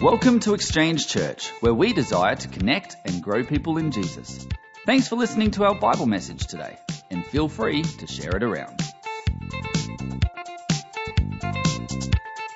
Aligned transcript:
Welcome 0.00 0.40
to 0.40 0.54
Exchange 0.54 1.08
Church, 1.08 1.50
where 1.60 1.74
we 1.74 1.92
desire 1.92 2.34
to 2.34 2.48
connect 2.48 2.96
and 3.04 3.22
grow 3.22 3.44
people 3.44 3.76
in 3.76 3.90
Jesus. 3.90 4.46
Thanks 4.86 5.08
for 5.08 5.16
listening 5.16 5.50
to 5.52 5.64
our 5.64 5.74
Bible 5.74 6.06
message 6.06 6.46
today, 6.46 6.78
and 7.10 7.24
feel 7.26 7.48
free 7.48 7.82
to 7.82 8.06
share 8.06 8.34
it 8.34 8.42
around. 8.42 8.80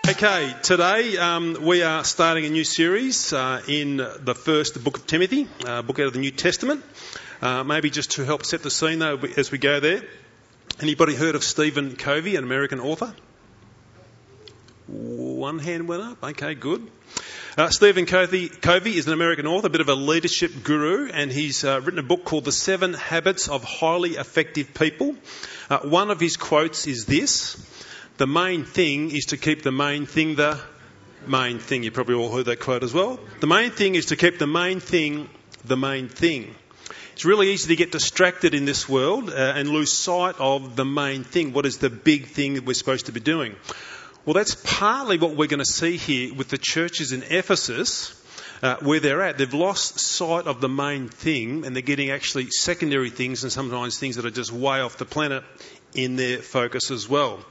Okay, 0.09 0.54
today 0.62 1.17
um, 1.19 1.59
we 1.62 1.82
are 1.82 2.02
starting 2.05 2.46
a 2.46 2.48
new 2.48 2.64
series 2.64 3.32
uh, 3.32 3.61
in 3.68 3.96
the 3.96 4.34
first 4.34 4.82
book 4.82 4.96
of 4.96 5.07
Timothy, 5.07 5.46
uh, 5.66 5.82
book 5.82 5.98
out 5.98 6.07
of 6.07 6.12
the 6.12 6.21
New 6.21 6.30
Testament. 6.30 6.82
Uh, 7.43 7.62
maybe 7.62 7.91
just 7.91 8.12
to 8.12 8.25
help 8.25 8.45
set 8.46 8.62
the 8.62 8.71
scene 8.71 9.00
though 9.00 9.18
as 9.36 9.50
we 9.50 9.59
go 9.59 9.80
there. 9.80 10.02
Anybody 10.80 11.14
heard 11.14 11.34
of 11.34 11.45
Stephen 11.45 11.95
Covey, 11.96 12.36
an 12.36 12.45
American 12.45 12.80
author? 12.80 13.14
One 14.87 15.61
hand 15.61 15.89
went 15.89 16.03
up. 16.03 16.23
Okay, 16.23 16.55
good. 16.55 16.87
Uh, 17.56 17.70
Stephen 17.70 18.05
Covey, 18.05 18.48
Covey, 18.48 18.98
is 18.98 19.06
an 19.06 19.15
American 19.15 19.47
author, 19.47 19.69
a 19.69 19.70
bit 19.70 19.80
of 19.80 19.88
a 19.88 19.95
leadership 19.95 20.62
guru, 20.62 21.09
and 21.11 21.33
he's 21.33 21.65
uh, 21.65 21.80
written 21.83 21.98
a 21.98 22.02
book 22.02 22.25
called 22.25 22.45
The 22.45 22.52
Seven 22.52 22.92
Habits 22.92 23.48
of 23.48 23.65
Highly 23.65 24.16
Effective 24.16 24.75
People. 24.75 25.16
Uh, 25.70 25.78
one 25.78 26.11
of 26.11 26.20
his 26.20 26.37
quotes 26.37 26.87
is 26.87 27.06
this 27.06 27.56
The 28.19 28.27
main 28.27 28.65
thing 28.65 29.11
is 29.11 29.27
to 29.27 29.39
keep 29.39 29.62
the 29.62 29.73
main 29.73 30.05
thing 30.05 30.34
the 30.34 30.61
main 31.27 31.61
thing. 31.61 31.83
You 31.83 31.91
probably 31.91 32.16
all 32.16 32.30
heard 32.30 32.47
that 32.47 32.61
quote 32.61 32.83
as 32.83 32.92
well. 32.92 33.19
The 33.41 33.47
main 33.47 33.70
thing 33.70 33.95
is 33.95 34.06
to 34.06 34.16
keep 34.16 34.39
the 34.39 34.47
main 34.47 34.80
thing 34.80 35.30
the 35.64 35.78
main 35.78 36.09
thing. 36.09 36.55
It's 37.14 37.25
really 37.25 37.53
easy 37.53 37.69
to 37.69 37.77
get 37.77 37.92
distracted 37.92 38.55
in 38.55 38.64
this 38.64 38.89
world 38.89 39.30
uh, 39.30 39.55
and 39.56 39.69
lose 39.69 39.97
sight 39.97 40.34
of 40.39 40.77
the 40.77 40.84
main 40.84 41.23
thing. 41.23 41.53
What 41.53 41.64
is 41.64 41.78
the 41.78 41.89
big 41.89 42.27
thing 42.27 42.55
that 42.55 42.66
we're 42.66 42.75
supposed 42.75 43.06
to 43.06 43.12
be 43.12 43.20
doing? 43.20 43.55
Well, 44.24 44.33
that's 44.34 44.56
partly 44.64 45.19
what 45.19 45.37
we're 45.37 45.48
going 45.48 45.59
to 45.59 45.66
see 45.66 45.98
here 45.98 46.34
with 46.34 46.48
the 46.48 46.56
churches 46.59 47.12
in 47.12 47.23
Ephesus. 47.24 48.20
Uh, 48.62 48.77
where 48.77 49.00
they're 49.00 49.20
at, 49.20 49.36
they've 49.36 49.53
lost 49.53 49.98
sight 49.98 50.47
of 50.47 50.62
the 50.62 50.69
main 50.69 51.08
thing 51.08 51.67
and 51.67 51.77
they're 51.77 51.83
getting 51.83 52.11
actually 52.11 52.48
secondary 52.50 53.11
things 53.11 53.42
and 53.42 53.52
sometimes 53.52 53.98
things 53.98 54.17
that 54.17 54.25
are 54.25 54.30
just 54.30 54.52
way 54.52 54.80
off 54.80 54.97
the 54.97 55.05
planet 55.05 55.45
in 55.95 56.17
their 56.17 56.39
focus 56.39 56.91
as 56.91 57.06
well. 57.06 57.45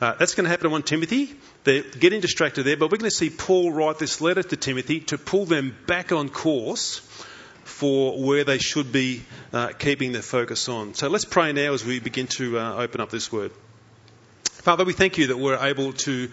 Uh, 0.00 0.14
that's 0.14 0.34
going 0.34 0.44
to 0.44 0.50
happen 0.50 0.64
to 0.64 0.70
1 0.70 0.82
Timothy. 0.82 1.36
They're 1.62 1.82
getting 1.82 2.20
distracted 2.20 2.64
there, 2.64 2.76
but 2.76 2.90
we're 2.90 2.98
going 2.98 3.10
to 3.10 3.16
see 3.16 3.30
Paul 3.30 3.70
write 3.70 3.98
this 3.98 4.20
letter 4.20 4.42
to 4.42 4.56
Timothy 4.56 5.00
to 5.00 5.18
pull 5.18 5.44
them 5.44 5.76
back 5.86 6.10
on 6.10 6.30
course 6.30 6.98
for 7.62 8.20
where 8.20 8.42
they 8.42 8.58
should 8.58 8.90
be 8.90 9.22
uh, 9.52 9.68
keeping 9.68 10.10
their 10.10 10.22
focus 10.22 10.68
on. 10.68 10.94
So 10.94 11.08
let's 11.08 11.26
pray 11.26 11.52
now 11.52 11.74
as 11.74 11.84
we 11.84 12.00
begin 12.00 12.26
to 12.28 12.58
uh, 12.58 12.74
open 12.76 13.00
up 13.00 13.10
this 13.10 13.30
word. 13.30 13.52
Father, 14.66 14.84
we 14.84 14.94
thank 14.94 15.16
you 15.16 15.28
that 15.28 15.38
we're 15.38 15.64
able 15.64 15.92
to 15.92 16.28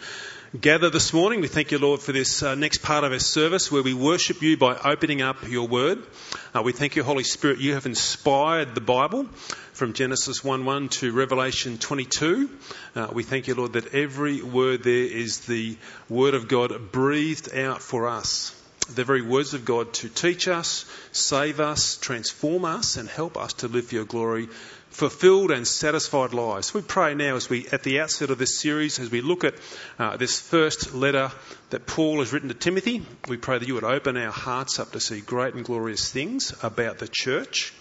gather 0.60 0.90
this 0.90 1.14
morning. 1.14 1.40
We 1.40 1.48
thank 1.48 1.72
you, 1.72 1.78
Lord, 1.78 2.00
for 2.00 2.14
this 2.14 2.42
uh, 2.42 2.56
next 2.56 2.80
part 2.80 3.04
of 3.04 3.12
our 3.12 3.20
service 3.20 3.72
where 3.72 3.84
we 3.84 3.94
worship 3.94 4.42
you 4.42 4.58
by 4.58 4.76
opening 4.76 5.22
up 5.22 5.48
your 5.48 5.68
word. 5.68 6.04
Uh, 6.52 6.64
we 6.64 6.72
thank 6.72 6.96
you, 6.96 7.04
Holy 7.04 7.24
Spirit, 7.24 7.60
you 7.60 7.76
have 7.76 7.86
inspired 7.86 8.74
the 8.74 8.82
Bible 8.82 9.26
from 9.74 9.94
Genesis 9.94 10.44
1 10.44 10.66
1 10.66 10.90
to 10.90 11.12
Revelation 11.12 11.78
22. 11.78 12.50
Uh, 12.96 13.08
we 13.14 13.22
thank 13.22 13.48
you, 13.48 13.54
Lord, 13.54 13.74
that 13.74 13.94
every 13.94 14.42
word 14.42 14.82
there 14.82 15.06
is 15.06 15.42
the 15.42 15.78
word 16.10 16.34
of 16.34 16.48
God 16.48 16.92
breathed 16.92 17.56
out 17.56 17.84
for 17.84 18.08
us. 18.08 18.60
The 18.96 19.04
very 19.04 19.22
words 19.22 19.54
of 19.54 19.64
God 19.64 19.94
to 19.94 20.10
teach 20.10 20.48
us, 20.48 20.86
save 21.12 21.60
us, 21.60 21.98
transform 21.98 22.66
us, 22.66 22.98
and 22.98 23.08
help 23.08 23.38
us 23.38 23.54
to 23.54 23.68
live 23.68 23.86
for 23.86 23.96
your 23.96 24.06
glory 24.06 24.50
fulfilled 24.94 25.50
and 25.50 25.68
satisfied 25.68 26.34
lives. 26.34 26.74
We 26.74 26.82
pray 26.82 27.16
now 27.16 27.36
as 27.36 27.50
we, 27.50 27.68
at 27.68 27.82
the 27.82 28.00
outset 28.00 28.30
of 28.30 28.38
this 28.38 28.60
series, 28.60 29.00
as 29.00 29.10
we 29.10 29.22
look 29.22 29.44
at 29.44 29.56
uh, 29.98 30.18
this 30.18 30.40
first 30.40 30.94
letter 30.94 31.32
that 31.72 31.88
Paul 31.88 32.20
has 32.20 32.32
written 32.32 32.50
to 32.50 32.56
Timothy, 32.56 33.04
we 33.28 33.38
pray 33.38 33.58
that 33.58 33.68
you 33.68 33.74
would 33.74 33.84
open 33.84 34.18
our 34.18 34.32
hearts 34.32 34.80
up 34.80 34.92
to 34.92 35.00
see 35.00 35.20
great 35.20 35.56
and 35.56 35.66
glorious 35.66 36.12
things 36.12 36.54
about 36.62 37.00
the 37.00 37.10
church, 37.12 37.74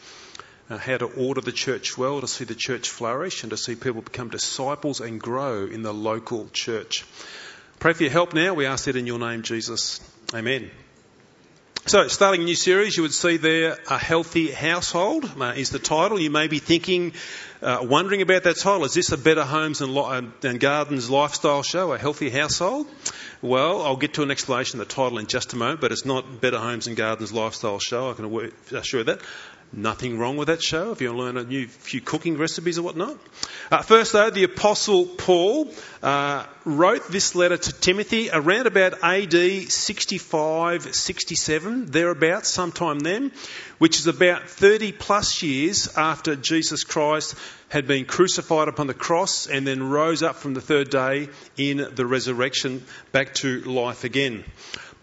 uh, 0.70 0.78
how 0.78 0.96
to 0.96 1.04
order 1.04 1.42
the 1.42 1.52
church 1.52 1.98
well, 1.98 2.22
to 2.22 2.26
see 2.26 2.44
the 2.44 2.54
church 2.54 2.88
flourish, 2.88 3.42
and 3.42 3.50
to 3.50 3.58
see 3.58 3.74
people 3.74 4.00
become 4.00 4.30
disciples 4.30 5.00
and 5.00 5.20
grow 5.20 5.66
in 5.66 5.82
the 5.82 5.92
local 5.92 6.48
church. 6.52 7.04
Pray 7.78 7.92
for 7.92 8.04
your 8.04 8.12
help 8.12 8.32
now. 8.32 8.54
We 8.54 8.64
ask 8.64 8.86
that 8.86 8.96
in 8.96 9.06
your 9.06 9.18
name, 9.18 9.42
Jesus. 9.42 10.00
Amen. 10.34 10.70
So, 11.84 12.06
starting 12.06 12.42
a 12.42 12.44
new 12.44 12.54
series, 12.54 12.96
you 12.96 13.02
would 13.02 13.12
see 13.12 13.38
there 13.38 13.76
a 13.90 13.98
healthy 13.98 14.52
household 14.52 15.28
uh, 15.40 15.54
is 15.56 15.70
the 15.70 15.80
title. 15.80 16.20
You 16.20 16.30
may 16.30 16.46
be 16.46 16.60
thinking, 16.60 17.12
uh, 17.60 17.78
wondering 17.82 18.22
about 18.22 18.44
that 18.44 18.56
title. 18.56 18.84
Is 18.84 18.94
this 18.94 19.10
a 19.10 19.18
Better 19.18 19.42
Homes 19.42 19.80
and, 19.80 19.92
Lo- 19.92 20.08
and, 20.08 20.60
Gardens 20.60 21.10
lifestyle 21.10 21.64
show, 21.64 21.92
a 21.92 21.98
healthy 21.98 22.30
household? 22.30 22.86
Well, 23.42 23.82
I'll 23.82 23.96
get 23.96 24.14
to 24.14 24.22
an 24.22 24.30
explanation 24.30 24.80
of 24.80 24.86
the 24.86 24.94
title 24.94 25.18
in 25.18 25.26
just 25.26 25.52
a 25.52 25.56
moment, 25.56 25.80
but 25.80 25.90
it's 25.90 26.04
not 26.04 26.40
Better 26.40 26.58
Homes 26.58 26.86
and 26.86 26.96
Gardens 26.96 27.32
lifestyle 27.32 27.80
show. 27.80 28.10
I 28.10 28.14
can 28.14 28.52
assure 28.70 29.00
you 29.00 29.04
that. 29.04 29.20
Nothing 29.72 30.18
wrong 30.18 30.36
with 30.36 30.46
that 30.46 30.62
show 30.62 30.92
if 30.92 31.00
you 31.00 31.08
want 31.08 31.18
to 31.18 31.24
learn 31.24 31.36
a 31.38 31.48
new 31.48 31.66
few 31.66 32.00
cooking 32.00 32.36
recipes 32.36 32.78
or 32.78 32.82
whatnot. 32.82 33.16
Uh, 33.70 33.82
first, 33.82 34.12
though, 34.12 34.30
the 34.30 34.44
Apostle 34.44 35.06
Paul 35.06 35.72
uh, 36.04 36.44
wrote 36.64 37.08
this 37.08 37.34
letter 37.34 37.56
to 37.56 37.72
Timothy 37.72 38.28
around 38.30 38.68
about 38.68 39.02
AD 39.02 39.32
65, 39.72 40.94
67, 40.94 41.86
thereabouts, 41.86 42.48
sometime 42.48 43.00
then, 43.00 43.32
which 43.78 43.98
is 43.98 44.06
about 44.06 44.48
30 44.48 44.92
plus 44.92 45.42
years 45.42 45.96
after 45.96 46.36
Jesus 46.36 46.84
Christ 46.84 47.34
had 47.72 47.86
been 47.86 48.04
crucified 48.04 48.68
upon 48.68 48.86
the 48.86 48.92
cross 48.92 49.46
and 49.46 49.66
then 49.66 49.82
rose 49.82 50.22
up 50.22 50.36
from 50.36 50.52
the 50.52 50.60
third 50.60 50.90
day 50.90 51.26
in 51.56 51.78
the 51.94 52.04
resurrection 52.04 52.84
back 53.12 53.32
to 53.32 53.62
life 53.62 54.04
again. 54.04 54.44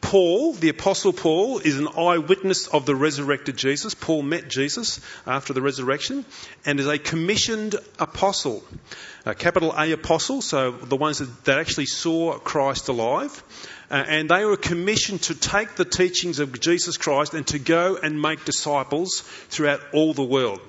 Paul, 0.02 0.54
the 0.54 0.70
Apostle 0.70 1.12
Paul, 1.12 1.58
is 1.58 1.80
an 1.80 1.88
eyewitness 1.88 2.68
of 2.68 2.86
the 2.86 2.96
resurrected 2.96 3.58
Jesus. 3.58 3.96
Paul 3.96 4.22
met 4.22 4.48
Jesus 4.48 5.02
after 5.26 5.52
the 5.52 5.64
resurrection 5.64 6.26
and 6.64 6.80
is 6.80 6.86
a 6.86 7.00
commissioned 7.00 7.76
apostle, 7.98 8.64
a 9.26 9.34
capital 9.34 9.74
A 9.76 9.92
apostle, 9.92 10.44
so 10.44 10.70
the 10.70 10.96
ones 10.96 11.18
that, 11.18 11.58
actually 11.58 11.88
saw 11.88 12.38
Christ 12.38 12.88
alive. 12.88 13.44
Uh, 13.90 13.96
and 13.96 14.30
they 14.30 14.46
were 14.46 14.58
commissioned 14.58 15.24
to 15.24 15.34
take 15.34 15.76
the 15.76 15.86
teachings 15.86 16.38
of 16.38 16.62
Jesus 16.62 16.98
Christ 16.98 17.34
and 17.34 17.48
to 17.48 17.58
go 17.58 17.98
and 17.98 18.22
make 18.22 18.46
disciples 18.46 19.22
throughout 19.50 19.82
all 19.92 20.14
the 20.14 20.24
world. 20.24 20.62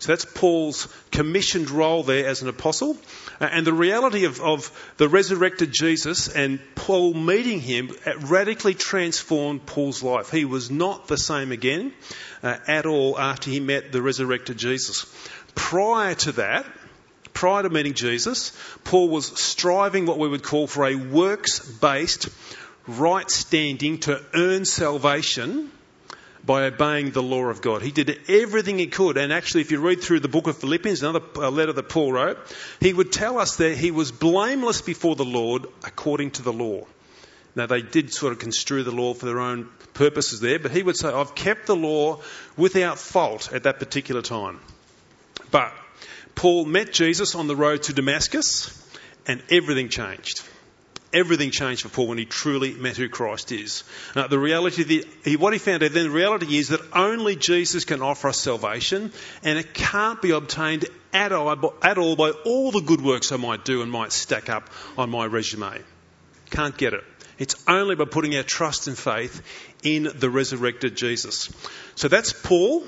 So 0.00 0.12
that's 0.12 0.24
Paul's 0.24 0.86
commissioned 1.10 1.70
role 1.70 2.04
there 2.04 2.26
as 2.26 2.42
an 2.42 2.48
apostle. 2.48 2.96
Uh, 3.40 3.48
and 3.50 3.66
the 3.66 3.72
reality 3.72 4.26
of, 4.26 4.40
of 4.40 4.92
the 4.96 5.08
resurrected 5.08 5.72
Jesus 5.72 6.28
and 6.28 6.60
Paul 6.76 7.14
meeting 7.14 7.60
him 7.60 7.90
radically 8.20 8.74
transformed 8.74 9.66
Paul's 9.66 10.02
life. 10.02 10.30
He 10.30 10.44
was 10.44 10.70
not 10.70 11.08
the 11.08 11.18
same 11.18 11.50
again 11.50 11.92
uh, 12.42 12.56
at 12.68 12.86
all 12.86 13.18
after 13.18 13.50
he 13.50 13.58
met 13.58 13.90
the 13.90 14.00
resurrected 14.00 14.56
Jesus. 14.56 15.06
Prior 15.56 16.14
to 16.14 16.32
that, 16.32 16.64
prior 17.32 17.64
to 17.64 17.70
meeting 17.70 17.94
Jesus, 17.94 18.52
Paul 18.84 19.08
was 19.08 19.26
striving 19.26 20.06
what 20.06 20.18
we 20.18 20.28
would 20.28 20.44
call 20.44 20.68
for 20.68 20.86
a 20.86 20.94
works 20.94 21.58
based 21.58 22.28
right 22.86 23.28
standing 23.28 23.98
to 23.98 24.24
earn 24.32 24.64
salvation 24.64 25.70
by 26.44 26.64
obeying 26.64 27.10
the 27.10 27.22
law 27.22 27.44
of 27.44 27.60
God. 27.60 27.82
He 27.82 27.90
did 27.90 28.18
everything 28.28 28.78
he 28.78 28.86
could. 28.86 29.16
And 29.16 29.32
actually, 29.32 29.62
if 29.62 29.70
you 29.70 29.80
read 29.80 30.00
through 30.00 30.20
the 30.20 30.28
book 30.28 30.46
of 30.46 30.56
Philippians, 30.58 31.02
another 31.02 31.24
uh, 31.36 31.50
letter 31.50 31.72
that 31.72 31.88
Paul 31.88 32.12
wrote, 32.12 32.38
he 32.80 32.92
would 32.92 33.12
tell 33.12 33.38
us 33.38 33.56
that 33.56 33.76
he 33.76 33.90
was 33.90 34.12
blameless 34.12 34.82
before 34.82 35.16
the 35.16 35.24
Lord 35.24 35.66
according 35.84 36.32
to 36.32 36.42
the 36.42 36.52
law. 36.52 36.86
Now, 37.54 37.66
they 37.66 37.82
did 37.82 38.12
sort 38.12 38.32
of 38.32 38.38
construe 38.38 38.84
the 38.84 38.92
law 38.92 39.14
for 39.14 39.26
their 39.26 39.40
own 39.40 39.68
purposes 39.94 40.40
there, 40.40 40.58
but 40.58 40.70
he 40.70 40.82
would 40.82 40.96
say, 40.96 41.08
I've 41.08 41.34
kept 41.34 41.66
the 41.66 41.76
law 41.76 42.20
without 42.56 42.98
fault 42.98 43.52
at 43.52 43.64
that 43.64 43.78
particular 43.78 44.22
time. 44.22 44.60
But 45.50 45.72
Paul 46.34 46.66
met 46.66 46.92
Jesus 46.92 47.34
on 47.34 47.48
the 47.48 47.56
road 47.56 47.82
to 47.84 47.92
Damascus, 47.92 48.70
and 49.26 49.42
everything 49.50 49.88
changed 49.88 50.42
everything 51.12 51.50
changed 51.50 51.82
for 51.82 51.88
Paul 51.88 52.08
when 52.08 52.18
he 52.18 52.24
truly 52.24 52.74
met 52.74 52.96
who 52.96 53.08
Christ 53.08 53.52
is. 53.52 53.84
Now, 54.14 54.26
the 54.26 54.38
reality, 54.38 54.82
the, 54.82 55.06
he, 55.24 55.36
what 55.36 55.52
he 55.52 55.58
found 55.58 55.82
out 55.82 55.92
then, 55.92 56.04
the 56.04 56.10
reality 56.10 56.56
is 56.56 56.68
that 56.68 56.80
only 56.92 57.36
Jesus 57.36 57.84
can 57.84 58.02
offer 58.02 58.28
us 58.28 58.38
salvation, 58.38 59.12
and 59.42 59.58
it 59.58 59.74
can't 59.74 60.20
be 60.20 60.30
obtained 60.30 60.86
at 61.12 61.32
all, 61.32 61.50
at 61.82 61.98
all 61.98 62.16
by 62.16 62.30
all 62.30 62.70
the 62.70 62.80
good 62.80 63.00
works 63.00 63.32
I 63.32 63.36
might 63.36 63.64
do 63.64 63.82
and 63.82 63.90
might 63.90 64.12
stack 64.12 64.48
up 64.48 64.70
on 64.96 65.10
my 65.10 65.24
resume. 65.24 65.82
Can't 66.50 66.76
get 66.76 66.92
it. 66.94 67.04
It's 67.38 67.54
only 67.68 67.94
by 67.94 68.04
putting 68.04 68.36
our 68.36 68.42
trust 68.42 68.88
and 68.88 68.98
faith 68.98 69.42
in 69.82 70.08
the 70.14 70.28
resurrected 70.28 70.96
Jesus. 70.96 71.50
So 71.94 72.08
that's 72.08 72.32
Paul. 72.32 72.84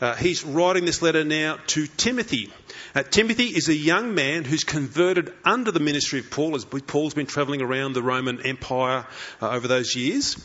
Uh, 0.00 0.14
he's 0.14 0.44
writing 0.44 0.84
this 0.84 1.02
letter 1.02 1.24
now 1.24 1.58
to 1.66 1.86
Timothy. 1.86 2.52
Uh, 2.94 3.02
Timothy 3.02 3.46
is 3.46 3.68
a 3.68 3.74
young 3.74 4.14
man 4.14 4.44
who's 4.44 4.62
converted 4.62 5.32
under 5.44 5.72
the 5.72 5.80
ministry 5.80 6.20
of 6.20 6.30
Paul, 6.30 6.54
as 6.54 6.64
Paul's 6.64 7.14
been 7.14 7.26
travelling 7.26 7.62
around 7.62 7.94
the 7.94 8.02
Roman 8.02 8.40
Empire 8.46 9.06
uh, 9.42 9.50
over 9.50 9.66
those 9.66 9.96
years. 9.96 10.36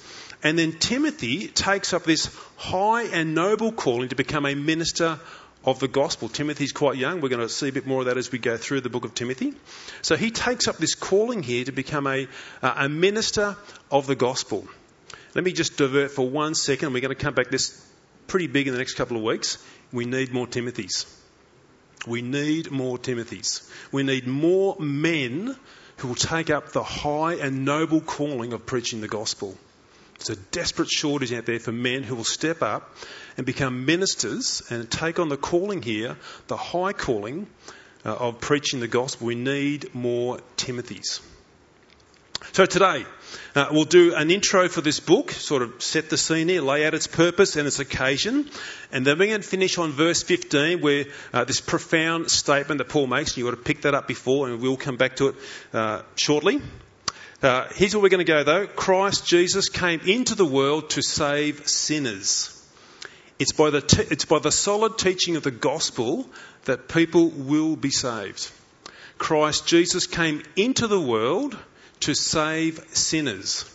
And 0.42 0.58
then 0.58 0.74
Timothy 0.74 1.48
takes 1.48 1.94
up 1.94 2.04
this 2.04 2.36
high 2.58 3.04
and 3.04 3.36
noble 3.36 3.72
calling 3.72 4.10
to 4.10 4.16
become 4.16 4.46
a 4.46 4.56
minister 4.56 5.20
of 5.64 5.80
the 5.80 5.88
gospel. 5.88 6.30
Timothy's 6.30 6.74
quite 6.74 6.98
young. 6.98 7.22
We're 7.22 7.30
going 7.30 7.42
to 7.42 7.48
see 7.48 7.70
a 7.70 7.72
bit 7.72 7.88
more 7.88 8.02
of 8.02 8.08
that 8.08 8.18
as 8.18 8.32
we 8.32 8.40
go 8.40 8.58
through 8.58 8.82
the 8.82 8.90
book 8.90 9.06
of 9.06 9.14
Timothy. 9.14 9.54
So 10.02 10.16
he 10.16 10.32
takes 10.32 10.68
up 10.68 10.78
this 10.78 10.96
calling 10.96 11.44
here 11.44 11.64
to 11.64 11.72
become 11.72 12.08
a, 12.08 12.28
a 12.62 12.90
minister 12.90 13.56
of 13.90 14.08
the 14.08 14.16
gospel. 14.16 14.68
Let 15.36 15.44
me 15.44 15.54
just 15.54 15.78
divert 15.78 16.12
for 16.12 16.28
one 16.28 16.56
second. 16.56 16.94
We're 16.94 17.02
going 17.02 17.16
to 17.16 17.24
come 17.24 17.34
back 17.34 17.50
this 17.50 17.80
pretty 18.28 18.48
big 18.48 18.68
in 18.68 18.74
the 18.74 18.80
next 18.80 18.96
couple 18.96 19.18
of 19.18 19.24
weeks. 19.24 19.64
We 19.92 20.06
need 20.06 20.34
more 20.34 20.48
Timothys. 20.48 21.06
We 22.08 22.22
need 22.22 22.72
more 22.72 22.98
Timothys. 22.98 23.70
We 23.92 24.04
need 24.04 24.28
more 24.28 24.76
men 24.80 25.56
who 25.98 26.08
will 26.08 26.16
take 26.16 26.50
up 26.50 26.72
the 26.72 26.84
high 26.84 27.36
and 27.36 27.66
noble 27.66 28.02
calling 28.02 28.54
of 28.54 28.66
preaching 28.66 29.02
the 29.02 29.08
gospel. 29.08 29.58
There's 30.18 30.38
a 30.38 30.42
desperate 30.52 30.90
shortage 30.90 31.34
out 31.34 31.46
there 31.46 31.60
for 31.60 31.72
men 31.72 32.04
who 32.04 32.16
will 32.16 32.24
step 32.24 32.62
up 32.62 32.96
and 33.38 33.46
become 33.46 33.86
ministers 33.86 34.62
and 34.70 34.90
take 34.90 35.20
on 35.20 35.30
the 35.30 35.38
calling 35.38 35.82
here, 35.82 36.18
the 36.48 36.58
high 36.58 36.94
calling 36.94 37.48
uh, 38.06 38.16
of 38.16 38.40
preaching 38.40 38.80
the 38.80 38.88
gospel. 38.88 39.28
We 39.28 39.36
need 39.36 39.94
more 39.94 40.40
Timothys. 40.58 41.22
So 42.54 42.68
today, 42.68 43.04
uh, 43.56 43.70
we'll 43.72 43.86
do 43.86 44.14
an 44.14 44.30
intro 44.30 44.70
for 44.70 44.82
this 44.82 45.00
book, 45.00 45.32
sort 45.32 45.64
of 45.64 45.82
set 45.82 46.12
the 46.12 46.20
scene 46.20 46.50
here, 46.50 46.62
lay 46.62 46.86
out 46.86 46.94
its 46.94 47.08
purpose 47.08 47.56
and 47.56 47.66
its 47.66 47.80
occasion, 47.80 48.48
and 48.92 49.08
then 49.08 49.18
we're 49.18 49.30
going 49.30 49.42
to 49.42 49.48
finish 49.48 49.80
on 49.80 49.92
verse 49.92 50.22
15 50.22 50.80
where 50.80 51.06
uh, 51.34 51.46
this 51.46 51.62
profound 51.62 52.30
statement 52.30 52.78
that 52.78 52.90
Paul 52.90 53.08
makes, 53.08 53.32
and 53.32 53.38
you've 53.38 53.48
got 53.48 53.58
to 53.58 53.64
pick 53.64 53.82
that 53.82 53.96
up 53.96 54.08
before, 54.08 54.50
and 54.50 54.62
we'll 54.62 54.78
come 54.78 54.98
back 54.98 55.16
to 55.16 55.30
it 55.30 55.36
uh, 55.74 56.04
shortly. 56.16 56.62
Uh, 57.42 57.70
here's 57.74 57.96
where 57.96 58.04
we're 58.04 58.10
going 58.10 58.24
to 58.24 58.32
go 58.32 58.44
though. 58.44 58.68
Christ 58.68 59.26
Jesus 59.26 59.70
came 59.70 60.02
into 60.02 60.36
the 60.36 60.46
world 60.46 60.92
to 60.92 61.02
save 61.02 61.68
sinners. 61.68 62.52
It's 63.40 63.52
by 63.52 63.72
the, 63.72 63.82
t- 63.82 64.06
it's 64.12 64.26
by 64.26 64.38
the 64.38 64.52
solid 64.52 65.00
teaching 65.00 65.38
of 65.38 65.42
the 65.42 65.50
gospel 65.50 66.30
that 66.66 66.88
people 66.88 67.30
will 67.30 67.76
be 67.76 67.90
saved. 67.90 68.52
Christ 69.18 69.66
Jesus 69.66 70.06
came 70.06 70.44
into 70.56 70.86
the 70.86 71.02
world 71.02 71.58
to 72.04 72.14
save 72.14 72.84
sinners. 72.96 73.66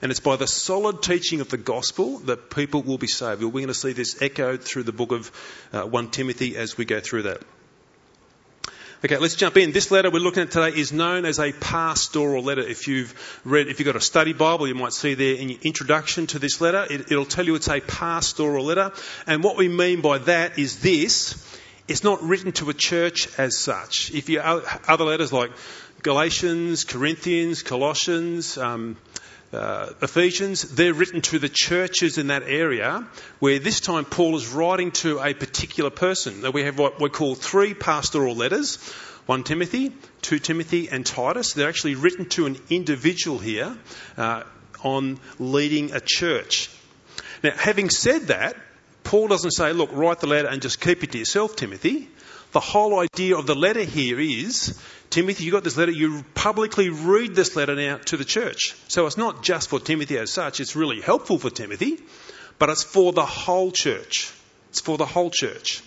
And 0.00 0.10
it's 0.10 0.20
by 0.20 0.36
the 0.36 0.48
solid 0.48 1.02
teaching 1.02 1.40
of 1.40 1.48
the 1.48 1.56
gospel 1.56 2.18
that 2.20 2.50
people 2.50 2.82
will 2.82 2.98
be 2.98 3.06
saved. 3.06 3.42
We're 3.42 3.50
going 3.50 3.68
to 3.68 3.74
see 3.74 3.92
this 3.92 4.20
echoed 4.20 4.62
through 4.62 4.82
the 4.82 4.92
book 4.92 5.12
of 5.12 5.30
uh, 5.72 5.82
1 5.82 6.10
Timothy 6.10 6.56
as 6.56 6.76
we 6.76 6.84
go 6.84 6.98
through 7.00 7.22
that. 7.22 7.42
Okay, 9.04 9.18
let's 9.18 9.34
jump 9.34 9.56
in. 9.56 9.72
This 9.72 9.90
letter 9.90 10.10
we're 10.10 10.20
looking 10.20 10.44
at 10.44 10.52
today 10.52 10.78
is 10.78 10.92
known 10.92 11.24
as 11.24 11.40
a 11.40 11.50
pastoral 11.50 12.44
letter. 12.44 12.60
If 12.60 12.86
you've 12.86 13.40
read, 13.44 13.66
if 13.66 13.80
you've 13.80 13.86
got 13.86 13.96
a 13.96 14.00
study 14.00 14.32
Bible, 14.32 14.68
you 14.68 14.76
might 14.76 14.92
see 14.92 15.14
there 15.14 15.34
in 15.34 15.48
your 15.48 15.58
introduction 15.62 16.28
to 16.28 16.38
this 16.38 16.60
letter, 16.60 16.86
it, 16.88 17.10
it'll 17.10 17.24
tell 17.24 17.44
you 17.44 17.56
it's 17.56 17.68
a 17.68 17.80
pastoral 17.80 18.64
letter. 18.64 18.92
And 19.26 19.42
what 19.42 19.56
we 19.56 19.68
mean 19.68 20.02
by 20.02 20.18
that 20.18 20.56
is 20.56 20.80
this. 20.80 21.34
It's 21.88 22.04
not 22.04 22.22
written 22.22 22.52
to 22.52 22.70
a 22.70 22.74
church 22.74 23.28
as 23.40 23.58
such. 23.58 24.12
If 24.14 24.28
you 24.28 24.40
other 24.40 25.04
letters 25.04 25.32
like 25.32 25.50
Galatians, 26.02 26.84
Corinthians, 26.84 27.62
Colossians, 27.62 28.58
um, 28.58 28.96
uh, 29.52 29.90
Ephesians, 30.00 30.62
they're 30.62 30.94
written 30.94 31.20
to 31.20 31.38
the 31.38 31.48
churches 31.48 32.18
in 32.18 32.28
that 32.28 32.42
area, 32.42 33.06
where 33.38 33.58
this 33.58 33.80
time 33.80 34.04
Paul 34.04 34.34
is 34.36 34.48
writing 34.48 34.90
to 34.92 35.20
a 35.20 35.34
particular 35.34 35.90
person. 35.90 36.50
We 36.52 36.64
have 36.64 36.78
what 36.78 37.00
we 37.00 37.08
call 37.10 37.34
three 37.34 37.74
pastoral 37.74 38.34
letters 38.34 38.78
1 39.26 39.44
Timothy, 39.44 39.92
2 40.22 40.40
Timothy, 40.40 40.88
and 40.88 41.06
Titus. 41.06 41.52
They're 41.52 41.68
actually 41.68 41.94
written 41.94 42.28
to 42.30 42.46
an 42.46 42.56
individual 42.70 43.38
here 43.38 43.76
uh, 44.16 44.42
on 44.82 45.20
leading 45.38 45.92
a 45.92 46.00
church. 46.00 46.68
Now, 47.44 47.52
having 47.54 47.88
said 47.88 48.22
that, 48.22 48.56
Paul 49.04 49.28
doesn't 49.28 49.52
say, 49.52 49.72
look, 49.72 49.90
write 49.92 50.18
the 50.18 50.26
letter 50.26 50.48
and 50.48 50.60
just 50.60 50.80
keep 50.80 51.04
it 51.04 51.12
to 51.12 51.18
yourself, 51.18 51.54
Timothy. 51.54 52.08
The 52.52 52.60
whole 52.60 52.98
idea 53.00 53.36
of 53.36 53.46
the 53.46 53.54
letter 53.54 53.82
here 53.82 54.20
is 54.20 54.78
Timothy, 55.12 55.44
you 55.44 55.52
got 55.52 55.64
this 55.64 55.76
letter, 55.76 55.92
you 55.92 56.24
publicly 56.34 56.88
read 56.88 57.34
this 57.34 57.54
letter 57.54 57.74
now 57.74 57.98
to 58.06 58.16
the 58.16 58.24
church. 58.24 58.74
So 58.88 59.06
it's 59.06 59.18
not 59.18 59.42
just 59.42 59.68
for 59.68 59.78
Timothy 59.78 60.16
as 60.16 60.30
such, 60.30 60.60
it's 60.60 60.74
really 60.74 61.02
helpful 61.02 61.38
for 61.38 61.50
Timothy, 61.50 61.98
but 62.58 62.70
it's 62.70 62.82
for 62.82 63.12
the 63.12 63.26
whole 63.26 63.70
church. 63.70 64.32
It's 64.70 64.80
for 64.80 64.96
the 64.96 65.04
whole 65.04 65.30
church. 65.30 65.82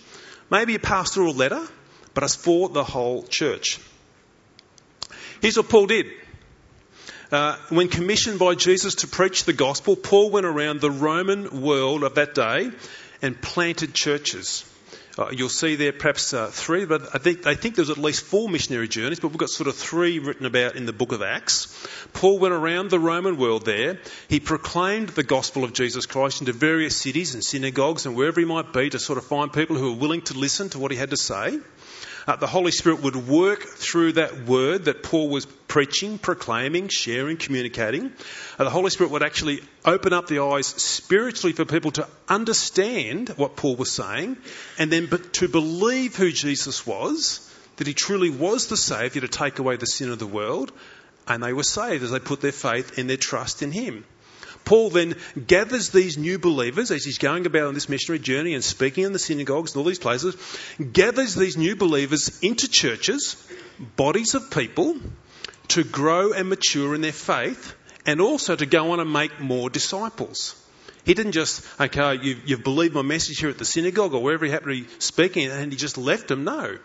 Maybe 0.48 0.76
a 0.76 0.78
pastoral 0.78 1.34
letter, 1.34 1.66
but 2.14 2.22
it's 2.22 2.36
for 2.36 2.68
the 2.68 2.84
whole 2.84 3.24
church. 3.24 3.80
Here's 5.40 5.56
what 5.56 5.68
Paul 5.68 5.86
did. 5.86 6.06
Uh, 7.32 7.56
when 7.70 7.88
commissioned 7.88 8.38
by 8.38 8.54
Jesus 8.54 8.96
to 8.96 9.08
preach 9.08 9.44
the 9.44 9.52
gospel, 9.52 9.96
Paul 9.96 10.30
went 10.30 10.46
around 10.46 10.80
the 10.80 10.90
Roman 10.90 11.62
world 11.62 12.04
of 12.04 12.14
that 12.14 12.34
day 12.34 12.70
and 13.22 13.40
planted 13.40 13.92
churches. 13.92 14.64
Uh, 15.18 15.30
you'll 15.32 15.48
see 15.48 15.76
there 15.76 15.92
perhaps 15.92 16.34
uh, 16.34 16.48
three, 16.48 16.84
but 16.84 17.14
I 17.14 17.18
think, 17.18 17.46
I 17.46 17.54
think 17.54 17.74
there's 17.74 17.88
at 17.88 17.96
least 17.96 18.22
four 18.22 18.50
missionary 18.50 18.86
journeys, 18.86 19.18
but 19.18 19.28
we've 19.28 19.38
got 19.38 19.48
sort 19.48 19.66
of 19.66 19.74
three 19.74 20.18
written 20.18 20.44
about 20.44 20.76
in 20.76 20.84
the 20.84 20.92
book 20.92 21.12
of 21.12 21.22
Acts. 21.22 21.88
Paul 22.12 22.38
went 22.38 22.52
around 22.52 22.90
the 22.90 23.00
Roman 23.00 23.38
world 23.38 23.64
there. 23.64 23.98
He 24.28 24.40
proclaimed 24.40 25.08
the 25.10 25.22
gospel 25.22 25.64
of 25.64 25.72
Jesus 25.72 26.04
Christ 26.04 26.42
into 26.42 26.52
various 26.52 27.00
cities 27.00 27.34
and 27.34 27.42
synagogues 27.42 28.04
and 28.04 28.14
wherever 28.14 28.40
he 28.40 28.46
might 28.46 28.74
be 28.74 28.90
to 28.90 28.98
sort 28.98 29.16
of 29.18 29.24
find 29.24 29.50
people 29.50 29.76
who 29.76 29.92
were 29.92 29.98
willing 29.98 30.22
to 30.22 30.34
listen 30.34 30.68
to 30.70 30.78
what 30.78 30.90
he 30.90 30.98
had 30.98 31.10
to 31.10 31.16
say 31.16 31.58
uh, 32.26 32.36
the 32.36 32.46
Holy 32.46 32.72
Spirit 32.72 33.02
would 33.02 33.16
work 33.16 33.62
through 33.62 34.12
that 34.12 34.46
word 34.46 34.86
that 34.86 35.02
Paul 35.02 35.28
was 35.28 35.46
preaching, 35.76 36.16
proclaiming, 36.16 36.88
sharing, 36.88 37.36
communicating. 37.36 38.10
Uh, 38.58 38.64
the 38.64 38.70
Holy 38.70 38.88
Spirit 38.88 39.12
would 39.12 39.22
actually 39.22 39.60
open 39.84 40.14
up 40.14 40.26
the 40.26 40.38
eyes 40.38 40.66
spiritually 40.66 41.52
for 41.52 41.66
people 41.66 41.90
to 41.90 42.08
understand 42.30 43.28
what 43.36 43.56
Paul 43.56 43.76
was 43.76 43.90
saying 43.90 44.38
and 44.78 44.90
then 44.90 45.06
to 45.32 45.48
believe 45.48 46.16
who 46.16 46.32
Jesus 46.32 46.86
was, 46.86 47.46
that 47.76 47.86
he 47.86 47.92
truly 47.92 48.30
was 48.30 48.68
the 48.68 48.76
Saviour 48.78 49.20
to 49.20 49.28
take 49.28 49.58
away 49.58 49.76
the 49.76 49.86
sin 49.86 50.10
of 50.10 50.18
the 50.18 50.26
world. 50.26 50.72
And 51.28 51.42
they 51.42 51.52
were 51.52 51.62
saved 51.62 52.02
as 52.02 52.10
they 52.10 52.20
put 52.20 52.40
their 52.40 52.52
faith 52.52 52.96
and 52.96 53.10
their 53.10 53.18
trust 53.18 53.62
in 53.62 53.70
him. 53.70 54.06
Paul 54.64 54.88
then 54.88 55.16
gathers 55.46 55.90
these 55.90 56.16
new 56.16 56.38
believers 56.38 56.90
as 56.90 57.04
he's 57.04 57.18
going 57.18 57.44
about 57.44 57.64
on 57.64 57.74
this 57.74 57.90
missionary 57.90 58.20
journey 58.20 58.54
and 58.54 58.64
speaking 58.64 59.04
in 59.04 59.12
the 59.12 59.18
synagogues 59.18 59.74
and 59.74 59.80
all 59.80 59.86
these 59.86 59.98
places, 59.98 60.36
gathers 60.94 61.34
these 61.34 61.58
new 61.58 61.76
believers 61.76 62.40
into 62.40 62.66
churches, 62.66 63.36
bodies 63.94 64.34
of 64.34 64.50
people, 64.50 64.96
to 65.68 65.84
grow 65.84 66.32
and 66.32 66.48
mature 66.48 66.94
in 66.94 67.00
their 67.00 67.12
faith 67.12 67.74
and 68.04 68.20
also 68.20 68.56
to 68.56 68.66
go 68.66 68.92
on 68.92 69.00
and 69.00 69.12
make 69.12 69.40
more 69.40 69.68
disciples. 69.68 70.60
He 71.04 71.14
didn't 71.14 71.32
just, 71.32 71.64
okay, 71.80 72.18
you've, 72.20 72.48
you've 72.48 72.64
believed 72.64 72.94
my 72.94 73.02
message 73.02 73.38
here 73.38 73.48
at 73.48 73.58
the 73.58 73.64
synagogue 73.64 74.12
or 74.12 74.22
wherever 74.22 74.44
he 74.44 74.50
happened 74.50 74.76
to 74.76 74.82
be 74.84 75.00
speaking 75.00 75.48
and 75.48 75.72
he 75.72 75.78
just 75.78 75.98
left 75.98 76.28
them. 76.28 76.44
No. 76.44 76.78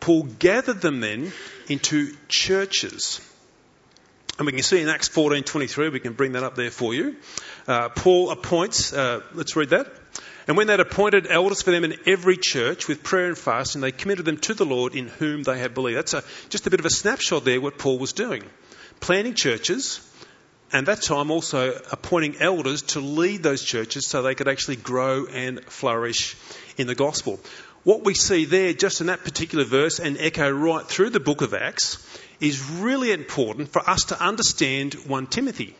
Paul 0.00 0.24
gathered 0.24 0.80
them 0.80 1.00
then 1.00 1.32
into 1.68 2.14
churches. 2.28 3.20
And 4.38 4.46
we 4.46 4.52
can 4.52 4.62
see 4.62 4.80
in 4.80 4.88
Acts 4.88 5.08
14:23, 5.08 5.90
we 5.90 5.98
can 5.98 6.12
bring 6.12 6.32
that 6.32 6.44
up 6.44 6.54
there 6.54 6.70
for 6.70 6.94
you. 6.94 7.16
Uh, 7.66 7.88
Paul 7.88 8.30
appoints. 8.30 8.92
Uh, 8.92 9.20
let's 9.34 9.56
read 9.56 9.70
that. 9.70 9.92
And 10.48 10.56
when 10.56 10.66
they 10.66 10.72
had 10.72 10.80
appointed 10.80 11.26
elders 11.28 11.60
for 11.60 11.70
them 11.70 11.84
in 11.84 11.98
every 12.06 12.38
church 12.38 12.88
with 12.88 13.02
prayer 13.02 13.28
and 13.28 13.36
fasting, 13.36 13.82
they 13.82 13.92
committed 13.92 14.24
them 14.24 14.38
to 14.38 14.54
the 14.54 14.64
Lord 14.64 14.94
in 14.94 15.08
whom 15.08 15.42
they 15.42 15.58
had 15.58 15.74
believed. 15.74 15.98
That's 15.98 16.14
a, 16.14 16.24
just 16.48 16.66
a 16.66 16.70
bit 16.70 16.80
of 16.80 16.86
a 16.86 16.90
snapshot 16.90 17.44
there 17.44 17.60
what 17.60 17.76
Paul 17.76 17.98
was 17.98 18.14
doing. 18.14 18.42
Planting 18.98 19.34
churches, 19.34 20.00
and 20.72 20.86
that 20.86 21.02
time 21.02 21.30
also 21.30 21.78
appointing 21.92 22.36
elders 22.40 22.80
to 22.82 23.00
lead 23.00 23.42
those 23.42 23.62
churches 23.62 24.06
so 24.06 24.22
they 24.22 24.34
could 24.34 24.48
actually 24.48 24.76
grow 24.76 25.26
and 25.26 25.62
flourish 25.66 26.34
in 26.78 26.86
the 26.86 26.94
gospel. 26.94 27.38
What 27.84 28.04
we 28.04 28.14
see 28.14 28.46
there, 28.46 28.72
just 28.72 29.02
in 29.02 29.08
that 29.08 29.24
particular 29.24 29.64
verse 29.64 30.00
and 30.00 30.16
echo 30.16 30.50
right 30.50 30.84
through 30.84 31.10
the 31.10 31.20
book 31.20 31.42
of 31.42 31.52
Acts, 31.52 31.98
is 32.40 32.70
really 32.70 33.12
important 33.12 33.68
for 33.68 33.88
us 33.88 34.06
to 34.06 34.20
understand 34.20 34.94
1 34.94 35.26
Timothy. 35.26 35.76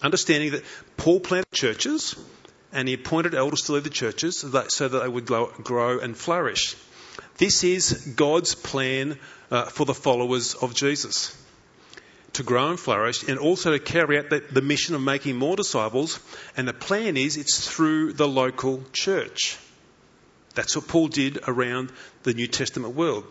Understanding 0.00 0.52
that 0.52 0.64
Paul 0.96 1.20
planted 1.20 1.52
churches 1.52 2.16
and 2.74 2.88
he 2.88 2.94
appointed 2.94 3.34
elders 3.34 3.62
to 3.62 3.72
lead 3.72 3.84
the 3.84 3.90
churches 3.90 4.38
so 4.40 4.48
that, 4.48 4.70
so 4.70 4.88
that 4.88 5.02
they 5.02 5.08
would 5.08 5.24
grow 5.24 5.98
and 5.98 6.16
flourish. 6.16 6.76
This 7.38 7.64
is 7.64 8.12
God's 8.16 8.54
plan 8.54 9.18
uh, 9.50 9.64
for 9.64 9.86
the 9.86 9.94
followers 9.94 10.54
of 10.54 10.74
Jesus 10.74 11.36
to 12.34 12.42
grow 12.42 12.70
and 12.70 12.78
flourish 12.78 13.22
and 13.28 13.38
also 13.38 13.72
to 13.72 13.78
carry 13.78 14.18
out 14.18 14.28
the, 14.28 14.40
the 14.50 14.60
mission 14.60 14.94
of 14.94 15.00
making 15.00 15.36
more 15.36 15.56
disciples. 15.56 16.20
And 16.56 16.68
the 16.68 16.72
plan 16.72 17.16
is 17.16 17.36
it's 17.36 17.68
through 17.68 18.12
the 18.12 18.28
local 18.28 18.82
church. 18.92 19.56
That's 20.54 20.76
what 20.76 20.86
Paul 20.86 21.08
did 21.08 21.40
around 21.48 21.92
the 22.22 22.34
New 22.34 22.46
Testament 22.46 22.94
world. 22.94 23.24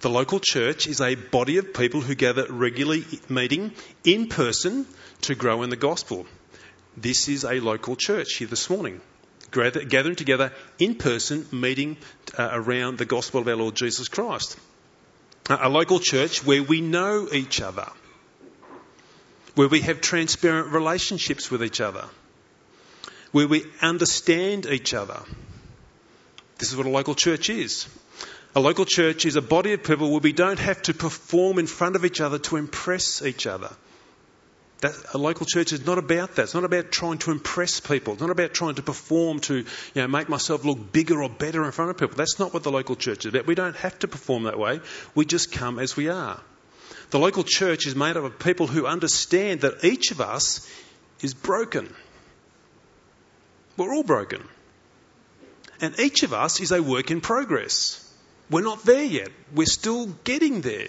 The 0.00 0.08
local 0.08 0.40
church 0.40 0.86
is 0.86 1.00
a 1.00 1.14
body 1.14 1.58
of 1.58 1.74
people 1.74 2.00
who 2.00 2.14
gather 2.14 2.46
regularly 2.48 3.04
meeting 3.28 3.72
in 4.04 4.28
person 4.28 4.86
to 5.22 5.34
grow 5.34 5.62
in 5.62 5.70
the 5.70 5.76
gospel. 5.76 6.26
This 7.00 7.28
is 7.28 7.44
a 7.44 7.60
local 7.60 7.96
church 7.96 8.34
here 8.34 8.48
this 8.48 8.68
morning. 8.68 9.00
Gathering 9.52 10.16
together 10.16 10.52
in 10.78 10.96
person, 10.96 11.46
meeting 11.50 11.96
uh, 12.38 12.50
around 12.52 12.98
the 12.98 13.06
gospel 13.06 13.40
of 13.40 13.48
our 13.48 13.56
Lord 13.56 13.74
Jesus 13.74 14.08
Christ. 14.08 14.58
A 15.48 15.68
local 15.68 15.98
church 15.98 16.44
where 16.44 16.62
we 16.62 16.82
know 16.82 17.26
each 17.32 17.62
other, 17.62 17.88
where 19.54 19.66
we 19.66 19.80
have 19.80 20.02
transparent 20.02 20.72
relationships 20.72 21.50
with 21.50 21.64
each 21.64 21.80
other, 21.80 22.04
where 23.32 23.48
we 23.48 23.64
understand 23.80 24.66
each 24.66 24.92
other, 24.92 25.20
This 26.58 26.70
is 26.70 26.76
what 26.76 26.86
a 26.86 26.90
local 26.90 27.14
church 27.14 27.48
is. 27.48 27.88
A 28.54 28.60
local 28.60 28.84
church 28.84 29.24
is 29.24 29.36
a 29.36 29.42
body 29.42 29.72
of 29.72 29.82
people 29.82 30.10
where 30.10 30.20
we 30.20 30.34
don't 30.34 30.58
have 30.58 30.82
to 30.82 30.92
perform 30.92 31.58
in 31.58 31.66
front 31.66 31.96
of 31.96 32.04
each 32.04 32.20
other 32.20 32.38
to 32.38 32.56
impress 32.56 33.22
each 33.22 33.46
other. 33.46 33.70
That, 34.80 34.94
a 35.12 35.18
local 35.18 35.44
church 35.44 35.72
is 35.72 35.84
not 35.84 35.98
about 35.98 36.36
that. 36.36 36.42
It's 36.42 36.54
not 36.54 36.64
about 36.64 36.90
trying 36.90 37.18
to 37.18 37.32
impress 37.32 37.80
people. 37.80 38.14
It's 38.14 38.22
not 38.22 38.30
about 38.30 38.54
trying 38.54 38.76
to 38.76 38.82
perform 38.82 39.40
to 39.40 39.58
you 39.58 39.64
know, 39.94 40.08
make 40.08 40.28
myself 40.28 40.64
look 40.64 40.90
bigger 40.90 41.22
or 41.22 41.28
better 41.28 41.64
in 41.64 41.72
front 41.72 41.90
of 41.90 41.98
people. 41.98 42.16
That's 42.16 42.38
not 42.38 42.54
what 42.54 42.62
the 42.62 42.72
local 42.72 42.96
church 42.96 43.26
is 43.26 43.34
about. 43.34 43.46
We 43.46 43.54
don't 43.54 43.76
have 43.76 43.98
to 43.98 44.08
perform 44.08 44.44
that 44.44 44.58
way. 44.58 44.80
We 45.14 45.26
just 45.26 45.52
come 45.52 45.78
as 45.78 45.96
we 45.96 46.08
are. 46.08 46.40
The 47.10 47.18
local 47.18 47.44
church 47.44 47.86
is 47.86 47.94
made 47.94 48.16
up 48.16 48.24
of 48.24 48.38
people 48.38 48.66
who 48.68 48.86
understand 48.86 49.62
that 49.62 49.84
each 49.84 50.12
of 50.12 50.20
us 50.20 50.66
is 51.20 51.34
broken. 51.34 51.94
We're 53.76 53.94
all 53.94 54.02
broken. 54.02 54.42
And 55.80 55.98
each 55.98 56.22
of 56.22 56.32
us 56.32 56.60
is 56.60 56.72
a 56.72 56.82
work 56.82 57.10
in 57.10 57.20
progress. 57.20 58.06
We're 58.50 58.62
not 58.62 58.84
there 58.84 59.04
yet. 59.04 59.28
We're 59.54 59.66
still 59.66 60.06
getting 60.24 60.60
there. 60.60 60.88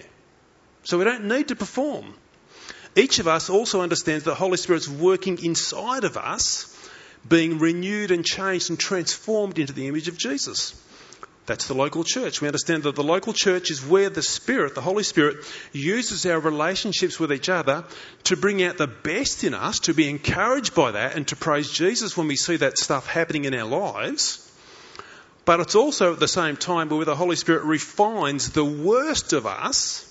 So 0.84 0.98
we 0.98 1.04
don't 1.04 1.26
need 1.26 1.50
to 1.50 1.56
perform. 1.56 2.14
Each 2.96 3.20
of 3.20 3.28
us 3.28 3.50
also 3.50 3.82
understands 3.82 4.26
that 4.26 4.32
the 4.32 4.36
Holy 4.36 4.58
Spirit's 4.58 4.90
working 4.90 5.44
inside 5.44 6.04
of 6.04 6.18
us, 6.18 6.68
being 7.28 7.60
renewed 7.60 8.12
and 8.12 8.26
changed 8.26 8.70
and 8.70 8.80
transformed 8.80 9.60
into 9.60 9.74
the 9.74 9.88
image 9.88 10.08
of 10.08 10.18
Jesus. 10.18 10.76
That's 11.46 11.68
the 11.68 11.74
local 11.74 12.04
church. 12.04 12.42
We 12.42 12.48
understand 12.48 12.84
that 12.84 12.96
the 12.96 13.04
local 13.04 13.34
church 13.34 13.72
is 13.72 13.86
where 13.86 14.10
the 14.10 14.22
Spirit, 14.22 14.76
the 14.76 14.82
Holy 14.82 15.04
Spirit, 15.04 15.38
uses 15.72 16.26
our 16.26 16.40
relationships 16.40 17.20
with 17.20 17.32
each 17.32 17.50
other 17.50 17.86
to 18.26 18.38
bring 18.38 18.62
out 18.62 18.78
the 18.78 18.88
best 18.88 19.44
in 19.44 19.54
us, 19.54 19.80
to 19.80 19.94
be 19.94 20.10
encouraged 20.10 20.76
by 20.76 20.92
that, 20.92 21.16
and 21.16 21.28
to 21.30 21.36
praise 21.36 21.72
Jesus 21.72 22.16
when 22.16 22.28
we 22.28 22.36
see 22.36 22.58
that 22.58 22.78
stuff 22.78 23.08
happening 23.08 23.46
in 23.46 23.56
our 23.56 23.66
lives. 23.66 24.48
But 25.44 25.60
it's 25.62 25.76
also 25.76 26.14
at 26.14 26.20
the 26.20 26.28
same 26.28 26.58
time 26.58 26.90
where 26.90 27.06
the 27.06 27.16
Holy 27.16 27.36
Spirit 27.36 27.64
refines 27.64 28.52
the 28.52 28.66
worst 28.66 29.34
of 29.34 29.46
us 29.46 30.11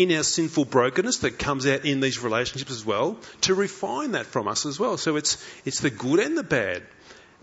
in 0.00 0.10
our 0.12 0.22
sinful 0.22 0.64
brokenness 0.64 1.18
that 1.18 1.38
comes 1.38 1.66
out 1.66 1.84
in 1.84 2.00
these 2.00 2.22
relationships 2.22 2.72
as 2.72 2.86
well 2.86 3.18
to 3.42 3.54
refine 3.54 4.12
that 4.12 4.24
from 4.24 4.48
us 4.48 4.64
as 4.64 4.80
well. 4.80 4.96
So 4.96 5.16
it's, 5.16 5.36
it's 5.66 5.80
the 5.80 5.90
good 5.90 6.20
and 6.20 6.38
the 6.38 6.42
bad. 6.42 6.82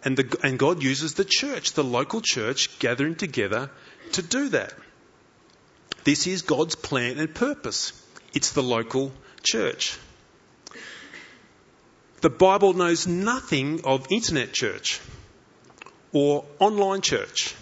And, 0.04 0.18
the, 0.18 0.40
and 0.42 0.58
God 0.58 0.82
uses 0.82 1.14
the 1.14 1.24
church, 1.24 1.74
the 1.74 1.84
local 1.84 2.20
church, 2.20 2.80
gathering 2.80 3.14
together 3.14 3.70
to 4.14 4.24
do 4.24 4.50
that. 4.50 4.74
This 6.04 6.26
is 6.26 6.42
God's 6.42 6.74
plan 6.74 7.20
and 7.20 7.34
purpose. 7.34 7.94
It's 8.34 8.54
the 8.54 8.64
local 8.64 9.12
church. 9.44 10.00
The 12.22 12.32
Bible 12.32 12.74
knows 12.74 13.06
nothing 13.06 13.82
of 13.84 14.08
internet 14.10 14.52
church 14.52 15.00
or 16.12 16.44
online 16.58 17.02
church. 17.02 17.54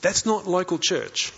That's 0.00 0.24
not 0.24 0.46
local 0.46 0.78
church. 0.78 1.30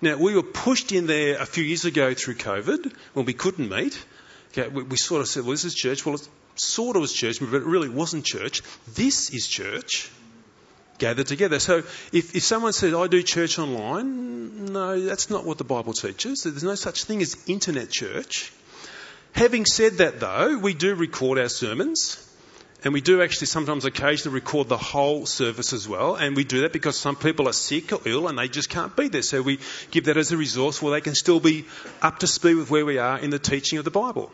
Now, 0.00 0.16
we 0.16 0.34
were 0.34 0.42
pushed 0.42 0.92
in 0.92 1.06
there 1.06 1.40
a 1.40 1.46
few 1.46 1.64
years 1.64 1.84
ago 1.84 2.14
through 2.14 2.34
COVID 2.34 2.92
when 3.14 3.26
we 3.26 3.32
couldn't 3.32 3.68
meet. 3.68 4.04
Okay, 4.52 4.68
we, 4.68 4.82
we, 4.84 4.96
sort 4.96 5.20
of 5.20 5.28
said, 5.28 5.42
well, 5.42 5.52
this 5.52 5.64
is 5.64 5.74
church. 5.74 6.06
Well, 6.06 6.14
it 6.14 6.28
sort 6.54 6.96
of 6.96 7.02
was 7.02 7.12
church, 7.12 7.40
but 7.40 7.52
it 7.52 7.64
really 7.64 7.88
wasn't 7.88 8.24
church. 8.24 8.62
This 8.94 9.30
is 9.30 9.46
church 9.46 10.10
gathered 10.98 11.26
together. 11.26 11.58
So 11.58 11.78
if, 12.12 12.34
if 12.34 12.42
someone 12.42 12.72
said, 12.72 12.94
I 12.94 13.06
do 13.06 13.22
church 13.22 13.58
online, 13.58 14.72
no, 14.72 15.00
that's 15.00 15.30
not 15.30 15.44
what 15.44 15.58
the 15.58 15.64
Bible 15.64 15.92
teaches. 15.92 16.42
There's 16.42 16.64
no 16.64 16.74
such 16.74 17.04
thing 17.04 17.22
as 17.22 17.36
internet 17.48 17.90
church. 17.90 18.52
Having 19.32 19.66
said 19.66 19.92
that, 19.98 20.20
though, 20.20 20.58
we 20.58 20.74
do 20.74 20.94
record 20.94 21.38
our 21.38 21.48
sermons. 21.48 22.24
And 22.84 22.94
we 22.94 23.00
do 23.00 23.22
actually 23.22 23.48
sometimes 23.48 23.84
occasionally 23.84 24.36
record 24.36 24.68
the 24.68 24.78
whole 24.78 25.26
service 25.26 25.72
as 25.72 25.88
well. 25.88 26.14
And 26.14 26.36
we 26.36 26.44
do 26.44 26.60
that 26.60 26.72
because 26.72 26.96
some 26.96 27.16
people 27.16 27.48
are 27.48 27.52
sick 27.52 27.92
or 27.92 28.00
ill 28.04 28.28
and 28.28 28.38
they 28.38 28.46
just 28.48 28.70
can't 28.70 28.94
be 28.94 29.08
there. 29.08 29.22
So 29.22 29.42
we 29.42 29.58
give 29.90 30.04
that 30.04 30.16
as 30.16 30.30
a 30.30 30.36
resource 30.36 30.80
where 30.80 30.92
they 30.92 31.00
can 31.00 31.16
still 31.16 31.40
be 31.40 31.64
up 32.00 32.20
to 32.20 32.28
speed 32.28 32.54
with 32.54 32.70
where 32.70 32.86
we 32.86 32.98
are 32.98 33.18
in 33.18 33.30
the 33.30 33.38
teaching 33.40 33.78
of 33.78 33.84
the 33.84 33.90
Bible. 33.90 34.30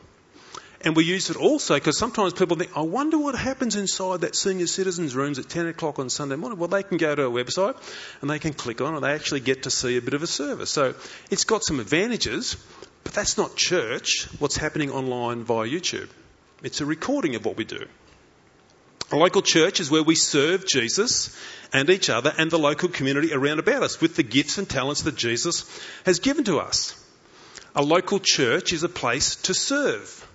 And 0.83 0.95
we 0.95 1.05
use 1.05 1.31
it 1.31 1.37
also 1.39 1.77
because 1.77 1.97
sometimes 1.97 2.35
people 2.35 2.59
think, 2.59 2.77
I 2.77 2.83
wonder 2.83 3.17
what 3.17 3.35
happens 3.35 3.75
inside 3.75 4.21
that 4.21 4.37
senior 4.37 4.67
citizens' 4.67 5.15
rooms 5.15 5.39
at 5.39 5.49
10 5.49 5.69
o'clock 5.69 5.99
on 5.99 6.11
Sunday 6.11 6.37
morning. 6.37 6.59
Well, 6.59 6.69
they 6.69 6.83
can 6.83 6.99
go 6.99 7.15
to 7.15 7.25
a 7.25 7.31
website 7.31 7.77
and 8.21 8.29
they 8.29 8.39
can 8.39 8.53
click 8.53 8.83
on 8.83 8.93
it 8.93 8.97
and 8.97 9.05
they 9.05 9.13
actually 9.13 9.41
get 9.41 9.63
to 9.63 9.71
see 9.71 9.97
a 9.97 10.03
bit 10.03 10.13
of 10.13 10.23
a 10.23 10.27
service. 10.27 10.69
So 10.69 10.95
it's 11.31 11.45
got 11.45 11.65
some 11.65 11.81
advantages, 11.81 12.59
but 13.05 13.15
that's 13.15 13.39
not 13.39 13.57
church, 13.57 14.29
what's 14.39 14.59
happening 14.59 14.91
online 14.91 15.45
via 15.45 15.67
YouTube. 15.67 16.11
It's 16.63 16.83
a 16.83 16.87
recording 16.87 17.35
of 17.35 17.47
what 17.47 17.57
we 17.57 17.65
do. 17.65 17.87
A 19.11 19.17
local 19.17 19.43
church 19.43 19.81
is 19.81 19.91
where 19.91 20.03
we 20.03 20.15
serve 20.15 20.67
Jesus 20.67 21.37
and 21.73 21.91
each 21.91 22.09
other 22.09 22.33
and 22.37 22.51
the 22.51 22.59
local 22.59 22.89
community 22.89 23.33
around 23.33 23.59
about 23.59 23.83
us 23.83 24.01
with 24.01 24.17
the 24.17 24.23
gifts 24.23 24.59
and 24.59 24.69
talents 24.69 25.03
that 25.03 25.17
Jesus 25.17 25.65
has 26.07 26.21
given 26.21 26.45
to 26.45 26.59
us. 26.59 27.01
A 27.77 27.83
local 27.83 28.19
church 28.19 28.73
is 28.73 28.83
a 28.83 28.89
place 28.89 29.37
to 29.37 29.55
serve 29.55 30.27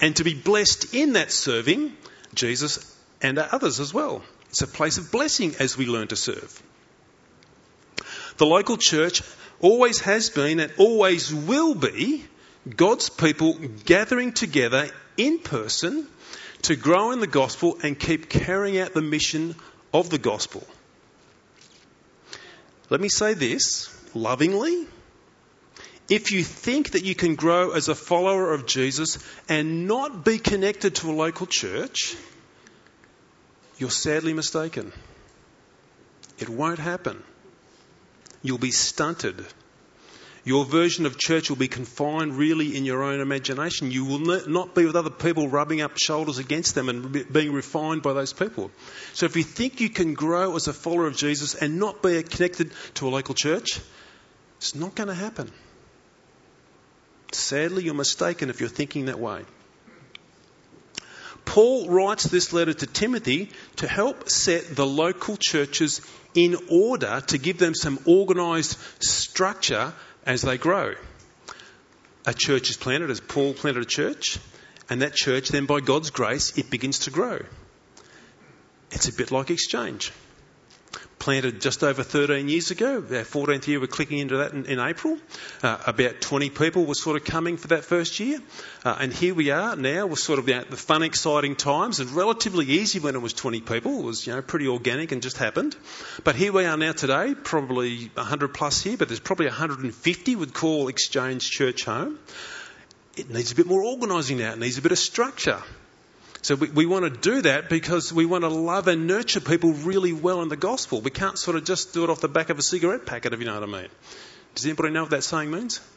and 0.00 0.14
to 0.16 0.24
be 0.24 0.34
blessed 0.34 0.94
in 0.94 1.14
that 1.14 1.32
serving 1.32 1.96
Jesus 2.34 2.96
and 3.22 3.38
others 3.38 3.80
as 3.80 3.94
well. 3.94 4.22
It's 4.50 4.62
a 4.62 4.66
place 4.66 4.98
of 4.98 5.12
blessing 5.12 5.54
as 5.58 5.76
we 5.76 5.86
learn 5.86 6.08
to 6.08 6.16
serve. 6.16 6.62
The 8.36 8.46
local 8.46 8.76
church 8.76 9.22
always 9.60 10.00
has 10.00 10.30
been 10.30 10.60
and 10.60 10.72
always 10.78 11.32
will 11.32 11.74
be 11.74 12.24
God's 12.76 13.08
people 13.08 13.54
gathering 13.84 14.32
together 14.32 14.90
in 15.16 15.38
person 15.38 16.06
to 16.62 16.76
grow 16.76 17.12
in 17.12 17.20
the 17.20 17.26
gospel 17.26 17.78
and 17.82 17.98
keep 17.98 18.28
carrying 18.28 18.78
out 18.78 18.94
the 18.94 19.02
mission 19.02 19.54
of 19.92 20.10
the 20.10 20.18
gospel. 20.18 20.66
Let 22.88 23.00
me 23.00 23.08
say 23.08 23.34
this 23.34 23.88
lovingly. 24.14 24.86
If 26.08 26.32
you 26.32 26.42
think 26.42 26.90
that 26.90 27.04
you 27.04 27.14
can 27.14 27.36
grow 27.36 27.70
as 27.70 27.88
a 27.88 27.94
follower 27.94 28.52
of 28.52 28.66
Jesus 28.66 29.18
and 29.48 29.86
not 29.86 30.24
be 30.24 30.38
connected 30.38 30.96
to 30.96 31.10
a 31.10 31.14
local 31.14 31.46
church, 31.46 32.16
you're 33.78 33.90
sadly 33.90 34.32
mistaken. 34.32 34.92
It 36.38 36.48
won't 36.48 36.80
happen. 36.80 37.22
You'll 38.42 38.58
be 38.58 38.72
stunted 38.72 39.44
your 40.44 40.64
version 40.64 41.06
of 41.06 41.18
church 41.18 41.50
will 41.50 41.56
be 41.56 41.68
confined 41.68 42.36
really 42.36 42.76
in 42.76 42.84
your 42.84 43.02
own 43.02 43.20
imagination. 43.20 43.90
You 43.90 44.04
will 44.04 44.46
not 44.48 44.74
be 44.74 44.86
with 44.86 44.96
other 44.96 45.10
people 45.10 45.48
rubbing 45.48 45.82
up 45.82 45.98
shoulders 45.98 46.38
against 46.38 46.74
them 46.74 46.88
and 46.88 47.32
being 47.32 47.52
refined 47.52 48.02
by 48.02 48.14
those 48.14 48.32
people. 48.32 48.70
So 49.12 49.26
if 49.26 49.36
you 49.36 49.42
think 49.42 49.80
you 49.80 49.90
can 49.90 50.14
grow 50.14 50.56
as 50.56 50.66
a 50.66 50.72
follower 50.72 51.06
of 51.06 51.16
Jesus 51.16 51.54
and 51.54 51.78
not 51.78 52.02
be 52.02 52.22
connected 52.22 52.72
to 52.94 53.08
a 53.08 53.10
local 53.10 53.34
church, 53.34 53.80
it's 54.56 54.74
not 54.74 54.94
going 54.94 55.08
to 55.08 55.14
happen. 55.14 55.50
Sadly, 57.32 57.84
you're 57.84 57.94
mistaken 57.94 58.50
if 58.50 58.60
you're 58.60 58.68
thinking 58.68 59.06
that 59.06 59.18
way. 59.18 59.44
Paul 61.44 61.88
writes 61.88 62.24
this 62.24 62.52
letter 62.52 62.72
to 62.72 62.86
Timothy 62.86 63.50
to 63.76 63.88
help 63.88 64.28
set 64.28 64.76
the 64.76 64.86
local 64.86 65.36
churches 65.36 66.00
in 66.34 66.56
order 66.70 67.22
to 67.28 67.38
give 67.38 67.58
them 67.58 67.74
some 67.74 67.98
organised 68.06 68.78
structure 69.02 69.92
as 70.26 70.42
they 70.42 70.58
grow. 70.58 70.94
A 72.26 72.34
church 72.34 72.70
is 72.70 72.76
planted, 72.76 73.10
as 73.10 73.20
Paul 73.20 73.54
planted 73.54 73.82
a 73.82 73.86
church, 73.86 74.38
and 74.88 75.02
that 75.02 75.14
church 75.14 75.48
then, 75.48 75.66
by 75.66 75.80
God's 75.80 76.10
grace, 76.10 76.56
it 76.58 76.70
begins 76.70 77.00
to 77.00 77.10
grow. 77.10 77.40
It's 78.90 79.08
a 79.08 79.12
bit 79.12 79.30
like 79.30 79.50
exchange 79.50 80.12
planted 81.20 81.60
just 81.60 81.84
over 81.84 82.02
13 82.02 82.48
years 82.48 82.70
ago. 82.72 82.96
Our 82.96 83.24
14th 83.24 83.66
year, 83.68 83.78
we're 83.78 83.86
clicking 83.86 84.18
into 84.18 84.38
that 84.38 84.52
in, 84.52 84.64
in 84.66 84.80
April. 84.80 85.18
Uh, 85.62 85.78
about 85.86 86.20
20 86.20 86.50
people 86.50 86.86
were 86.86 86.94
sort 86.94 87.16
of 87.16 87.24
coming 87.24 87.58
for 87.58 87.68
that 87.68 87.84
first 87.84 88.18
year. 88.18 88.40
Uh, 88.84 88.96
and 88.98 89.12
here 89.12 89.34
we 89.34 89.50
are 89.50 89.76
now. 89.76 90.06
We're 90.06 90.16
sort 90.16 90.38
of 90.38 90.48
at 90.48 90.70
the 90.70 90.76
fun, 90.76 91.02
exciting 91.02 91.54
times. 91.54 92.00
It's 92.00 92.10
relatively 92.10 92.66
easy 92.66 92.98
when 92.98 93.14
it 93.14 93.22
was 93.22 93.34
20 93.34 93.60
people. 93.60 94.00
It 94.00 94.04
was, 94.04 94.26
you 94.26 94.34
know, 94.34 94.42
pretty 94.42 94.66
organic 94.66 95.12
and 95.12 95.22
just 95.22 95.36
happened. 95.36 95.76
But 96.24 96.34
here 96.34 96.52
we 96.52 96.64
are 96.64 96.76
now 96.76 96.92
today, 96.92 97.34
probably 97.34 98.10
100 98.14 98.54
plus 98.54 98.82
here, 98.82 98.96
but 98.96 99.08
there's 99.08 99.20
probably 99.20 99.46
150 99.46 100.36
would 100.36 100.54
call 100.54 100.88
Exchange 100.88 101.48
Church 101.50 101.84
home. 101.84 102.18
It 103.16 103.28
needs 103.28 103.52
a 103.52 103.54
bit 103.54 103.66
more 103.66 103.84
organising 103.84 104.38
now. 104.38 104.52
It 104.52 104.58
needs 104.58 104.78
a 104.78 104.82
bit 104.82 104.92
of 104.92 104.98
structure. 104.98 105.62
So 106.42 106.54
we, 106.54 106.70
we 106.70 106.86
want 106.86 107.04
to 107.04 107.10
do 107.10 107.42
that 107.42 107.68
because 107.68 108.12
we 108.12 108.24
want 108.24 108.42
to 108.44 108.48
love 108.48 108.88
and 108.88 109.06
nurture 109.06 109.40
people 109.40 109.72
really 109.72 110.12
well 110.12 110.42
in 110.42 110.48
the 110.48 110.56
gospel. 110.56 111.00
We 111.00 111.10
can't 111.10 111.38
sort 111.38 111.56
of 111.56 111.64
just 111.64 111.92
do 111.92 112.04
it 112.04 112.10
off 112.10 112.20
the 112.20 112.28
back 112.28 112.48
of 112.48 112.58
a 112.58 112.62
cigarette 112.62 113.04
packet, 113.04 113.34
if 113.34 113.40
you 113.40 113.46
know 113.46 113.60
what 113.60 113.68
I 113.68 113.72
mean. 113.72 113.88
Does 114.54 114.64
anybody 114.64 114.90
know 114.90 115.02
what 115.02 115.10
that 115.10 115.24
saying 115.24 115.50
means? 115.50 115.80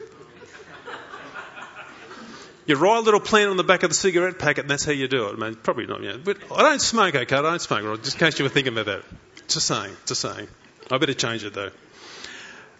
You 2.66 2.76
write 2.76 2.96
a 2.96 3.00
little 3.00 3.20
plan 3.20 3.48
on 3.48 3.58
the 3.58 3.62
back 3.62 3.82
of 3.82 3.90
the 3.90 3.94
cigarette 3.94 4.38
packet, 4.38 4.62
and 4.62 4.70
that's 4.70 4.86
how 4.86 4.92
you 4.92 5.06
do 5.06 5.28
it. 5.28 5.34
I 5.34 5.36
mean, 5.36 5.54
probably 5.54 5.86
not. 5.86 6.02
Yeah. 6.02 6.16
But 6.16 6.38
I 6.50 6.62
don't 6.62 6.80
smoke, 6.80 7.14
okay? 7.14 7.36
I 7.36 7.42
don't 7.42 7.60
smoke. 7.60 8.02
Just 8.02 8.16
in 8.16 8.20
case 8.20 8.38
you 8.38 8.44
were 8.46 8.48
thinking 8.48 8.72
about 8.72 8.86
that. 8.86 9.02
Just 9.48 9.66
saying. 9.66 9.94
Just 10.06 10.22
saying. 10.22 10.48
I 10.90 10.96
better 10.96 11.12
change 11.12 11.44
it 11.44 11.52
though. 11.52 11.70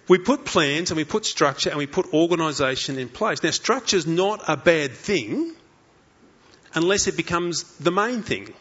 We 0.09 0.16
put 0.16 0.47
plans 0.47 0.90
and 0.90 0.97
we 0.97 1.04
put 1.04 1.26
structure 1.26 1.68
and 1.68 1.78
we 1.78 1.87
put 1.87 2.14
organisation 2.14 2.99
in 2.99 3.11
place. 3.11 3.42
Now, 3.42 3.50
structure 3.50 3.99
is 3.99 4.06
not 4.06 4.42
a 4.49 4.56
bad 4.56 4.92
thing 4.92 5.54
unless 6.75 7.07
it 7.07 7.16
becomes 7.16 7.62
the 7.78 7.93
main 7.93 8.23
thing. 8.23 8.52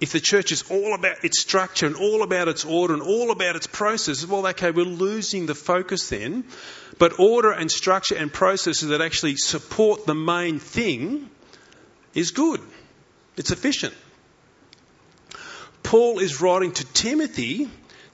if 0.00 0.12
the 0.12 0.20
church 0.20 0.52
is 0.52 0.62
all 0.70 0.94
about 0.94 1.24
its 1.24 1.40
structure 1.40 1.84
and 1.84 1.96
all 1.96 2.22
about 2.22 2.46
its 2.46 2.64
order 2.64 2.94
and 2.94 3.02
all 3.02 3.32
about 3.32 3.56
its 3.56 3.66
processes, 3.66 4.26
well, 4.26 4.46
okay, 4.46 4.70
we're 4.70 4.84
losing 4.84 5.46
the 5.46 5.56
focus 5.56 6.08
then. 6.08 6.44
But 6.98 7.18
order 7.18 7.50
and 7.50 7.70
structure 7.70 8.14
and 8.14 8.32
processes 8.32 8.90
that 8.90 9.00
actually 9.00 9.36
support 9.36 10.06
the 10.06 10.14
main 10.14 10.60
thing 10.60 11.28
is 12.14 12.30
good. 12.30 12.60
It's 13.36 13.50
efficient. 13.50 13.94
Paul 15.82 16.18
is 16.20 16.40
writing 16.40 16.72
to 16.72 16.84
Timothy 16.92 17.68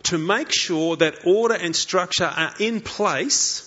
to 0.05 0.19
make 0.19 0.53
sure 0.53 0.97
that 0.97 1.27
order 1.27 1.55
and 1.55 1.75
structure 1.75 2.25
are 2.25 2.55
in 2.59 2.81
place 2.81 3.64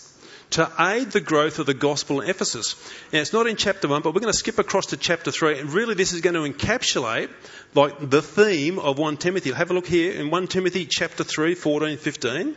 to 0.52 0.72
aid 0.80 1.12
the 1.12 1.20
growth 1.20 1.60
of 1.60 1.66
the 1.66 1.74
gospel 1.74 2.22
in 2.22 2.30
Ephesus. 2.30 2.76
Now, 3.12 3.20
it's 3.20 3.34
not 3.34 3.48
in 3.48 3.58
chapter 3.58 3.88
1, 3.88 4.02
but 4.02 4.14
we're 4.14 4.22
going 4.22 4.32
to 4.32 4.38
skip 4.38 4.60
across 4.60 4.88
to 4.88 4.98
chapter 4.98 5.32
3, 5.32 5.60
and 5.60 5.74
really 5.74 5.94
this 5.94 6.14
is 6.14 6.22
going 6.22 6.36
to 6.36 6.50
encapsulate 6.50 7.30
like 7.76 8.10
the 8.10 8.22
theme 8.22 8.80
of 8.80 8.98
1 8.98 9.18
Timothy. 9.18 9.52
Have 9.52 9.72
a 9.72 9.74
look 9.74 9.88
here 9.88 10.14
in 10.14 10.30
1 10.30 10.48
Timothy 10.48 10.88
chapter 10.90 11.24
3, 11.24 11.56
14, 11.56 11.98
15. 11.98 12.56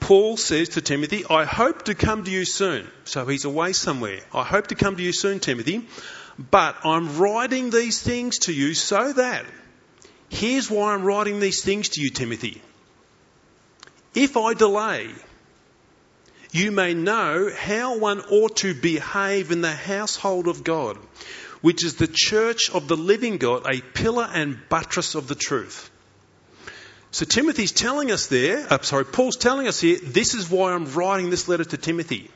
Paul 0.00 0.36
says 0.36 0.70
to 0.70 0.80
Timothy, 0.80 1.24
I 1.28 1.44
hope 1.44 1.84
to 1.84 1.94
come 1.94 2.24
to 2.24 2.30
you 2.30 2.44
soon. 2.44 2.86
So 3.04 3.24
he's 3.26 3.44
away 3.44 3.72
somewhere. 3.72 4.20
I 4.34 4.44
hope 4.44 4.66
to 4.68 4.74
come 4.74 4.96
to 4.96 5.02
you 5.02 5.12
soon, 5.12 5.40
Timothy. 5.40 5.86
But 6.38 6.76
I'm 6.84 7.18
writing 7.18 7.70
these 7.70 8.02
things 8.02 8.40
to 8.40 8.52
you 8.52 8.74
so 8.74 9.12
that, 9.12 9.46
here's 10.28 10.70
why 10.70 10.92
I'm 10.92 11.02
writing 11.02 11.40
these 11.40 11.62
things 11.62 11.90
to 11.90 12.00
you, 12.02 12.10
Timothy. 12.10 12.60
If 14.14 14.36
I 14.36 14.54
delay, 14.54 15.08
you 16.56 16.72
may 16.72 16.94
know 16.94 17.50
how 17.54 17.98
one 17.98 18.20
ought 18.20 18.56
to 18.58 18.74
behave 18.74 19.50
in 19.50 19.60
the 19.60 19.72
household 19.72 20.48
of 20.48 20.64
God, 20.64 20.96
which 21.60 21.84
is 21.84 21.96
the 21.96 22.08
church 22.10 22.70
of 22.70 22.88
the 22.88 22.96
living 22.96 23.38
God, 23.38 23.66
a 23.66 23.80
pillar 23.80 24.28
and 24.32 24.58
buttress 24.68 25.14
of 25.14 25.28
the 25.28 25.34
truth. 25.34 25.90
So 27.10 27.24
Timothy's 27.24 27.72
telling 27.72 28.10
us 28.10 28.26
there, 28.26 28.58
I'm 28.58 28.80
uh, 28.80 28.82
sorry, 28.82 29.04
Paul's 29.04 29.36
telling 29.36 29.68
us 29.68 29.80
here, 29.80 29.98
this 30.02 30.34
is 30.34 30.50
why 30.50 30.72
I'm 30.72 30.92
writing 30.92 31.30
this 31.30 31.48
letter 31.48 31.64
to 31.64 31.76
Timothy. 31.76 32.30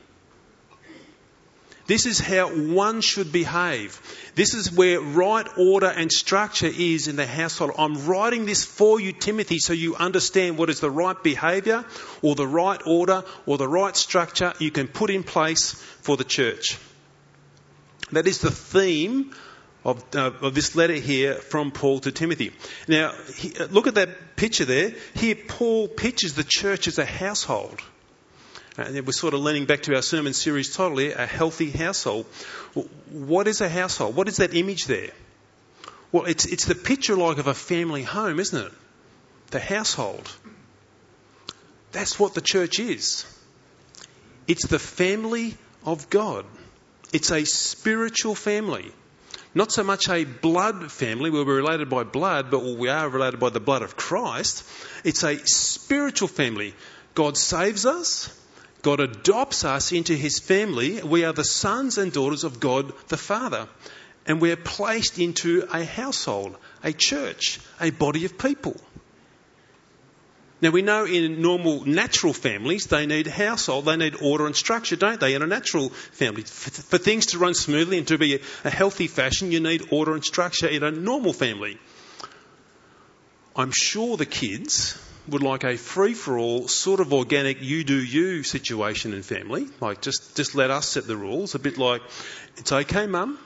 This 1.91 2.07
is 2.07 2.21
how 2.21 2.47
one 2.47 3.01
should 3.01 3.33
behave. 3.33 4.01
This 4.37 4.55
is 4.55 4.71
where 4.71 5.01
right 5.01 5.45
order 5.59 5.89
and 5.89 6.13
structure 6.13 6.71
is 6.73 7.09
in 7.09 7.17
the 7.17 7.27
household. 7.27 7.73
I'm 7.77 8.07
writing 8.07 8.47
this 8.47 8.65
for 8.65 9.01
you, 9.01 9.13
Timothy, 9.13 9.59
so 9.59 9.73
you 9.73 9.97
understand 9.97 10.57
what 10.57 10.71
is 10.71 10.79
the 10.79 10.89
right 10.89 11.21
behaviour 11.21 11.85
or 12.23 12.37
the 12.37 12.47
right 12.47 12.81
order 12.87 13.25
or 13.45 13.59
the 13.59 13.67
right 13.67 13.97
structure 13.97 14.53
you 14.61 14.71
can 14.71 14.87
put 14.87 15.11
in 15.11 15.25
place 15.25 15.73
for 16.03 16.17
the 16.17 16.23
church. 16.23 16.79
That 18.13 18.29
is 18.29 18.39
the 18.39 18.53
theme 18.53 19.35
of, 19.85 20.05
uh, 20.15 20.31
of, 20.43 20.55
this 20.55 20.77
letter 20.77 20.95
here 20.95 21.35
from 21.35 21.73
Paul 21.73 21.99
to 22.07 22.13
Timothy. 22.13 22.53
Now, 22.87 23.15
he, 23.35 23.53
look 23.69 23.89
at 23.89 23.97
that 23.97 24.37
picture 24.37 24.65
there. 24.65 24.95
Here, 25.15 25.35
Paul 25.35 25.89
pictures 25.89 26.35
the 26.35 26.47
church 26.47 26.87
as 26.87 26.99
a 26.99 27.05
household. 27.05 27.83
Uh, 28.79 28.83
and 28.83 29.07
we're 29.07 29.13
sort 29.13 29.35
of 29.35 29.41
leaning 29.41 29.67
back 29.67 29.83
to 29.83 29.95
our 29.95 30.03
sermon 30.03 30.33
series 30.33 30.75
title 30.75 30.99
here, 30.99 31.15
A 31.17 31.27
Healthy 31.27 31.71
Household. 31.71 32.27
What 33.11 33.49
is 33.49 33.61
a 33.61 33.69
household? 33.69 34.15
What 34.15 34.29
is 34.29 34.37
that 34.37 34.55
image 34.55 34.87
there? 34.87 35.11
Well, 36.13 36.25
it's, 36.25 36.47
it's 36.47 36.67
the 36.67 36.75
picture 36.75 37.17
like 37.17 37.39
of 37.39 37.47
a 37.47 37.55
family 37.55 38.03
home, 38.03 38.41
isn't 38.41 38.67
it? 38.67 38.73
The 39.51 39.61
household. 39.61 40.31
That's 41.93 42.19
what 42.19 42.35
the 42.35 42.41
church 42.41 42.79
is. 42.79 43.27
It's 44.47 44.67
the 44.67 44.79
family 44.79 45.57
of 45.85 46.11
God. 46.11 46.45
It's 47.13 47.31
a 47.31 47.45
spiritual 47.45 48.35
family. 48.35 48.93
Not 49.53 49.73
so 49.73 49.83
much 49.83 50.09
a 50.09 50.25
blood 50.25 50.93
family 50.93 51.31
where 51.31 51.45
we're 51.45 51.57
related 51.57 51.91
by 51.91 52.05
blood, 52.05 52.51
but 52.53 52.63
we 52.63 52.89
are 52.89 53.09
related 53.09 53.41
by 53.41 53.51
the 53.51 53.59
blood 53.59 53.83
of 53.83 53.97
Christ. 53.97 54.65
It's 55.03 55.25
a 55.25 55.39
spiritual 55.45 56.29
family. 56.29 56.75
God 57.15 57.37
saves 57.37 57.85
us. 57.85 58.37
God 58.83 59.01
adopts 59.01 59.65
us 59.65 59.93
into 59.93 60.15
his 60.15 60.39
family. 60.39 61.03
We 61.03 61.25
are 61.25 61.33
the 61.33 61.45
sons 61.45 61.99
and 61.99 62.13
daughters 62.13 62.45
of 62.45 62.61
God 62.61 62.93
the 63.09 63.17
Father. 63.17 63.69
And 64.27 64.41
we're 64.41 64.57
placed 64.57 65.19
into 65.19 65.67
a 65.73 65.85
household, 65.85 66.57
a 66.83 66.93
church, 66.93 67.61
a 67.81 67.91
body 67.91 68.25
of 68.25 68.39
people. 68.39 68.77
Now 70.63 70.71
we 70.71 70.83
know 70.83 71.07
in 71.07 71.41
normal 71.41 71.87
natural 71.87 72.35
families 72.35 72.87
they 72.87 73.07
need 73.07 73.27
household, 73.27 73.87
they 73.87 73.97
need 73.97 74.17
order 74.21 74.47
and 74.47 74.55
structure, 74.55 74.97
don't 74.97 75.19
they? 75.19 75.35
In 75.35 75.43
a 75.43 75.47
natural 75.47 75.89
family, 75.89 76.43
for, 76.43 76.71
for 76.71 76.99
things 76.99 77.27
to 77.27 77.39
run 77.39 77.55
smoothly 77.55 77.97
and 77.97 78.07
to 78.09 78.19
be 78.19 78.37
a, 78.37 78.41
a 78.65 78.71
healthy 78.71 79.07
fashion, 79.07 79.53
you 79.53 79.61
need 79.61 79.89
order 79.91 80.13
and 80.13 80.23
structure 80.23 80.69
in 80.69 80.83
a 80.83 80.91
normal 80.91 81.33
family. 81.33 81.79
I'm 83.57 83.73
sure 83.73 84.19
the 84.19 84.27
kids 84.27 84.99
would 85.31 85.43
like 85.43 85.65
a 85.65 85.77
free 85.77 86.15
for 86.15 86.39
all, 86.39 86.69
sort 86.69 87.01
of 87.01 87.13
organic, 87.13 87.63
you 87.63 87.85
do 87.85 87.95
you 87.95 88.43
situation 88.43 89.15
in 89.15 89.23
family. 89.23 89.67
Like, 89.81 90.03
just, 90.03 90.37
just 90.37 90.55
let 90.55 90.71
us 90.71 90.89
set 90.89 91.07
the 91.07 91.17
rules. 91.17 91.55
A 91.55 91.59
bit 91.59 91.79
like, 91.79 92.03
it's 92.57 92.73
okay, 92.73 93.07
mum. 93.07 93.39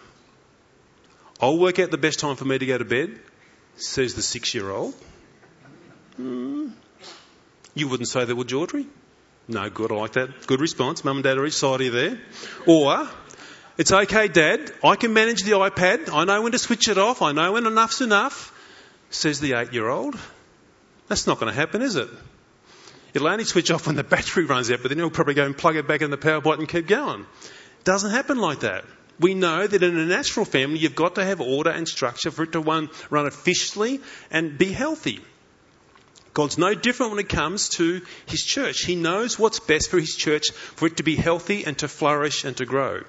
I'll 1.41 1.59
work 1.59 1.79
out 1.79 1.91
the 1.91 1.99
best 1.99 2.21
time 2.21 2.37
for 2.37 2.45
me 2.45 2.59
to 2.59 2.67
go 2.67 2.79
to 2.79 2.85
bed, 2.85 3.19
says 3.77 4.15
the 4.15 4.23
six 4.23 4.55
year 4.55 4.71
old. 4.71 4.95
Hmm. 6.17 6.69
You 7.75 7.89
wouldn't 7.89 8.09
say 8.09 8.25
that, 8.25 8.35
would 8.35 8.53
Audrey? 8.53 8.87
No, 9.47 9.69
good, 9.69 9.93
I 9.93 9.97
like 9.97 10.13
that. 10.13 10.47
Good 10.47 10.61
response. 10.61 11.05
Mum 11.05 11.19
and 11.19 11.25
dad 11.25 11.37
are 11.37 11.45
each 11.45 11.55
side 11.55 11.81
of 11.81 11.81
you 11.83 11.91
there. 11.91 12.19
Or, 12.67 13.09
it's 13.77 13.93
okay, 13.93 14.29
dad. 14.29 14.73
I 14.83 14.97
can 14.97 15.13
manage 15.13 15.43
the 15.43 15.53
iPad. 15.53 16.09
I 16.13 16.25
know 16.25 16.41
when 16.41 16.53
to 16.53 16.59
switch 16.59 16.89
it 16.89 16.97
off. 16.97 17.21
I 17.21 17.33
know 17.33 17.53
when 17.53 17.67
enough's 17.67 18.01
enough, 18.01 18.53
says 19.11 19.41
the 19.41 19.55
eight 19.55 19.73
year 19.73 19.89
old. 19.89 20.17
That's 21.09 21.27
not 21.27 21.39
going 21.39 21.53
to 21.53 21.59
happen, 21.59 21.83
is 21.83 21.97
it? 21.97 22.09
It'll 23.13 23.29
only 23.29 23.45
switch 23.45 23.71
off 23.71 23.87
when 23.87 23.97
the 23.97 24.05
battery 24.05 24.45
runs 24.45 24.71
out, 24.71 24.81
but 24.83 24.89
then 24.89 24.99
you'll 24.99 25.11
probably 25.11 25.35
go 25.35 25.45
and 25.45 25.57
plug 25.57 25.77
it 25.77 25.87
back 25.87 26.03
in 26.03 26.11
the 26.11 26.17
power 26.17 26.41
button 26.41 26.61
and 26.61 26.69
keep 26.69 26.87
going. 26.87 27.21
It 27.21 27.85
doesn't 27.85 28.11
happen 28.11 28.39
like 28.39 28.61
that. 28.61 28.85
We 29.21 29.35
know 29.35 29.65
that 29.65 29.83
in 29.83 29.97
a 29.97 30.07
natural 30.07 30.45
family, 30.45 30.79
you've 30.79 30.97
got 30.97 31.15
to 31.15 31.25
have 31.25 31.41
order 31.41 31.71
and 31.71 31.87
structure 31.87 32.33
for 32.33 32.43
it 32.43 32.53
to 32.53 32.61
run, 32.61 32.91
run 33.11 33.27
efficiently 33.27 34.01
and 34.31 34.59
be 34.59 34.73
healthy. 34.73 35.21
God's 36.33 36.59
no 36.59 36.75
different 36.75 37.13
when 37.13 37.21
it 37.21 37.29
comes 37.29 37.69
to 37.71 38.01
His 38.27 38.43
church. 38.43 38.81
He 38.85 38.97
knows 38.97 39.39
what's 39.39 39.61
best 39.61 39.89
for 39.89 40.01
His 40.01 40.17
church, 40.17 40.51
for 40.51 40.87
it 40.87 40.97
to 40.97 41.05
be 41.05 41.15
healthy 41.15 41.65
and 41.65 41.79
to 41.79 41.87
flourish 41.87 42.43
and 42.45 42.57
to 42.57 42.67
grow. 42.67 43.03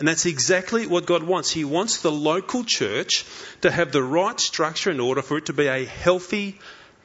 And 0.00 0.08
that's 0.08 0.26
exactly 0.26 0.88
what 0.88 1.06
God 1.06 1.22
wants. 1.22 1.52
He 1.52 1.64
wants 1.64 2.00
the 2.00 2.10
local 2.10 2.64
church 2.64 3.24
to 3.60 3.70
have 3.70 3.92
the 3.92 4.02
right 4.02 4.40
structure 4.40 4.90
and 4.90 5.00
order 5.00 5.22
for 5.22 5.38
it 5.38 5.46
to 5.46 5.52
be 5.52 5.68
a 5.68 5.84
healthy, 5.84 6.58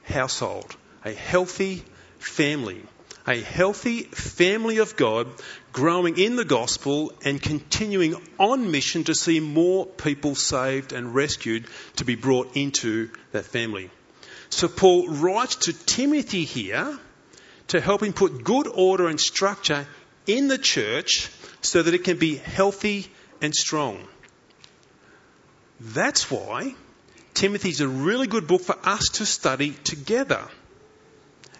household, 0.10 0.76
a 1.06 1.14
healthy 1.14 1.84
family, 2.20 2.82
a 3.28 3.40
healthy 3.40 4.04
family 4.04 4.80
of 4.80 4.96
God 4.96 5.28
growing 5.72 6.18
in 6.18 6.36
the 6.36 6.46
gospel 6.46 7.14
and 7.24 7.42
continuing 7.42 8.16
on 8.40 8.72
mission 8.72 9.04
to 9.06 9.16
see 9.16 9.40
more 9.40 9.86
people 9.86 10.36
saved 10.36 10.94
and 10.94 11.14
rescued 11.14 11.68
to 11.98 12.06
be 12.06 12.16
brought 12.16 12.56
into 12.56 13.10
that 13.32 13.46
family. 13.46 13.90
So 14.50 14.68
Paul 14.68 15.08
writes 15.08 15.56
to 15.68 15.74
Timothy 15.74 16.44
here 16.44 16.98
to 17.68 17.80
help 17.80 18.02
him 18.02 18.14
put 18.14 18.44
good 18.44 18.68
order 18.68 19.08
and 19.08 19.20
structure 19.20 19.88
in 20.26 20.48
the 20.48 20.58
church 20.58 21.30
so 21.62 21.84
that 21.84 21.94
it 21.94 22.04
can 22.04 22.18
be 22.18 22.36
healthy 22.36 23.08
and 23.42 23.54
strong. 23.54 24.08
That's 25.80 26.30
why 26.32 26.76
Timothy's 27.40 27.80
a 27.80 27.88
really 27.88 28.28
good 28.28 28.48
book 28.48 28.64
for 28.64 28.76
us 28.84 29.08
to 29.14 29.26
study 29.26 29.72
together. 29.86 30.46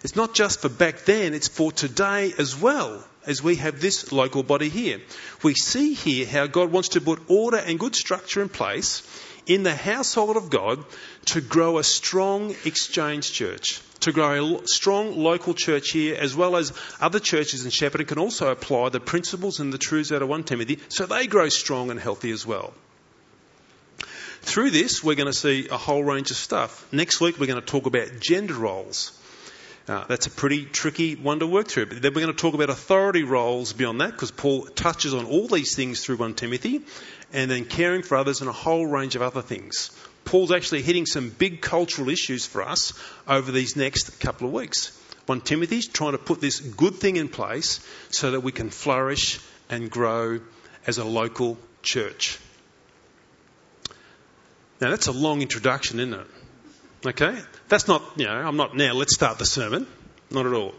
It's 0.04 0.14
not 0.14 0.34
just 0.34 0.60
for 0.60 0.68
back 0.68 1.06
then, 1.06 1.32
it's 1.32 1.48
for 1.48 1.72
today 1.72 2.34
as 2.36 2.54
well, 2.54 3.02
as 3.24 3.42
we 3.42 3.56
have 3.56 3.80
this 3.80 4.12
local 4.12 4.42
body 4.42 4.68
here. 4.68 5.00
We 5.42 5.54
see 5.54 5.94
here 5.94 6.26
how 6.26 6.48
God 6.48 6.70
wants 6.70 6.90
to 6.90 7.00
put 7.00 7.22
order 7.30 7.56
and 7.56 7.78
good 7.78 7.96
structure 7.96 8.42
in 8.42 8.50
place 8.50 9.02
in 9.46 9.62
the 9.62 9.74
household 9.74 10.36
of 10.36 10.50
God 10.50 10.84
to 11.32 11.40
grow 11.40 11.78
a 11.78 11.82
strong 11.82 12.54
exchange 12.66 13.32
church, 13.32 13.80
to 14.00 14.12
grow 14.12 14.58
a 14.58 14.68
strong 14.68 15.16
local 15.16 15.54
church 15.54 15.92
here, 15.92 16.14
as 16.14 16.36
well 16.36 16.56
as 16.56 16.74
other 17.00 17.20
churches 17.20 17.64
in 17.64 17.70
Shepparton 17.70 18.06
can 18.06 18.18
also 18.18 18.50
apply 18.50 18.90
the 18.90 19.00
principles 19.00 19.60
and 19.60 19.72
the 19.72 19.78
truths 19.78 20.12
out 20.12 20.20
of 20.20 20.28
1 20.28 20.44
Timothy 20.44 20.78
so 20.90 21.06
they 21.06 21.26
grow 21.26 21.48
strong 21.48 21.90
and 21.90 21.98
healthy 21.98 22.32
as 22.32 22.44
well. 22.44 22.74
Through 24.42 24.70
this, 24.70 25.04
we're 25.04 25.16
going 25.16 25.26
to 25.26 25.32
see 25.32 25.68
a 25.68 25.76
whole 25.76 26.02
range 26.02 26.30
of 26.30 26.36
stuff. 26.36 26.86
Next 26.92 27.20
week, 27.20 27.38
we're 27.38 27.46
going 27.46 27.60
to 27.60 27.66
talk 27.66 27.86
about 27.86 28.20
gender 28.20 28.54
roles. 28.54 29.16
Uh, 29.86 30.04
that's 30.08 30.26
a 30.26 30.30
pretty 30.30 30.64
tricky 30.64 31.14
one 31.14 31.40
to 31.40 31.46
work 31.46 31.68
through. 31.68 31.86
But 31.86 32.00
then 32.00 32.14
we're 32.14 32.22
going 32.22 32.34
to 32.34 32.40
talk 32.40 32.54
about 32.54 32.70
authority 32.70 33.22
roles 33.22 33.72
beyond 33.72 34.00
that 34.00 34.12
because 34.12 34.30
Paul 34.30 34.62
touches 34.66 35.14
on 35.14 35.26
all 35.26 35.46
these 35.48 35.74
things 35.74 36.04
through 36.04 36.16
1 36.16 36.34
Timothy 36.34 36.82
and 37.32 37.50
then 37.50 37.64
caring 37.64 38.02
for 38.02 38.16
others 38.16 38.40
and 38.40 38.48
a 38.48 38.52
whole 38.52 38.86
range 38.86 39.16
of 39.16 39.22
other 39.22 39.42
things. 39.42 39.90
Paul's 40.24 40.52
actually 40.52 40.82
hitting 40.82 41.06
some 41.06 41.30
big 41.30 41.60
cultural 41.60 42.08
issues 42.08 42.46
for 42.46 42.62
us 42.62 42.92
over 43.26 43.50
these 43.50 43.76
next 43.76 44.20
couple 44.20 44.46
of 44.46 44.52
weeks. 44.52 44.96
1 45.26 45.40
Timothy's 45.40 45.88
trying 45.88 46.12
to 46.12 46.18
put 46.18 46.40
this 46.40 46.60
good 46.60 46.94
thing 46.94 47.16
in 47.16 47.28
place 47.28 47.84
so 48.10 48.30
that 48.30 48.40
we 48.40 48.52
can 48.52 48.70
flourish 48.70 49.40
and 49.68 49.90
grow 49.90 50.40
as 50.86 50.98
a 50.98 51.04
local 51.04 51.58
church. 51.82 52.38
Now, 54.80 54.90
that's 54.90 55.08
a 55.08 55.12
long 55.12 55.42
introduction, 55.42 56.00
isn't 56.00 56.14
it? 56.14 56.26
Okay? 57.06 57.38
That's 57.68 57.86
not, 57.86 58.02
you 58.16 58.26
know, 58.26 58.32
I'm 58.32 58.56
not 58.56 58.76
now, 58.76 58.94
let's 58.94 59.14
start 59.14 59.38
the 59.38 59.46
sermon. 59.46 59.86
Not 60.30 60.46
at 60.46 60.52
all. 60.52 60.74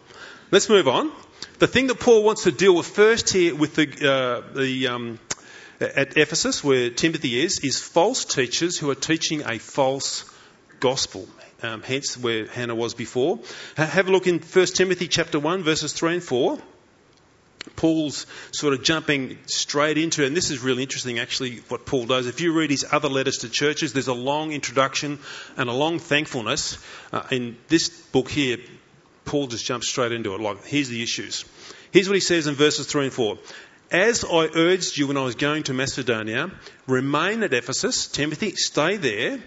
Let's 0.50 0.70
move 0.70 0.88
on. 0.88 1.12
The 1.60 1.68
thing 1.68 1.88
that 1.88 2.00
Paul 2.00 2.24
wants 2.24 2.44
to 2.44 2.52
deal 2.52 2.76
with 2.76 2.88
first 2.88 3.32
here 3.32 3.56
with 3.56 3.76
the, 3.76 3.84
uh, 3.86 4.54
the 4.54 4.88
um, 4.88 5.20
at 5.80 6.18
Ephesus, 6.18 6.64
where 6.64 6.90
Timothy 6.90 7.42
is, 7.42 7.60
is 7.60 7.80
false 7.80 8.26
teachers 8.26 8.78
who 8.78 8.90
are 8.90 8.96
teaching 8.96 9.44
a 9.48 9.58
false 9.58 10.26
gospel. 10.80 11.28
Um, 11.64 11.84
hence 11.84 12.18
where 12.18 12.48
Hannah 12.48 12.76
was 12.76 12.96
before. 12.96 13.40
Have 13.78 14.08
a 14.08 14.12
look 14.12 14.26
in 14.26 14.40
1 14.40 14.66
Timothy 14.68 15.08
chapter 15.08 15.40
1, 15.40 15.64
verses 15.64 15.94
3 15.94 16.14
and 16.14 16.24
4. 16.24 16.58
Paul's 17.76 18.26
sort 18.52 18.74
of 18.74 18.84
jumping 18.84 19.38
straight 19.46 19.98
into, 19.98 20.26
and 20.26 20.36
this 20.36 20.52
is 20.52 20.60
really 20.60 20.84
interesting 20.84 21.20
actually 21.20 21.58
what 21.68 21.86
Paul 21.86 22.06
does. 22.06 22.28
If 22.28 22.42
you 22.42 22.54
read 22.54 22.70
his 22.70 22.86
other 22.92 23.10
letters 23.10 23.40
to 23.40 23.50
churches, 23.50 23.94
there's 23.94 24.08
a 24.08 24.14
long 24.14 24.52
introduction 24.52 25.20
and 25.58 25.70
a 25.70 25.74
long 25.74 26.00
thankfulness. 26.00 26.78
Uh, 27.12 27.24
in 27.32 27.58
this 27.68 27.90
book 27.90 28.30
here, 28.30 28.58
Paul 29.26 29.48
just 29.48 29.66
jumps 29.66 29.88
straight 29.88 30.12
into 30.12 30.34
it. 30.34 30.42
Like, 30.42 30.66
here's 30.66 30.90
the 30.90 31.04
issues. 31.04 31.46
Here's 31.92 32.08
what 32.08 32.16
he 32.16 32.22
says 32.22 32.48
in 32.48 32.56
verses 32.56 32.88
3 32.88 33.06
and 33.06 33.14
4. 33.14 33.38
As 33.92 34.24
I 34.24 34.48
urged 34.56 34.98
you 34.98 35.08
when 35.08 35.18
I 35.18 35.24
was 35.24 35.36
going 35.36 35.64
to 35.64 35.74
Macedonia, 35.74 36.50
remain 36.88 37.44
at 37.44 37.54
Ephesus. 37.54 38.08
Timothy, 38.08 38.56
stay 38.56 38.98
there. 38.98 39.40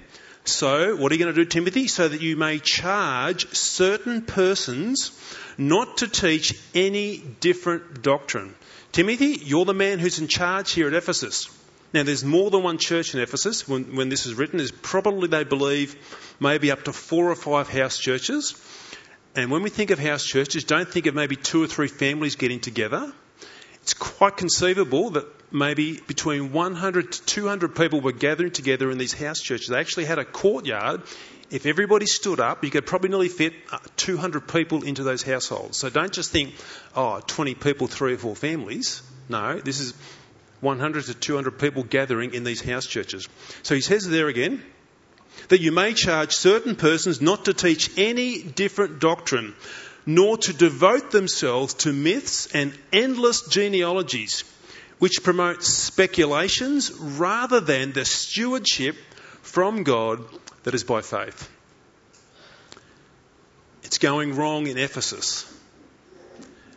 So, 0.44 0.94
what 0.96 1.11
are 1.11 1.14
you 1.14 1.24
going 1.24 1.35
to 1.35 1.44
do, 1.44 1.48
Timothy? 1.48 1.88
So 1.88 2.07
that 2.07 2.20
you 2.20 2.37
may 2.37 2.59
charge 2.59 3.48
certain 3.54 4.22
persons 4.22 5.11
not 5.57 5.98
to 5.98 6.09
teach 6.09 6.59
any 6.74 7.18
different 7.18 8.02
doctrine. 8.02 8.54
Timothy, 8.92 9.38
you're 9.42 9.64
the 9.64 9.74
man 9.74 9.98
who's 9.98 10.18
in 10.18 10.28
charge 10.28 10.72
here 10.72 10.87
at 10.87 10.94
Ephesus. 10.94 11.48
Now, 11.94 12.02
there's 12.02 12.24
more 12.24 12.50
than 12.50 12.62
one 12.62 12.78
church 12.78 13.14
in 13.14 13.20
Ephesus 13.20 13.66
when, 13.66 13.96
when 13.96 14.09
this 14.09 14.26
is 14.26 14.35
written. 14.35 14.59
There's 14.59 14.70
probably, 14.70 15.28
they 15.28 15.44
believe, 15.44 15.96
maybe 16.40 16.70
up 16.70 16.85
to 16.85 16.92
four 16.92 17.30
or 17.30 17.37
five 17.37 17.68
house 17.68 17.98
churches. 17.98 18.54
And 19.35 19.50
when 19.50 19.62
we 19.62 19.70
think 19.70 19.90
of 19.90 19.98
house 19.98 20.24
churches, 20.24 20.64
don't 20.64 20.88
think 20.88 21.07
of 21.07 21.14
maybe 21.14 21.37
two 21.37 21.62
or 21.62 21.66
three 21.66 21.88
families 21.88 22.37
getting 22.37 22.61
together. 22.61 23.12
It's 23.85 23.92
quite 23.92 24.38
conceivable 24.38 25.11
that 25.11 25.27
maybe 25.53 26.01
between 26.07 26.53
100 26.53 27.12
to 27.12 27.23
200 27.27 27.77
people 27.77 28.01
were 28.01 28.12
gathering 28.12 28.51
together 28.51 28.90
in 28.90 28.97
these 28.97 29.12
house 29.12 29.38
churches. 29.38 29.68
They 29.68 29.79
actually 29.79 30.07
had 30.07 30.18
a 30.18 30.25
courtyard. 30.25 31.03
If 31.51 31.66
everybody 31.66 32.07
stood 32.07 32.40
up, 32.40 32.64
you 32.64 32.70
could 32.70 32.87
probably 32.87 33.11
nearly 33.11 33.29
fit 33.29 33.53
uh, 33.70 33.77
200 33.97 34.49
people 34.49 34.85
into 34.85 35.03
those 35.03 35.23
households. 35.23 35.77
So 35.77 35.90
don't 35.90 36.14
just 36.14 36.31
think, 36.31 36.55
oh, 36.97 37.20
20 37.27 37.57
people, 37.57 37.87
three 37.87 38.14
or 38.14 38.16
four 38.16 38.35
families. 38.35 39.03
No, 39.29 39.61
this 39.61 39.81
is 39.81 39.92
100 40.62 41.05
to 41.05 41.12
200 41.12 41.59
people 41.59 41.83
gathering 41.83 42.33
in 42.33 42.42
these 42.42 42.62
house 42.62 42.87
churches. 42.87 43.29
So 43.64 43.75
he 43.75 43.83
says 43.83 44.09
there 44.09 44.29
again, 44.29 44.64
that 45.49 45.61
you 45.61 45.73
may 45.73 45.92
charge 45.92 46.33
certain 46.33 46.77
persons 46.77 47.20
not 47.20 47.44
to 47.44 47.53
teach 47.53 47.90
any 47.99 48.42
different 48.42 48.99
doctrine, 48.99 49.55
nor 50.06 50.36
to 50.36 50.52
devote 50.52 51.10
themselves 51.10 51.74
to 51.74 51.92
myths 51.92 52.48
and 52.54 52.76
endless 52.92 53.48
genealogies 53.48 54.44
which 54.98 55.22
promote 55.22 55.62
speculations 55.62 56.92
rather 56.92 57.60
than 57.60 57.92
the 57.92 58.04
stewardship 58.04 58.96
from 59.42 59.82
God 59.82 60.24
that 60.62 60.74
is 60.74 60.84
by 60.84 61.00
faith. 61.00 61.50
It's 63.82 63.98
going 63.98 64.36
wrong 64.36 64.66
in 64.66 64.78
Ephesus. 64.78 65.50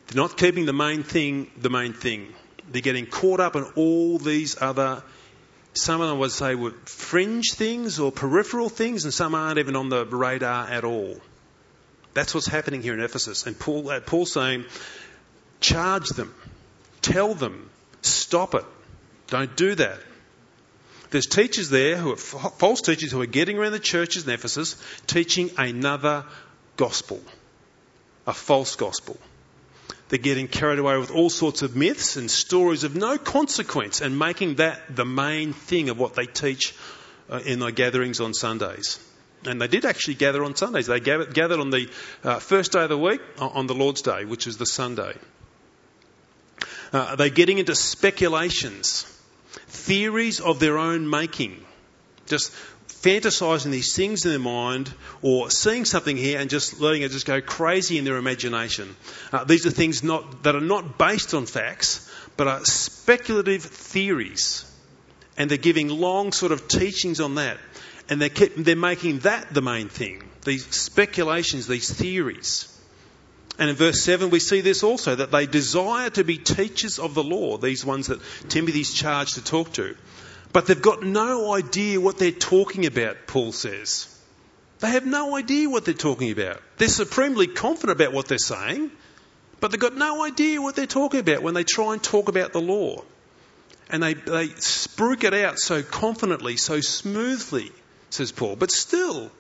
They're 0.07 0.21
not 0.21 0.37
keeping 0.37 0.65
the 0.65 0.73
main 0.73 1.03
thing 1.03 1.51
the 1.57 1.69
main 1.69 1.93
thing. 1.93 2.33
They're 2.69 2.81
getting 2.81 3.05
caught 3.05 3.39
up 3.39 3.55
in 3.55 3.63
all 3.75 4.17
these 4.17 4.61
other, 4.61 5.03
some 5.73 6.01
of 6.01 6.09
them 6.09 6.19
would 6.19 6.31
say 6.31 6.55
were 6.55 6.71
fringe 6.85 7.53
things 7.53 7.99
or 7.99 8.11
peripheral 8.11 8.67
things, 8.67 9.05
and 9.05 9.13
some 9.13 9.35
aren't 9.35 9.57
even 9.57 9.75
on 9.75 9.89
the 9.89 10.05
radar 10.05 10.67
at 10.67 10.83
all. 10.83 11.17
That's 12.17 12.33
what's 12.33 12.47
happening 12.47 12.81
here 12.81 12.95
in 12.95 12.99
Ephesus. 12.99 13.45
And 13.45 13.59
Paul, 13.59 13.91
uh, 13.91 13.99
Paul's 13.99 14.31
saying, 14.31 14.65
charge 15.59 16.09
them, 16.09 16.33
tell 17.03 17.35
them, 17.35 17.69
Stop 18.01 18.55
it. 18.55 18.65
Don't 19.27 19.55
do 19.55 19.75
that. 19.75 19.99
There's 21.11 21.27
teachers 21.27 21.69
there 21.69 21.95
who 21.95 22.13
are 22.13 22.15
false 22.15 22.81
teachers 22.81 23.11
who 23.11 23.21
are 23.21 23.27
getting 23.27 23.59
around 23.59 23.73
the 23.73 23.79
churches 23.79 24.25
in 24.25 24.33
Ephesus 24.33 24.75
teaching 25.05 25.51
another 25.59 26.25
gospel, 26.75 27.21
a 28.25 28.33
false 28.33 28.75
gospel. 28.75 29.17
They're 30.09 30.17
getting 30.17 30.47
carried 30.47 30.79
away 30.79 30.97
with 30.97 31.11
all 31.11 31.29
sorts 31.29 31.61
of 31.61 31.75
myths 31.75 32.15
and 32.15 32.31
stories 32.31 32.83
of 32.83 32.95
no 32.95 33.19
consequence 33.19 34.01
and 34.01 34.17
making 34.17 34.55
that 34.55 34.95
the 34.95 35.05
main 35.05 35.53
thing 35.53 35.89
of 35.89 35.99
what 35.99 36.15
they 36.15 36.25
teach 36.25 36.73
uh, 37.29 37.41
in 37.45 37.59
their 37.59 37.69
gatherings 37.69 38.19
on 38.19 38.33
Sundays. 38.33 38.99
And 39.47 39.61
they 39.61 39.67
did 39.67 39.85
actually 39.85 40.15
gather 40.15 40.43
on 40.43 40.55
Sundays. 40.55 40.87
They 40.87 40.99
gathered 40.99 41.59
on 41.59 41.69
the 41.69 41.89
uh, 42.23 42.39
first 42.39 42.73
day 42.73 42.83
of 42.83 42.89
the 42.89 42.97
week, 42.97 43.21
on 43.39 43.65
the 43.65 43.75
Lord's 43.75 44.01
Day, 44.01 44.25
which 44.25 44.45
is 44.45 44.57
the 44.57 44.65
Sunday. 44.65 45.15
Uh, 46.91 47.15
they're 47.15 47.29
getting 47.29 47.57
into 47.57 47.73
speculations, 47.73 49.03
theories 49.67 50.39
of 50.41 50.59
their 50.59 50.77
own 50.77 51.09
making, 51.09 51.63
just 52.25 52.51
fantasizing 52.87 53.71
these 53.71 53.95
things 53.95 54.25
in 54.25 54.31
their 54.31 54.39
mind 54.39 54.91
or 55.21 55.49
seeing 55.49 55.85
something 55.85 56.17
here 56.17 56.39
and 56.39 56.49
just 56.49 56.81
letting 56.81 57.03
it 57.03 57.11
just 57.11 57.25
go 57.25 57.41
crazy 57.41 57.97
in 57.97 58.05
their 58.05 58.17
imagination. 58.17 58.95
Uh, 59.31 59.43
these 59.43 59.65
are 59.65 59.71
things 59.71 60.03
not, 60.03 60.43
that 60.43 60.55
are 60.55 60.61
not 60.61 60.97
based 60.97 61.33
on 61.33 61.45
facts, 61.45 62.09
but 62.35 62.47
are 62.47 62.65
speculative 62.65 63.63
theories. 63.63 64.65
And 65.37 65.49
they're 65.51 65.57
giving 65.57 65.89
long 65.89 66.31
sort 66.31 66.51
of 66.51 66.67
teachings 66.67 67.19
on 67.21 67.35
that. 67.35 67.57
And 68.09 68.21
they're, 68.21 68.29
they're 68.29 68.75
making 68.75 69.19
that 69.19 69.53
the 69.53 69.61
main 69.61 69.89
thing. 69.89 70.23
These 70.45 70.65
speculations, 70.73 71.67
these 71.67 71.91
theories. 71.93 72.73
And 73.59 73.69
in 73.69 73.75
verse 73.75 74.01
7, 74.01 74.29
we 74.29 74.39
see 74.39 74.61
this 74.61 74.83
also 74.83 75.15
that 75.15 75.31
they 75.31 75.45
desire 75.45 76.09
to 76.11 76.23
be 76.23 76.37
teachers 76.37 76.99
of 76.99 77.15
the 77.15 77.23
law, 77.23 77.57
these 77.57 77.83
ones 77.83 78.07
that 78.07 78.21
Timothy's 78.49 78.93
charged 78.93 79.35
to 79.35 79.43
talk 79.43 79.73
to. 79.73 79.95
But 80.53 80.67
they've 80.67 80.81
got 80.81 81.03
no 81.03 81.53
idea 81.53 81.99
what 81.99 82.17
they're 82.17 82.31
talking 82.31 82.85
about, 82.85 83.27
Paul 83.27 83.51
says. 83.51 84.13
They 84.79 84.89
have 84.89 85.05
no 85.05 85.35
idea 85.35 85.69
what 85.69 85.85
they're 85.85 85.93
talking 85.93 86.31
about. 86.31 86.61
They're 86.77 86.87
supremely 86.87 87.47
confident 87.47 87.99
about 87.99 88.13
what 88.13 88.27
they're 88.27 88.37
saying, 88.37 88.91
but 89.59 89.71
they've 89.71 89.79
got 89.79 89.95
no 89.95 90.23
idea 90.23 90.61
what 90.61 90.75
they're 90.75 90.85
talking 90.85 91.19
about 91.19 91.41
when 91.41 91.55
they 91.55 91.63
try 91.63 91.93
and 91.93 92.03
talk 92.03 92.29
about 92.29 92.53
the 92.53 92.61
law. 92.61 93.03
And 93.89 94.03
they, 94.03 94.13
they 94.13 94.49
spruik 94.49 95.23
it 95.23 95.33
out 95.33 95.57
so 95.57 95.81
confidently, 95.81 96.57
so 96.57 96.79
smoothly, 96.81 97.71
says 98.09 98.31
Paul. 98.31 98.55
But 98.55 98.71
still, 98.71 99.31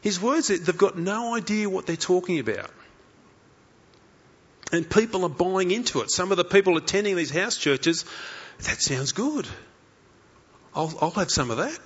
his 0.00 0.20
words, 0.20 0.48
they've 0.48 0.76
got 0.76 0.98
no 0.98 1.34
idea 1.34 1.68
what 1.68 1.86
they're 1.86 1.96
talking 1.96 2.38
about. 2.38 2.70
And 4.72 4.88
people 4.88 5.24
are 5.24 5.28
buying 5.28 5.70
into 5.70 6.00
it. 6.00 6.10
Some 6.10 6.30
of 6.30 6.38
the 6.38 6.44
people 6.44 6.76
attending 6.76 7.16
these 7.16 7.30
house 7.30 7.56
churches, 7.56 8.04
that 8.60 8.80
sounds 8.80 9.12
good. 9.12 9.46
I'll, 10.74 10.92
I'll 11.00 11.10
have 11.10 11.30
some 11.30 11.50
of 11.50 11.58
that. 11.58 11.78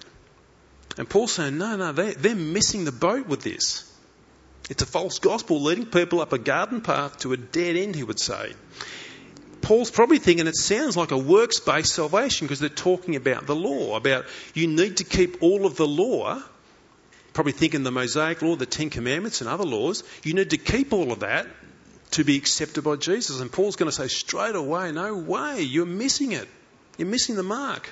And 0.97 1.09
Paul's 1.09 1.33
saying, 1.33 1.59
no, 1.59 1.77
no, 1.77 1.93
they're, 1.93 2.15
they're 2.15 2.35
missing 2.35 2.85
the 2.85 2.93
boat 2.93 3.27
with 3.27 3.43
this. 3.43 3.93
It's 4.71 4.83
a 4.83 4.87
false 4.87 5.19
gospel 5.19 5.63
leading 5.63 5.87
people 5.87 6.21
up 6.21 6.33
a 6.33 6.39
garden 6.39 6.81
path 6.81 7.19
to 7.19 7.33
a 7.33 7.37
dead 7.37 7.77
end, 7.77 7.95
he 7.95 8.03
would 8.03 8.19
say. 8.19 8.53
Paul's 9.63 9.91
probably 9.91 10.19
thinking 10.19 10.47
it 10.47 10.57
sounds 10.57 10.97
like 10.97 11.11
a 11.11 11.19
works 11.19 11.61
based 11.61 11.95
salvation 11.95 12.47
because 12.47 12.61
they're 12.61 12.69
talking 12.69 13.17
about 13.17 13.47
the 13.47 13.57
law, 13.57 13.97
about 13.97 14.27
you 14.55 14.67
need 14.67 14.99
to 14.99 15.05
keep 15.05 15.43
all 15.43 15.67
of 15.67 15.77
the 15.77 15.87
law. 15.87 16.43
Probably 17.33 17.53
thinking 17.53 17.83
the 17.83 17.91
Mosaic 17.91 18.41
law, 18.41 18.57
the 18.57 18.65
Ten 18.65 18.89
Commandments, 18.89 19.43
and 19.43 19.51
other 19.51 19.65
laws. 19.65 20.05
You 20.23 20.33
need 20.33 20.51
to 20.51 20.57
keep 20.57 20.95
all 20.95 21.13
of 21.13 21.21
that 21.21 21.47
to 22.13 22.25
be 22.25 22.37
accepted 22.37 22.83
by 22.83 22.97
Jesus. 22.97 23.41
And 23.41 23.53
Paul's 23.53 23.77
going 23.77 23.91
to 23.91 23.95
say 23.95 24.09
straight 24.09 24.55
away, 24.55 24.91
no 24.93 25.15
way, 25.17 25.61
you're 25.61 25.85
missing 25.85 26.33
it. 26.33 26.49
You're 26.97 27.09
missing 27.09 27.35
the 27.37 27.43
mark. 27.43 27.91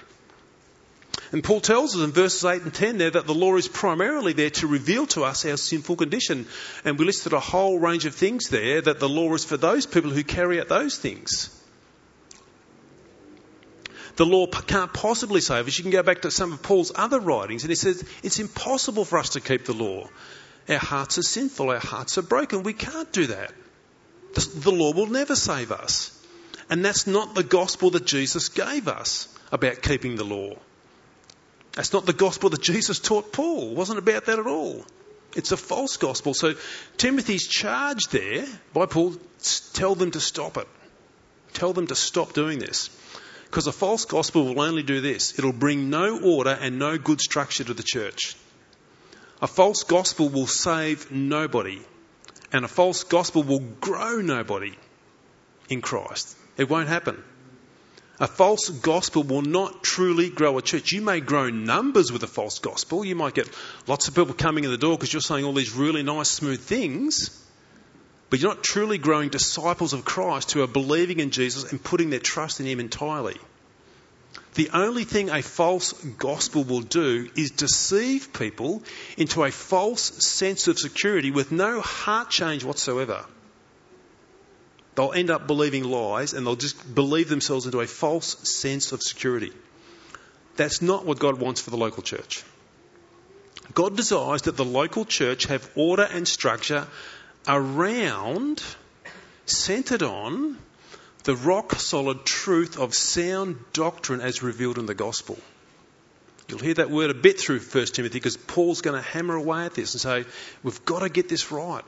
And 1.35 1.43
Paul 1.43 1.61
tells 1.61 1.97
us 1.97 2.01
in 2.01 2.13
verses 2.13 2.45
8 2.45 2.63
and 2.63 2.73
10 2.73 2.99
there 2.99 3.11
that 3.11 3.27
the 3.27 3.35
law 3.35 3.57
is 3.57 3.67
primarily 3.67 4.35
there 4.35 4.51
to 4.51 4.69
reveal 4.69 5.05
to 5.09 5.25
us 5.25 5.45
our 5.45 5.57
sinful 5.57 5.97
condition. 5.97 6.47
And 6.85 6.97
we 6.97 7.05
listed 7.05 7.33
a 7.33 7.41
whole 7.41 7.81
range 7.81 8.07
of 8.07 8.15
things 8.15 8.51
there 8.51 8.81
that 8.81 9.01
the 9.01 9.09
law 9.09 9.35
is 9.35 9.45
for 9.45 9.57
those 9.57 9.85
people 9.85 10.13
who 10.13 10.23
carry 10.23 10.61
out 10.61 10.69
those 10.69 10.97
things. 10.97 11.51
The 14.15 14.25
law 14.25 14.47
can't 14.47 14.93
possibly 14.93 15.41
save 15.41 15.67
us. 15.67 15.77
You 15.77 15.83
can 15.83 15.91
go 15.91 16.05
back 16.05 16.23
to 16.23 16.31
some 16.31 16.53
of 16.53 16.63
Paul's 16.63 16.93
other 16.95 17.19
writings, 17.19 17.65
and 17.65 17.71
he 17.71 17.75
says 17.75 18.05
it's 18.23 18.39
impossible 18.39 19.05
for 19.05 19.19
us 19.19 19.31
to 19.31 19.41
keep 19.41 19.65
the 19.65 19.75
law. 19.75 20.09
Our 20.69 20.79
hearts 20.79 21.19
are 21.19 21.23
sinful, 21.23 21.69
our 21.69 21.81
hearts 21.81 22.17
are 22.17 22.23
broken. 22.23 22.63
We 22.63 22.75
can't 22.75 23.13
do 23.13 23.27
that. 23.27 23.53
The 24.35 24.71
law 24.71 24.93
will 24.93 25.09
never 25.09 25.35
save 25.35 25.73
us. 25.73 26.17
And 26.71 26.85
that's 26.85 27.09
not 27.09 27.35
the 27.35 27.43
gospel 27.43 27.91
that 27.91 28.07
Jesus 28.07 28.51
gave 28.51 28.87
us 28.87 29.27
about 29.51 29.83
keeping 29.83 30.15
the 30.15 30.23
law. 30.23 30.55
That's 31.75 31.93
not 31.93 32.07
the 32.07 32.13
gospel 32.13 32.51
that 32.51 32.63
Jesus 32.63 33.01
taught 33.01 33.33
Paul. 33.33 33.73
It 33.73 33.77
wasn't 33.77 33.99
about 33.99 34.27
that 34.27 34.39
at 34.39 34.47
all. 34.47 34.85
It's 35.35 35.53
a 35.53 35.57
false 35.57 35.97
gospel. 35.97 36.35
So 36.35 36.55
Timothy's 36.97 37.47
charge 37.47 38.05
there 38.11 38.47
by 38.73 38.87
Paul, 38.87 39.17
tell 39.73 39.95
them 39.95 40.13
to 40.13 40.21
stop 40.21 40.57
it. 40.57 40.69
Tell 41.53 41.73
them 41.73 41.89
to 41.89 41.95
stop 41.95 42.33
doing 42.33 42.59
this. 42.59 42.91
Because 43.47 43.67
a 43.67 43.73
false 43.73 44.05
gospel 44.05 44.45
will 44.45 44.61
only 44.61 44.83
do 44.83 45.01
this. 45.01 45.39
It'll 45.39 45.53
bring 45.53 45.91
no 45.91 46.21
order 46.21 46.51
and 46.51 46.79
no 46.79 46.99
good 46.99 47.21
structure 47.21 47.65
to 47.65 47.75
the 47.75 47.85
church. 47.85 48.37
A 49.43 49.47
false 49.47 49.83
gospel 49.83 50.29
will 50.29 50.47
save 50.47 51.11
nobody, 51.11 51.81
and 52.53 52.65
a 52.65 52.69
false 52.69 53.05
gospel 53.05 53.43
will 53.43 53.61
grow 53.61 54.21
nobody 54.21 54.75
in 55.69 55.83
Christ. 55.83 56.37
It 56.57 56.69
won't 56.69 56.89
happen. 56.89 57.23
A 58.21 58.29
false 58.29 58.69
gospel 58.69 59.25
will 59.25 59.43
not 59.43 59.83
truly 59.83 60.31
grow 60.31 60.57
a 60.57 60.63
church. 60.63 60.93
You 60.93 61.03
may 61.03 61.21
grow 61.21 61.51
numbers 61.51 62.13
with 62.13 62.23
a 62.23 62.29
false 62.29 62.61
gospel. 62.61 63.05
You 63.05 63.17
might 63.17 63.35
get 63.35 63.51
lots 63.89 64.07
of 64.07 64.15
people 64.15 64.35
coming 64.35 64.63
in 64.63 64.71
the 64.71 64.79
door 64.79 64.97
because 64.97 65.13
you're 65.13 65.21
saying 65.21 65.45
all 65.45 65.53
these 65.53 65.73
really 65.73 66.05
nice, 66.05 66.31
smooth 66.31 66.61
things. 66.61 67.41
But 68.31 68.39
you're 68.39 68.55
not 68.55 68.63
truly 68.63 68.99
growing 68.99 69.31
disciples 69.31 69.93
of 69.93 70.05
Christ 70.05 70.53
who 70.53 70.63
are 70.63 70.69
believing 70.69 71.19
in 71.19 71.31
Jesus 71.31 71.71
and 71.71 71.83
putting 71.83 72.11
their 72.11 72.21
trust 72.21 72.61
in 72.61 72.67
Him 72.67 72.79
entirely. 72.79 73.37
The 74.55 74.71
only 74.73 75.03
thing 75.03 75.31
a 75.31 75.43
false 75.43 75.93
gospel 75.93 76.63
will 76.63 76.83
do 76.83 77.29
is 77.35 77.51
deceive 77.51 78.33
people 78.33 78.85
into 79.17 79.43
a 79.43 79.51
false 79.51 80.03
sense 80.25 80.69
of 80.69 80.79
security 80.79 81.33
with 81.33 81.51
no 81.51 81.81
heart 81.81 82.31
change 82.31 82.63
whatsoever. 82.63 83.25
They'll 84.95 85.13
end 85.13 85.31
up 85.31 85.47
believing 85.47 85.85
lies 85.85 86.35
and 86.35 86.47
they'll 86.47 86.57
just 86.57 86.95
believe 86.95 87.29
themselves 87.29 87.67
into 87.67 87.81
a 87.81 87.87
false 87.87 88.49
sense 88.49 88.93
of 88.93 89.03
security. 89.03 89.53
That's 90.57 90.81
not 90.81 91.05
what 91.05 91.19
God 91.19 91.41
wants 91.41 91.61
for 91.61 91.71
the 91.71 91.77
local 91.77 92.03
church. 92.03 92.45
God 93.73 93.97
desires 93.97 94.43
that 94.43 94.57
the 94.57 94.65
local 94.65 95.05
church 95.05 95.47
have 95.47 95.69
order 95.75 96.03
and 96.05 96.29
structure 96.29 96.87
around, 97.49 98.63
centered 99.47 100.03
on, 100.03 100.59
the 101.25 101.35
rock 101.35 101.73
solid 101.77 102.25
truth 102.25 102.79
of 102.79 102.95
sound 102.95 103.57
doctrine 103.73 104.21
as 104.21 104.43
revealed 104.43 104.79
in 104.79 104.87
the 104.87 104.95
gospel. 104.95 105.39
You'll 106.49 106.59
hear 106.59 106.75
that 106.75 106.91
word 106.91 107.11
a 107.11 107.15
bit 107.15 107.41
through 107.41 107.61
1 107.61 107.87
Timothy 107.87 108.19
because 108.19 108.37
Paul's 108.37 108.83
going 108.83 109.01
to 109.01 109.09
hammer 109.09 109.35
away 109.35 109.65
at 109.65 109.75
this 109.75 109.95
and 109.95 110.01
say, 110.01 110.31
we've 110.63 110.85
got 110.85 111.01
to 111.01 111.09
get 111.09 111.29
this 111.29 111.51
right. 111.51 111.85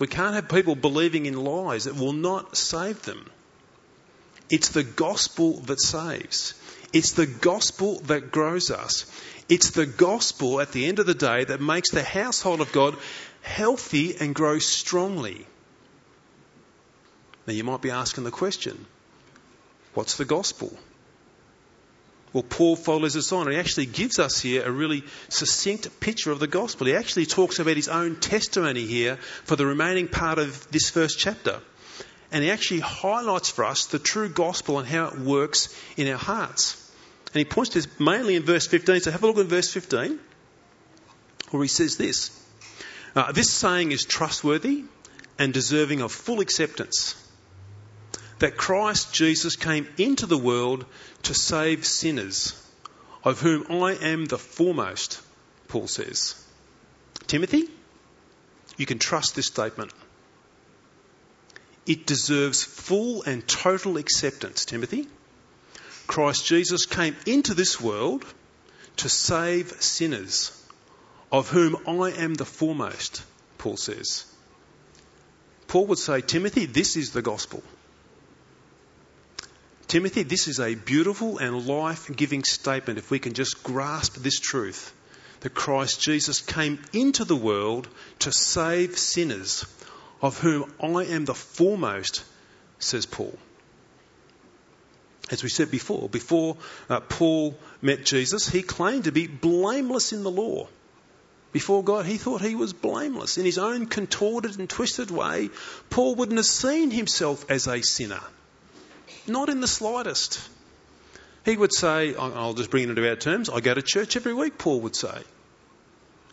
We 0.00 0.06
can't 0.06 0.34
have 0.34 0.48
people 0.48 0.74
believing 0.74 1.26
in 1.26 1.44
lies 1.44 1.84
that 1.84 1.94
will 1.94 2.14
not 2.14 2.56
save 2.56 3.02
them. 3.02 3.30
It's 4.48 4.70
the 4.70 4.82
gospel 4.82 5.60
that 5.60 5.80
saves. 5.80 6.54
It's 6.92 7.12
the 7.12 7.26
gospel 7.26 8.00
that 8.06 8.32
grows 8.32 8.70
us. 8.70 9.04
It's 9.48 9.70
the 9.70 9.86
gospel 9.86 10.60
at 10.60 10.72
the 10.72 10.86
end 10.86 11.00
of 11.00 11.06
the 11.06 11.14
day 11.14 11.44
that 11.44 11.60
makes 11.60 11.90
the 11.90 12.02
household 12.02 12.62
of 12.62 12.72
God 12.72 12.96
healthy 13.42 14.16
and 14.18 14.34
grow 14.34 14.58
strongly. 14.58 15.46
Now 17.46 17.52
you 17.52 17.62
might 17.62 17.82
be 17.82 17.90
asking 17.90 18.24
the 18.24 18.30
question, 18.30 18.86
what's 19.92 20.16
the 20.16 20.24
gospel? 20.24 20.76
Well, 22.32 22.44
Paul 22.44 22.76
follows 22.76 23.16
us 23.16 23.32
on. 23.32 23.50
He 23.50 23.56
actually 23.56 23.86
gives 23.86 24.20
us 24.20 24.40
here 24.40 24.64
a 24.64 24.70
really 24.70 25.02
succinct 25.28 25.98
picture 25.98 26.30
of 26.30 26.38
the 26.38 26.46
gospel. 26.46 26.86
He 26.86 26.94
actually 26.94 27.26
talks 27.26 27.58
about 27.58 27.76
his 27.76 27.88
own 27.88 28.16
testimony 28.16 28.86
here 28.86 29.16
for 29.16 29.56
the 29.56 29.66
remaining 29.66 30.06
part 30.06 30.38
of 30.38 30.70
this 30.70 30.90
first 30.90 31.18
chapter. 31.18 31.60
And 32.30 32.44
he 32.44 32.50
actually 32.50 32.80
highlights 32.80 33.50
for 33.50 33.64
us 33.64 33.86
the 33.86 33.98
true 33.98 34.28
gospel 34.28 34.78
and 34.78 34.86
how 34.86 35.08
it 35.08 35.18
works 35.18 35.76
in 35.96 36.06
our 36.06 36.18
hearts. 36.18 36.76
And 37.32 37.38
he 37.38 37.44
points 37.44 37.70
to 37.70 37.78
this 37.78 38.00
mainly 38.00 38.36
in 38.36 38.44
verse 38.44 38.68
15. 38.68 39.00
So 39.00 39.10
have 39.10 39.24
a 39.24 39.26
look 39.26 39.38
in 39.38 39.48
verse 39.48 39.72
15, 39.72 40.20
where 41.50 41.62
he 41.62 41.68
says 41.68 41.96
this 41.96 42.30
uh, 43.16 43.32
This 43.32 43.50
saying 43.50 43.90
is 43.90 44.04
trustworthy 44.04 44.84
and 45.36 45.52
deserving 45.52 46.00
of 46.00 46.12
full 46.12 46.38
acceptance 46.38 47.19
that 48.40 48.56
Christ 48.56 49.12
Jesus 49.12 49.54
came 49.54 49.86
into 49.98 50.26
the 50.26 50.38
world 50.38 50.86
to 51.24 51.34
save 51.34 51.86
sinners, 51.86 52.54
of 53.22 53.40
whom 53.40 53.66
I 53.70 53.92
am 53.92 54.24
the 54.24 54.38
foremost, 54.38 55.20
Paul 55.68 55.86
says. 55.86 56.34
Timothy, 57.26 57.68
you 58.76 58.86
can 58.86 58.98
trust 58.98 59.36
this 59.36 59.46
statement. 59.46 59.92
It 61.86 62.06
deserves 62.06 62.64
full 62.64 63.22
and 63.22 63.46
total 63.46 63.98
acceptance, 63.98 64.64
Timothy. 64.64 65.06
Christ 66.06 66.46
Jesus 66.46 66.86
came 66.86 67.16
into 67.26 67.52
this 67.52 67.78
world 67.78 68.24
to 68.96 69.10
save 69.10 69.82
sinners, 69.82 70.50
of 71.30 71.50
whom 71.50 71.76
I 71.86 72.12
am 72.12 72.34
the 72.34 72.46
foremost, 72.46 73.22
Paul 73.58 73.76
says. 73.76 74.24
Paul 75.68 75.86
would 75.88 75.98
say, 75.98 76.22
Timothy, 76.22 76.64
this 76.64 76.96
is 76.96 77.12
the 77.12 77.22
gospel. 77.22 77.62
Timothy, 79.90 80.22
this 80.22 80.46
is 80.46 80.60
a 80.60 80.76
beautiful 80.76 81.38
and 81.38 81.66
life 81.66 82.08
giving 82.14 82.44
statement 82.44 83.00
if 83.00 83.10
we 83.10 83.18
can 83.18 83.32
just 83.32 83.64
grasp 83.64 84.14
this 84.14 84.38
truth 84.38 84.94
that 85.40 85.52
Christ 85.52 86.00
Jesus 86.00 86.40
came 86.40 86.78
into 86.92 87.24
the 87.24 87.34
world 87.34 87.88
to 88.20 88.30
save 88.30 88.96
sinners, 88.96 89.64
of 90.22 90.38
whom 90.38 90.72
I 90.80 91.06
am 91.06 91.24
the 91.24 91.34
foremost, 91.34 92.22
says 92.78 93.04
Paul. 93.04 93.36
As 95.28 95.42
we 95.42 95.48
said 95.48 95.72
before, 95.72 96.08
before 96.08 96.56
uh, 96.88 97.00
Paul 97.00 97.58
met 97.82 98.04
Jesus, 98.04 98.48
he 98.48 98.62
claimed 98.62 99.04
to 99.04 99.10
be 99.10 99.26
blameless 99.26 100.12
in 100.12 100.22
the 100.22 100.30
law. 100.30 100.68
Before 101.50 101.82
God, 101.82 102.06
he 102.06 102.16
thought 102.16 102.42
he 102.42 102.54
was 102.54 102.72
blameless. 102.72 103.38
In 103.38 103.44
his 103.44 103.58
own 103.58 103.86
contorted 103.86 104.56
and 104.56 104.70
twisted 104.70 105.10
way, 105.10 105.50
Paul 105.90 106.14
wouldn't 106.14 106.38
have 106.38 106.46
seen 106.46 106.92
himself 106.92 107.44
as 107.50 107.66
a 107.66 107.82
sinner. 107.82 108.20
Not 109.26 109.48
in 109.48 109.60
the 109.60 109.68
slightest. 109.68 110.40
He 111.44 111.56
would 111.56 111.72
say, 111.72 112.14
I'll 112.14 112.54
just 112.54 112.70
bring 112.70 112.84
it 112.84 112.90
into 112.90 113.08
our 113.08 113.16
terms, 113.16 113.48
I 113.48 113.60
go 113.60 113.72
to 113.72 113.82
church 113.82 114.16
every 114.16 114.34
week, 114.34 114.58
Paul 114.58 114.80
would 114.80 114.96
say. 114.96 115.22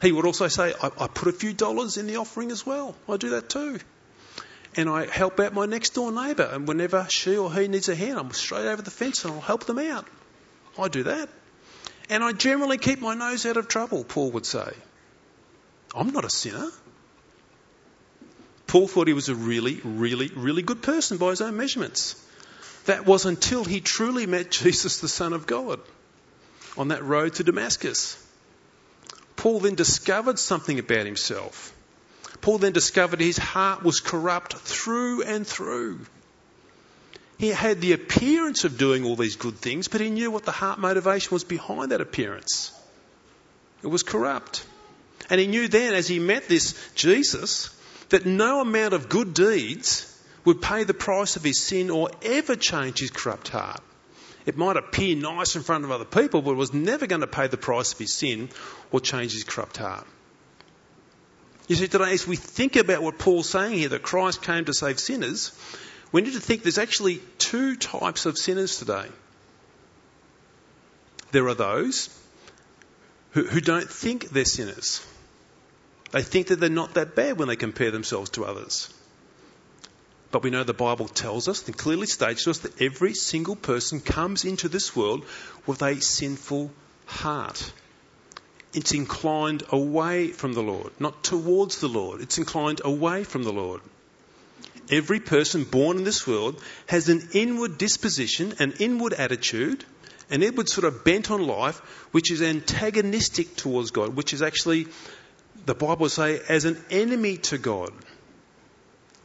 He 0.02 0.12
would 0.12 0.26
also 0.26 0.48
say, 0.48 0.74
I, 0.82 0.92
I 1.00 1.08
put 1.08 1.28
a 1.28 1.32
few 1.32 1.54
dollars 1.54 1.98
in 1.98 2.08
the 2.08 2.18
offering 2.18 2.52
as 2.52 2.66
well. 2.66 2.96
I 3.10 3.18
do 3.18 3.32
that 3.32 3.50
too. 3.50 3.80
And 4.76 4.90
I 4.90 5.08
help 5.08 5.40
out 5.40 5.54
my 5.54 5.66
next 5.66 5.92
door 5.92 6.12
neighbour, 6.12 6.50
and 6.52 6.68
whenever 6.68 7.08
she 7.10 7.38
or 7.38 7.52
he 7.52 7.68
needs 7.68 7.90
a 7.90 7.96
hand, 7.96 8.20
I'm 8.20 8.32
straight 8.32 8.68
over 8.68 8.82
the 8.82 8.92
fence 8.92 9.26
and 9.26 9.34
I'll 9.34 9.42
help 9.42 9.66
them 9.66 9.80
out. 9.80 10.06
I 10.78 10.88
do 10.88 11.04
that. 11.04 11.30
And 12.10 12.24
I 12.24 12.32
generally 12.34 12.78
keep 12.78 13.02
my 13.02 13.16
nose 13.16 13.46
out 13.46 13.58
of 13.58 13.68
trouble, 13.68 14.04
Paul 14.04 14.32
would 14.32 14.46
say. 14.46 14.72
I'm 15.96 16.12
not 16.12 16.26
a 16.26 16.30
sinner. 16.30 16.70
Paul 18.68 18.88
thought 18.88 19.08
he 19.08 19.14
was 19.14 19.30
a 19.30 19.36
really, 19.36 19.80
really, 19.84 20.28
really 20.36 20.62
good 20.62 20.82
person 20.82 21.18
by 21.18 21.30
his 21.30 21.42
own 21.42 21.58
measurements. 21.58 22.22
That 22.88 23.06
was 23.06 23.26
until 23.26 23.66
he 23.66 23.82
truly 23.82 24.26
met 24.26 24.50
Jesus, 24.50 25.00
the 25.00 25.10
Son 25.10 25.34
of 25.34 25.46
God, 25.46 25.82
on 26.78 26.88
that 26.88 27.04
road 27.04 27.36
to 27.36 27.44
Damascus. 27.44 28.18
Paul 29.36 29.60
then 29.60 29.76
discovered 29.76 30.40
something 30.40 30.80
about 30.80 31.06
himself. 31.06 31.74
Paul 32.40 32.60
then 32.60 32.72
discovered 32.72 33.20
his 33.20 33.38
heart 33.38 33.84
was 33.84 34.00
corrupt 34.00 34.56
through 34.56 35.24
and 35.24 35.46
through. 35.46 36.00
He 37.38 37.50
had 37.50 37.82
the 37.82 37.92
appearance 37.92 38.64
of 38.64 38.78
doing 38.78 39.04
all 39.04 39.18
these 39.18 39.36
good 39.36 39.58
things, 39.58 39.90
but 39.90 40.00
he 40.00 40.10
knew 40.10 40.32
what 40.32 40.46
the 40.46 40.52
heart 40.52 40.80
motivation 40.80 41.36
was 41.36 41.44
behind 41.44 41.92
that 41.92 42.00
appearance. 42.00 42.72
It 43.84 43.88
was 43.88 44.04
corrupt. 44.04 44.66
And 45.30 45.42
he 45.42 45.48
knew 45.48 45.68
then, 45.68 45.94
as 45.94 46.08
he 46.08 46.20
met 46.20 46.48
this 46.48 46.74
Jesus, 46.96 47.70
that 48.10 48.26
no 48.26 48.62
amount 48.62 48.94
of 48.94 49.10
good 49.10 49.34
deeds 49.34 50.14
would 50.48 50.62
pay 50.62 50.86
the 50.86 50.94
price 50.94 51.36
of 51.36 51.44
his 51.44 51.60
sin 51.60 51.90
or 51.90 52.10
ever 52.22 52.56
change 52.56 53.00
his 53.00 53.12
corrupt 53.12 53.50
heart. 53.50 53.82
It 54.46 54.56
might 54.56 54.78
appear 54.78 55.14
nice 55.14 55.58
in 55.58 55.62
front 55.62 55.84
of 55.84 55.92
other 55.92 56.06
people, 56.06 56.42
but 56.42 56.52
it 56.52 56.56
was 56.56 56.74
never 56.74 57.06
going 57.06 57.20
to 57.20 57.28
pay 57.28 57.48
the 57.48 57.58
price 57.58 57.92
of 57.92 58.00
his 58.00 58.14
sin 58.14 58.48
or 58.90 59.02
change 59.02 59.34
his 59.34 59.44
corrupt 59.44 59.76
heart. 59.76 60.08
You 61.68 61.76
see, 61.76 61.90
today, 61.90 62.14
as 62.14 62.26
we 62.26 62.38
think 62.38 62.78
about 62.78 63.04
what 63.04 63.20
Paul's 63.20 63.50
saying 63.50 63.78
here, 63.78 63.90
that 63.90 64.04
Christ 64.04 64.42
came 64.42 64.64
to 64.64 64.74
save 64.74 65.02
sinners, 65.02 65.52
we 66.14 66.22
need 66.22 66.32
to 66.32 66.40
think 66.40 66.64
there's 66.64 66.78
actually 66.78 67.20
two 67.40 67.76
types 67.76 68.26
of 68.26 68.38
sinners 68.38 68.80
today. 68.80 69.08
There 71.32 71.46
are 71.50 71.56
those 71.56 72.10
who, 73.32 73.44
who 73.44 73.60
don't 73.60 73.90
think 73.90 74.30
they're 74.30 74.46
sinners. 74.46 75.06
They 76.12 76.22
think 76.22 76.48
that 76.48 76.62
they're 76.62 76.70
not 76.70 76.94
that 76.94 77.18
bad 77.18 77.38
when 77.38 77.50
they 77.50 77.58
compare 77.58 77.92
themselves 77.92 78.30
to 78.30 78.46
others. 78.46 78.94
But 80.32 80.44
we 80.44 80.50
know 80.50 80.64
the 80.64 80.74
Bible 80.74 81.08
tells 81.08 81.48
us 81.48 81.66
and 81.68 81.78
clearly 81.78 82.08
states 82.08 82.44
to 82.44 82.50
us 82.50 82.60
that 82.60 82.82
every 82.82 83.14
single 83.14 83.56
person 83.56 84.02
comes 84.02 84.44
into 84.44 84.68
this 84.68 84.96
world 84.96 85.26
with 85.66 85.82
a 85.82 86.02
sinful 86.02 86.72
heart. 87.06 87.72
It's 88.74 88.92
inclined 88.92 89.64
away 89.70 90.28
from 90.28 90.54
the 90.54 90.62
Lord, 90.62 90.92
not 91.00 91.24
towards 91.24 91.80
the 91.80 91.88
Lord. 91.88 92.22
It's 92.22 92.38
inclined 92.38 92.82
away 92.84 93.24
from 93.24 93.44
the 93.44 93.54
Lord. 93.54 93.82
Every 94.90 95.20
person 95.20 95.64
born 95.64 95.98
in 95.98 96.04
this 96.04 96.28
world 96.28 96.62
has 96.88 97.10
an 97.10 97.30
inward 97.34 97.78
disposition, 97.78 98.54
an 98.60 98.74
inward 98.80 99.14
attitude, 99.14 99.84
an 100.30 100.44
inward 100.44 100.70
sort 100.70 100.86
of 100.86 101.04
bent 101.04 101.32
on 101.32 101.46
life, 101.46 101.80
which 102.12 102.32
is 102.32 102.42
antagonistic 102.42 103.56
towards 103.56 103.92
God, 103.92 104.16
which 104.16 104.34
is 104.34 104.42
actually, 104.42 104.88
the 105.66 105.76
Bible 105.76 106.10
say, 106.10 106.40
as 106.48 106.66
an 106.66 106.78
enemy 106.90 107.38
to 107.38 107.58
God. 107.58 107.92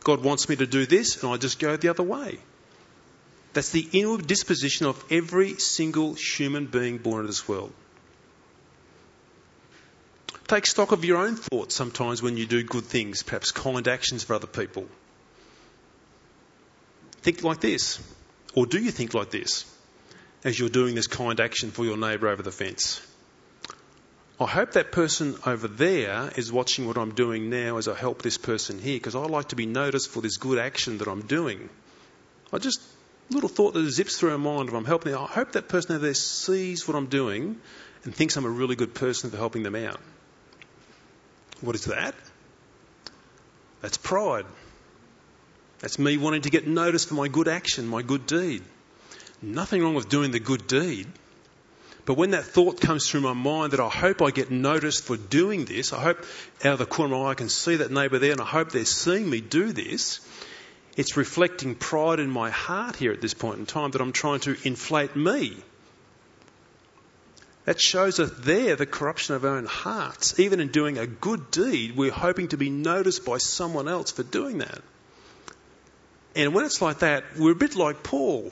God 0.02 0.22
wants 0.22 0.48
me 0.48 0.56
to 0.56 0.66
do 0.66 0.86
this, 0.86 1.22
and 1.22 1.32
I 1.32 1.36
just 1.36 1.58
go 1.58 1.76
the 1.76 1.88
other 1.88 2.02
way. 2.02 2.38
That's 3.52 3.70
the 3.70 3.86
inward 3.92 4.26
disposition 4.26 4.86
of 4.86 5.02
every 5.10 5.54
single 5.54 6.14
human 6.14 6.66
being 6.66 6.98
born 6.98 7.20
into 7.20 7.28
this 7.28 7.46
world. 7.46 7.72
take 10.46 10.66
stock 10.66 10.92
of 10.92 11.04
your 11.04 11.16
own 11.16 11.36
thoughts 11.36 11.74
sometimes 11.74 12.22
when 12.22 12.36
you 12.36 12.46
do 12.46 12.62
good 12.62 12.84
things, 12.84 13.22
perhaps 13.22 13.52
kind 13.52 13.88
actions 13.88 14.22
for 14.22 14.34
other 14.34 14.46
people. 14.46 14.86
Think 17.22 17.42
like 17.42 17.60
this. 17.60 18.00
Or 18.54 18.66
do 18.66 18.78
you 18.78 18.90
think 18.90 19.14
like 19.14 19.30
this 19.30 19.64
as 20.44 20.58
you're 20.58 20.68
doing 20.68 20.94
this 20.94 21.06
kind 21.06 21.40
action 21.40 21.70
for 21.70 21.84
your 21.84 21.96
neighbour 21.96 22.28
over 22.28 22.42
the 22.42 22.52
fence? 22.52 23.00
I 24.42 24.46
hope 24.46 24.72
that 24.72 24.92
person 24.92 25.36
over 25.46 25.68
there 25.68 26.30
is 26.36 26.50
watching 26.50 26.86
what 26.86 26.96
I'm 26.96 27.14
doing 27.14 27.50
now 27.50 27.76
as 27.76 27.86
I 27.86 27.94
help 27.94 28.22
this 28.22 28.38
person 28.38 28.80
here 28.80 28.96
because 28.96 29.14
I 29.14 29.20
like 29.20 29.48
to 29.48 29.56
be 29.56 29.66
noticed 29.66 30.10
for 30.10 30.20
this 30.20 30.36
good 30.36 30.58
action 30.58 30.98
that 30.98 31.06
I'm 31.06 31.22
doing. 31.22 31.68
I 32.52 32.58
just, 32.58 32.80
little 33.30 33.48
thought 33.48 33.74
that 33.74 33.90
zips 33.90 34.18
through 34.18 34.36
my 34.38 34.56
mind 34.56 34.68
if 34.68 34.74
I'm 34.74 34.84
helping. 34.84 35.14
I 35.14 35.26
hope 35.26 35.52
that 35.52 35.68
person 35.68 35.92
over 35.92 36.04
there 36.04 36.14
sees 36.14 36.88
what 36.88 36.96
I'm 36.96 37.06
doing 37.06 37.60
and 38.04 38.14
thinks 38.14 38.36
I'm 38.36 38.44
a 38.44 38.50
really 38.50 38.74
good 38.74 38.94
person 38.94 39.30
for 39.30 39.36
helping 39.36 39.62
them 39.62 39.76
out. 39.76 40.00
What 41.60 41.76
is 41.76 41.84
that? 41.84 42.14
That's 43.80 43.96
pride. 43.96 44.46
That's 45.80 45.98
me 45.98 46.16
wanting 46.16 46.42
to 46.42 46.50
get 46.50 46.66
noticed 46.66 47.08
for 47.08 47.14
my 47.14 47.28
good 47.28 47.48
action, 47.48 47.86
my 47.86 48.02
good 48.02 48.26
deed. 48.26 48.62
Nothing 49.40 49.82
wrong 49.82 49.94
with 49.94 50.08
doing 50.08 50.30
the 50.30 50.40
good 50.40 50.66
deed. 50.66 51.06
But 52.04 52.14
when 52.14 52.32
that 52.32 52.44
thought 52.44 52.80
comes 52.80 53.08
through 53.08 53.20
my 53.20 53.32
mind 53.32 53.72
that 53.72 53.80
I 53.80 53.88
hope 53.88 54.22
I 54.22 54.30
get 54.30 54.50
noticed 54.50 55.04
for 55.04 55.16
doing 55.16 55.64
this, 55.64 55.92
I 55.92 56.02
hope 56.02 56.18
out 56.64 56.72
of 56.72 56.78
the 56.78 56.86
corner 56.86 57.14
of 57.14 57.20
my 57.20 57.26
eye 57.28 57.30
I 57.30 57.34
can 57.34 57.48
see 57.48 57.76
that 57.76 57.92
neighbour 57.92 58.18
there 58.18 58.32
and 58.32 58.40
I 58.40 58.44
hope 58.44 58.72
they're 58.72 58.84
seeing 58.84 59.30
me 59.30 59.40
do 59.40 59.72
this, 59.72 60.20
it's 60.96 61.16
reflecting 61.16 61.74
pride 61.76 62.18
in 62.18 62.28
my 62.28 62.50
heart 62.50 62.96
here 62.96 63.12
at 63.12 63.20
this 63.20 63.34
point 63.34 63.60
in 63.60 63.66
time 63.66 63.92
that 63.92 64.00
I'm 64.00 64.12
trying 64.12 64.40
to 64.40 64.56
inflate 64.64 65.14
me. 65.14 65.56
That 67.64 67.80
shows 67.80 68.18
us 68.18 68.32
there 68.40 68.74
the 68.74 68.86
corruption 68.86 69.36
of 69.36 69.44
our 69.44 69.56
own 69.56 69.66
hearts. 69.66 70.38
Even 70.40 70.58
in 70.58 70.68
doing 70.68 70.98
a 70.98 71.06
good 71.06 71.52
deed, 71.52 71.96
we're 71.96 72.10
hoping 72.10 72.48
to 72.48 72.56
be 72.56 72.70
noticed 72.70 73.24
by 73.24 73.38
someone 73.38 73.86
else 73.86 74.10
for 74.10 74.24
doing 74.24 74.58
that. 74.58 74.82
And 76.34 76.52
when 76.52 76.64
it's 76.64 76.82
like 76.82 77.00
that, 77.00 77.22
we're 77.38 77.52
a 77.52 77.54
bit 77.54 77.76
like 77.76 78.02
Paul. 78.02 78.50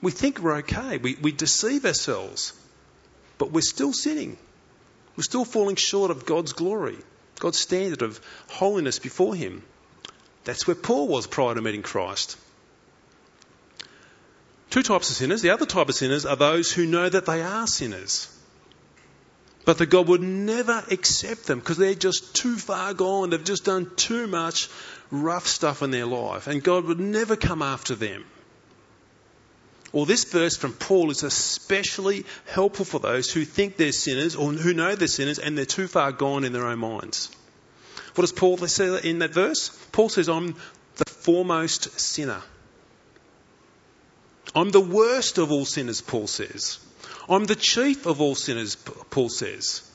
We 0.00 0.10
think 0.10 0.40
we're 0.40 0.56
okay. 0.56 0.98
We, 0.98 1.14
we 1.22 1.30
deceive 1.30 1.84
ourselves. 1.84 2.52
But 3.38 3.50
we're 3.50 3.60
still 3.60 3.92
sinning. 3.92 4.38
We're 5.16 5.24
still 5.24 5.44
falling 5.44 5.76
short 5.76 6.10
of 6.10 6.26
God's 6.26 6.52
glory, 6.52 6.96
God's 7.38 7.60
standard 7.60 8.02
of 8.02 8.20
holiness 8.48 8.98
before 8.98 9.34
Him. 9.34 9.62
That's 10.44 10.66
where 10.66 10.74
Paul 10.76 11.08
was 11.08 11.26
prior 11.26 11.54
to 11.54 11.62
meeting 11.62 11.82
Christ. 11.82 12.36
Two 14.70 14.82
types 14.82 15.10
of 15.10 15.16
sinners. 15.16 15.42
The 15.42 15.50
other 15.50 15.66
type 15.66 15.88
of 15.88 15.94
sinners 15.94 16.24
are 16.24 16.34
those 16.34 16.72
who 16.72 16.86
know 16.86 17.08
that 17.08 17.26
they 17.26 17.42
are 17.42 17.66
sinners. 17.66 18.28
But 19.64 19.78
that 19.78 19.86
God 19.86 20.08
would 20.08 20.22
never 20.22 20.82
accept 20.90 21.46
them 21.46 21.60
because 21.60 21.76
they're 21.76 21.94
just 21.94 22.34
too 22.34 22.56
far 22.56 22.94
gone. 22.94 23.30
They've 23.30 23.44
just 23.44 23.64
done 23.64 23.90
too 23.96 24.26
much 24.26 24.68
rough 25.10 25.46
stuff 25.46 25.82
in 25.82 25.90
their 25.90 26.06
life. 26.06 26.46
And 26.46 26.62
God 26.62 26.86
would 26.86 26.98
never 26.98 27.36
come 27.36 27.62
after 27.62 27.94
them. 27.94 28.24
Well, 29.92 30.06
this 30.06 30.24
verse 30.24 30.56
from 30.56 30.72
Paul 30.72 31.10
is 31.10 31.22
especially 31.22 32.24
helpful 32.46 32.86
for 32.86 32.98
those 32.98 33.30
who 33.30 33.44
think 33.44 33.76
they're 33.76 33.92
sinners 33.92 34.34
or 34.34 34.50
who 34.52 34.72
know 34.72 34.94
they're 34.94 35.06
sinners 35.06 35.38
and 35.38 35.56
they're 35.56 35.66
too 35.66 35.86
far 35.86 36.12
gone 36.12 36.44
in 36.44 36.52
their 36.52 36.66
own 36.66 36.78
minds. 36.78 37.30
What 38.14 38.22
does 38.22 38.32
Paul 38.32 38.56
say 38.58 39.08
in 39.08 39.18
that 39.18 39.34
verse? 39.34 39.68
Paul 39.92 40.08
says, 40.08 40.28
I'm 40.28 40.56
the 40.96 41.04
foremost 41.04 42.00
sinner. 42.00 42.42
I'm 44.54 44.70
the 44.70 44.80
worst 44.80 45.38
of 45.38 45.50
all 45.52 45.64
sinners, 45.64 46.00
Paul 46.00 46.26
says. 46.26 46.78
I'm 47.28 47.44
the 47.44 47.54
chief 47.54 48.06
of 48.06 48.20
all 48.20 48.34
sinners, 48.34 48.76
Paul 48.76 49.28
says. 49.28 49.88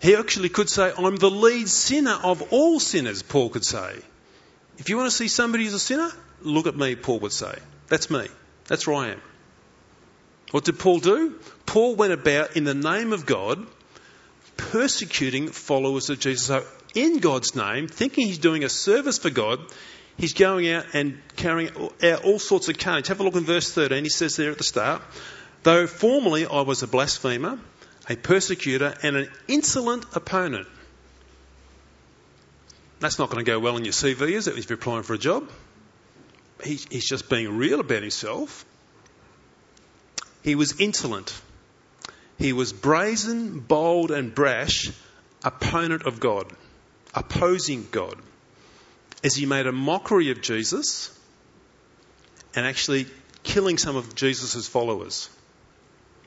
He 0.00 0.14
actually 0.14 0.48
could 0.48 0.68
say, 0.68 0.92
I'm 0.96 1.16
the 1.16 1.30
lead 1.30 1.68
sinner 1.68 2.16
of 2.22 2.52
all 2.52 2.78
sinners, 2.78 3.22
Paul 3.22 3.50
could 3.50 3.64
say. 3.64 3.98
If 4.78 4.88
you 4.88 4.96
want 4.96 5.10
to 5.10 5.16
see 5.16 5.26
somebody 5.28 5.64
who's 5.64 5.74
a 5.74 5.80
sinner, 5.80 6.10
look 6.40 6.66
at 6.68 6.76
me, 6.76 6.94
Paul 6.94 7.20
would 7.20 7.32
say. 7.32 7.56
That's 7.88 8.10
me. 8.10 8.28
That's 8.68 8.86
where 8.86 8.96
I 8.96 9.08
am. 9.08 9.20
What 10.50 10.64
did 10.64 10.78
Paul 10.78 11.00
do? 11.00 11.38
Paul 11.66 11.96
went 11.96 12.12
about 12.12 12.56
in 12.56 12.64
the 12.64 12.74
name 12.74 13.12
of 13.12 13.26
God 13.26 13.66
persecuting 14.56 15.48
followers 15.48 16.10
of 16.10 16.20
Jesus. 16.20 16.46
So, 16.46 16.64
in 16.94 17.18
God's 17.18 17.54
name, 17.54 17.88
thinking 17.88 18.26
he's 18.26 18.38
doing 18.38 18.64
a 18.64 18.68
service 18.68 19.18
for 19.18 19.30
God, 19.30 19.60
he's 20.16 20.34
going 20.34 20.70
out 20.70 20.86
and 20.94 21.18
carrying 21.36 21.70
out 22.02 22.24
all 22.24 22.38
sorts 22.38 22.68
of 22.68 22.78
carnage. 22.78 23.08
Have 23.08 23.20
a 23.20 23.22
look 23.22 23.36
in 23.36 23.44
verse 23.44 23.72
13. 23.72 24.04
He 24.04 24.10
says 24.10 24.36
there 24.36 24.50
at 24.50 24.58
the 24.58 24.64
start, 24.64 25.02
Though 25.62 25.86
formerly 25.86 26.46
I 26.46 26.62
was 26.62 26.82
a 26.82 26.86
blasphemer, 26.86 27.58
a 28.08 28.16
persecutor, 28.16 28.94
and 29.02 29.16
an 29.16 29.28
insolent 29.48 30.04
opponent. 30.14 30.66
That's 33.00 33.18
not 33.18 33.30
going 33.30 33.44
to 33.44 33.50
go 33.50 33.60
well 33.60 33.76
in 33.76 33.84
your 33.84 33.92
CV, 33.92 34.32
is 34.32 34.48
it, 34.48 34.58
if 34.58 34.68
you're 34.68 34.78
applying 34.78 35.02
for 35.04 35.14
a 35.14 35.18
job? 35.18 35.48
He, 36.64 36.74
he's 36.90 37.08
just 37.08 37.28
being 37.28 37.56
real 37.56 37.80
about 37.80 38.02
himself. 38.02 38.64
He 40.42 40.54
was 40.54 40.80
insolent. 40.80 41.38
He 42.38 42.52
was 42.52 42.72
brazen, 42.72 43.60
bold, 43.60 44.10
and 44.10 44.34
brash, 44.34 44.90
opponent 45.44 46.06
of 46.06 46.20
God, 46.20 46.50
opposing 47.14 47.88
God. 47.90 48.16
As 49.24 49.34
he 49.34 49.46
made 49.46 49.66
a 49.66 49.72
mockery 49.72 50.30
of 50.30 50.40
Jesus 50.40 51.10
and 52.54 52.64
actually 52.64 53.06
killing 53.42 53.78
some 53.78 53.96
of 53.96 54.14
Jesus' 54.14 54.68
followers. 54.68 55.28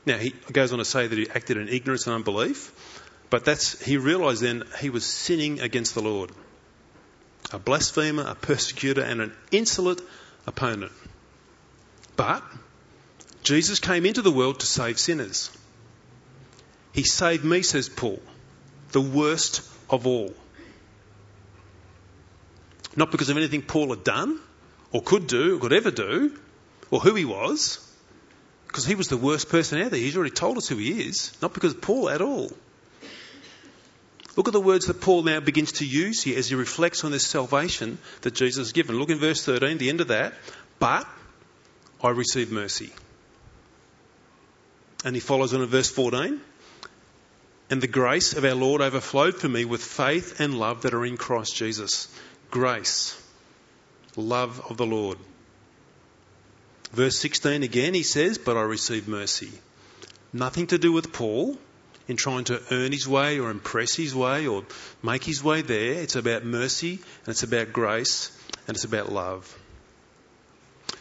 Now, 0.04 0.18
he 0.18 0.30
goes 0.52 0.72
on 0.72 0.78
to 0.78 0.84
say 0.84 1.06
that 1.06 1.18
he 1.18 1.28
acted 1.30 1.56
in 1.56 1.68
ignorance 1.68 2.06
and 2.06 2.14
unbelief, 2.16 2.72
but 3.30 3.44
that's, 3.44 3.82
he 3.82 3.96
realised 3.96 4.42
then 4.42 4.64
he 4.80 4.90
was 4.90 5.06
sinning 5.06 5.60
against 5.60 5.94
the 5.94 6.02
Lord. 6.02 6.30
A 7.52 7.58
blasphemer, 7.58 8.24
a 8.26 8.34
persecutor, 8.34 9.02
and 9.02 9.20
an 9.20 9.32
insolent 9.50 10.00
opponent. 10.46 10.92
But 12.16 12.42
Jesus 13.42 13.80
came 13.80 14.06
into 14.06 14.22
the 14.22 14.30
world 14.30 14.60
to 14.60 14.66
save 14.66 14.98
sinners. 14.98 15.50
He 16.92 17.04
saved 17.04 17.44
me, 17.44 17.62
says 17.62 17.88
Paul, 17.88 18.20
the 18.92 19.00
worst 19.00 19.62
of 19.88 20.06
all. 20.06 20.34
Not 22.94 23.10
because 23.10 23.30
of 23.30 23.36
anything 23.36 23.62
Paul 23.62 23.90
had 23.90 24.04
done, 24.04 24.38
or 24.92 25.02
could 25.02 25.26
do, 25.26 25.56
or 25.56 25.60
could 25.60 25.72
ever 25.72 25.90
do, 25.90 26.38
or 26.90 27.00
who 27.00 27.14
he 27.14 27.24
was, 27.24 27.78
because 28.66 28.84
he 28.84 28.94
was 28.94 29.08
the 29.08 29.16
worst 29.16 29.48
person 29.48 29.78
there. 29.78 29.88
He's 29.88 30.16
already 30.16 30.32
told 30.32 30.58
us 30.58 30.68
who 30.68 30.76
he 30.76 31.08
is, 31.08 31.32
not 31.40 31.54
because 31.54 31.72
of 31.72 31.80
Paul 31.80 32.10
at 32.10 32.20
all. 32.20 32.50
Look 34.36 34.48
at 34.48 34.52
the 34.52 34.60
words 34.60 34.86
that 34.86 35.00
Paul 35.00 35.22
now 35.24 35.40
begins 35.40 35.72
to 35.72 35.86
use 35.86 36.22
here 36.22 36.38
as 36.38 36.48
he 36.48 36.54
reflects 36.54 37.04
on 37.04 37.10
this 37.10 37.26
salvation 37.26 37.98
that 38.22 38.34
Jesus 38.34 38.68
has 38.68 38.72
given. 38.72 38.98
Look 38.98 39.10
in 39.10 39.18
verse 39.18 39.44
13, 39.44 39.78
the 39.78 39.90
end 39.90 40.00
of 40.00 40.08
that. 40.08 40.32
But 40.78 41.06
I 42.02 42.10
receive 42.10 42.50
mercy. 42.50 42.92
And 45.04 45.14
he 45.14 45.20
follows 45.20 45.52
on 45.52 45.60
in 45.60 45.68
verse 45.68 45.90
14. 45.90 46.40
And 47.70 47.82
the 47.82 47.86
grace 47.86 48.32
of 48.34 48.44
our 48.44 48.54
Lord 48.54 48.80
overflowed 48.80 49.34
for 49.34 49.48
me 49.48 49.64
with 49.64 49.82
faith 49.82 50.40
and 50.40 50.58
love 50.58 50.82
that 50.82 50.94
are 50.94 51.04
in 51.04 51.16
Christ 51.16 51.56
Jesus. 51.56 52.08
Grace, 52.50 53.20
love 54.16 54.60
of 54.70 54.76
the 54.76 54.86
Lord. 54.86 55.18
Verse 56.92 57.18
16 57.18 57.62
again, 57.62 57.94
he 57.94 58.02
says, 58.02 58.38
But 58.38 58.56
I 58.56 58.62
receive 58.62 59.08
mercy. 59.08 59.50
Nothing 60.32 60.66
to 60.68 60.78
do 60.78 60.92
with 60.92 61.12
Paul 61.12 61.56
in 62.08 62.16
trying 62.16 62.44
to 62.44 62.60
earn 62.70 62.92
his 62.92 63.06
way 63.06 63.38
or 63.38 63.50
impress 63.50 63.94
his 63.94 64.14
way 64.14 64.46
or 64.46 64.64
make 65.02 65.24
his 65.24 65.42
way 65.42 65.62
there. 65.62 66.02
It's 66.02 66.16
about 66.16 66.44
mercy 66.44 66.94
and 67.24 67.28
it's 67.28 67.42
about 67.42 67.72
grace 67.72 68.36
and 68.66 68.76
it's 68.76 68.84
about 68.84 69.10
love. 69.12 69.58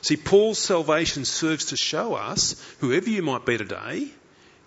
See, 0.02 0.18
Paul's 0.18 0.60
salvation 0.60 1.26
serves 1.26 1.66
to 1.66 1.78
show 1.78 2.16
us, 2.16 2.62
whoever 2.80 3.10
you 3.10 3.22
might 3.22 3.46
be 3.46 3.58
today, 3.58 4.10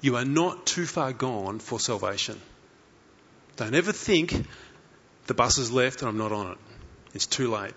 you 0.01 0.17
are 0.17 0.25
not 0.25 0.67
too 0.67 0.87
far 0.87 1.13
gone 1.13 1.59
for 1.59 1.81
salvation. 1.81 2.41
Don't 3.57 3.75
ever 3.75 3.93
think 3.93 4.47
the 5.27 5.35
bus 5.35 5.57
has 5.57 5.73
left 5.73 6.03
and 6.03 6.09
I'm 6.09 6.19
not 6.19 6.33
on 6.33 6.53
it. 6.53 6.59
It's 7.15 7.27
too 7.27 7.51
late. 7.51 7.75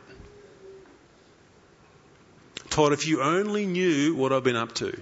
Todd, 2.70 2.94
if 2.94 3.08
you 3.08 3.22
only 3.22 3.66
knew 3.66 4.14
what 4.16 4.34
I've 4.34 4.44
been 4.44 4.56
up 4.56 4.76
to. 4.76 5.00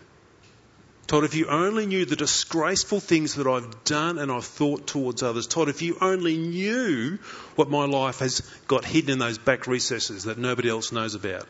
Todd, 1.08 1.24
if 1.24 1.36
you 1.36 1.48
only 1.48 1.86
knew 1.86 2.06
the 2.06 2.16
disgraceful 2.16 3.00
things 3.00 3.36
that 3.36 3.46
I've 3.46 3.84
done 3.84 4.18
and 4.18 4.32
I've 4.32 4.46
thought 4.46 4.88
towards 4.88 5.22
others. 5.22 5.46
Todd, 5.46 5.70
if 5.70 5.84
you 5.84 5.98
only 6.02 6.36
knew 6.36 7.20
what 7.56 7.70
my 7.70 7.86
life 7.86 8.20
has 8.20 8.42
got 8.68 8.84
hidden 8.86 9.12
in 9.12 9.20
those 9.20 9.38
back 9.38 9.68
recesses 9.68 10.24
that 10.24 10.40
nobody 10.40 10.70
else 10.70 10.92
knows 10.92 11.14
about. 11.14 11.48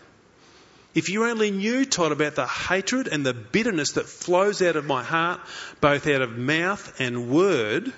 If 0.93 1.09
you 1.09 1.25
only 1.25 1.51
knew, 1.51 1.85
Todd, 1.85 2.11
about 2.11 2.35
the 2.35 2.47
hatred 2.47 3.07
and 3.07 3.25
the 3.25 3.33
bitterness 3.33 3.93
that 3.93 4.07
flows 4.07 4.61
out 4.61 4.75
of 4.75 4.85
my 4.85 5.03
heart, 5.03 5.39
both 5.79 6.07
out 6.07 6.21
of 6.21 6.37
mouth 6.37 6.99
and 6.99 7.29
word, 7.29 7.93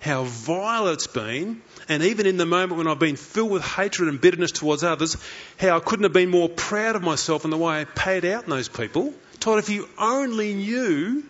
how 0.00 0.24
vile 0.24 0.88
it's 0.88 1.06
been, 1.06 1.62
and 1.88 2.02
even 2.02 2.26
in 2.26 2.36
the 2.36 2.46
moment 2.46 2.78
when 2.78 2.88
I've 2.88 2.98
been 2.98 3.16
filled 3.16 3.50
with 3.50 3.62
hatred 3.62 4.08
and 4.08 4.20
bitterness 4.20 4.52
towards 4.52 4.84
others, 4.84 5.16
how 5.58 5.76
I 5.76 5.80
couldn't 5.80 6.04
have 6.04 6.12
been 6.12 6.30
more 6.30 6.48
proud 6.48 6.94
of 6.94 7.02
myself 7.02 7.44
in 7.44 7.50
the 7.50 7.58
way 7.58 7.80
I 7.80 7.84
paid 7.84 8.24
out 8.24 8.46
those 8.46 8.68
people. 8.68 9.14
Todd, 9.44 9.58
if 9.58 9.68
you 9.68 9.86
only 9.98 10.54
knew 10.54 11.22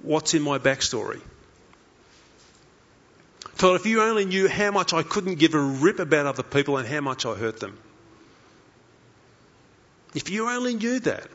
what's 0.00 0.32
in 0.32 0.40
my 0.40 0.58
backstory. 0.58 1.20
Todd, 3.58 3.76
if 3.76 3.84
you 3.84 4.00
only 4.00 4.24
knew 4.24 4.48
how 4.48 4.70
much 4.70 4.94
I 4.94 5.02
couldn't 5.02 5.34
give 5.34 5.52
a 5.52 5.60
rip 5.60 5.98
about 5.98 6.24
other 6.24 6.42
people 6.42 6.78
and 6.78 6.88
how 6.88 7.02
much 7.02 7.26
I 7.26 7.34
hurt 7.34 7.60
them. 7.60 7.76
If 10.14 10.30
you 10.30 10.48
only 10.48 10.76
knew 10.76 10.98
that, 11.00 11.28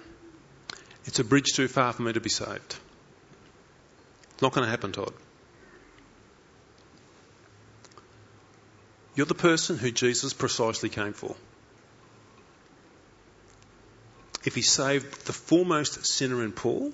it's 1.06 1.20
a 1.20 1.24
bridge 1.24 1.54
too 1.54 1.68
far 1.68 1.93
for 1.93 2.01
me 2.01 2.14
to 2.14 2.20
be 2.20 2.32
saved. 2.32 2.76
It's 4.32 4.41
not 4.41 4.54
going 4.54 4.66
to 4.66 4.72
happen, 4.72 4.91
Todd. 4.91 5.14
You're 9.14 9.28
the 9.28 9.36
person 9.36 9.78
who 9.78 9.91
Jesus 9.91 10.34
precisely 10.34 10.89
came 10.89 11.14
for. 11.14 11.36
If 14.46 14.56
he 14.56 14.62
saved 14.62 15.26
the 15.26 15.34
foremost 15.34 16.06
sinner 16.06 16.44
in 16.44 16.52
Paul, 16.52 16.91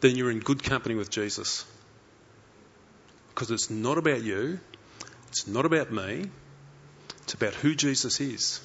then 0.00 0.16
you're 0.16 0.30
in 0.30 0.40
good 0.40 0.62
company 0.62 0.94
with 0.94 1.10
Jesus. 1.10 1.64
Because 3.28 3.50
it's 3.50 3.70
not 3.70 3.98
about 3.98 4.22
you, 4.22 4.58
it's 5.28 5.46
not 5.46 5.64
about 5.64 5.92
me, 5.92 6.26
it's 7.22 7.34
about 7.34 7.54
who 7.54 7.74
Jesus 7.74 8.20
is 8.20 8.60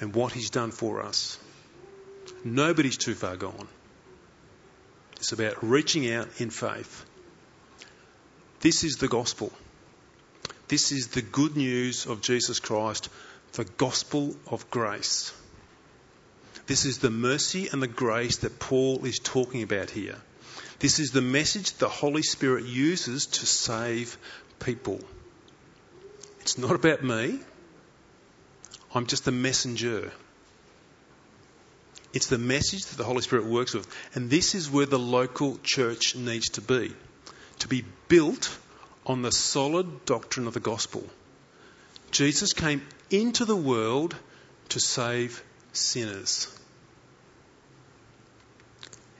and 0.00 0.14
what 0.14 0.32
he's 0.32 0.50
done 0.50 0.70
for 0.70 1.02
us. 1.02 1.38
Nobody's 2.44 2.98
too 2.98 3.14
far 3.14 3.36
gone. 3.36 3.68
It's 5.16 5.32
about 5.32 5.64
reaching 5.64 6.12
out 6.12 6.28
in 6.40 6.50
faith. 6.50 7.04
This 8.60 8.84
is 8.84 8.96
the 8.96 9.08
gospel. 9.08 9.50
This 10.68 10.92
is 10.92 11.08
the 11.08 11.22
good 11.22 11.56
news 11.56 12.06
of 12.06 12.20
Jesus 12.20 12.60
Christ, 12.60 13.08
the 13.52 13.64
gospel 13.64 14.36
of 14.46 14.70
grace. 14.70 15.32
This 16.66 16.84
is 16.84 16.98
the 16.98 17.10
mercy 17.10 17.68
and 17.68 17.82
the 17.82 17.88
grace 17.88 18.38
that 18.38 18.58
Paul 18.58 19.04
is 19.04 19.18
talking 19.18 19.62
about 19.62 19.90
here. 19.90 20.16
This 20.78 20.98
is 20.98 21.10
the 21.10 21.22
message 21.22 21.72
the 21.74 21.88
Holy 21.88 22.22
Spirit 22.22 22.64
uses 22.66 23.26
to 23.26 23.46
save 23.46 24.18
people. 24.58 25.00
It's 26.40 26.58
not 26.58 26.72
about 26.72 27.02
me. 27.02 27.40
I'm 28.94 29.06
just 29.06 29.26
a 29.26 29.32
messenger. 29.32 30.12
It's 32.12 32.28
the 32.28 32.38
message 32.38 32.86
that 32.86 32.96
the 32.96 33.04
Holy 33.04 33.22
Spirit 33.22 33.46
works 33.46 33.74
with. 33.74 33.86
And 34.14 34.30
this 34.30 34.54
is 34.54 34.70
where 34.70 34.86
the 34.86 34.98
local 34.98 35.58
church 35.62 36.16
needs 36.16 36.50
to 36.50 36.60
be 36.60 36.94
to 37.60 37.68
be 37.68 37.84
built 38.08 38.56
on 39.06 39.22
the 39.22 39.32
solid 39.32 40.04
doctrine 40.04 40.46
of 40.46 40.54
the 40.54 40.60
gospel. 40.60 41.04
Jesus 42.10 42.52
came 42.52 42.82
into 43.10 43.44
the 43.44 43.56
world 43.56 44.14
to 44.70 44.80
save 44.80 45.42
sinners. 45.76 46.48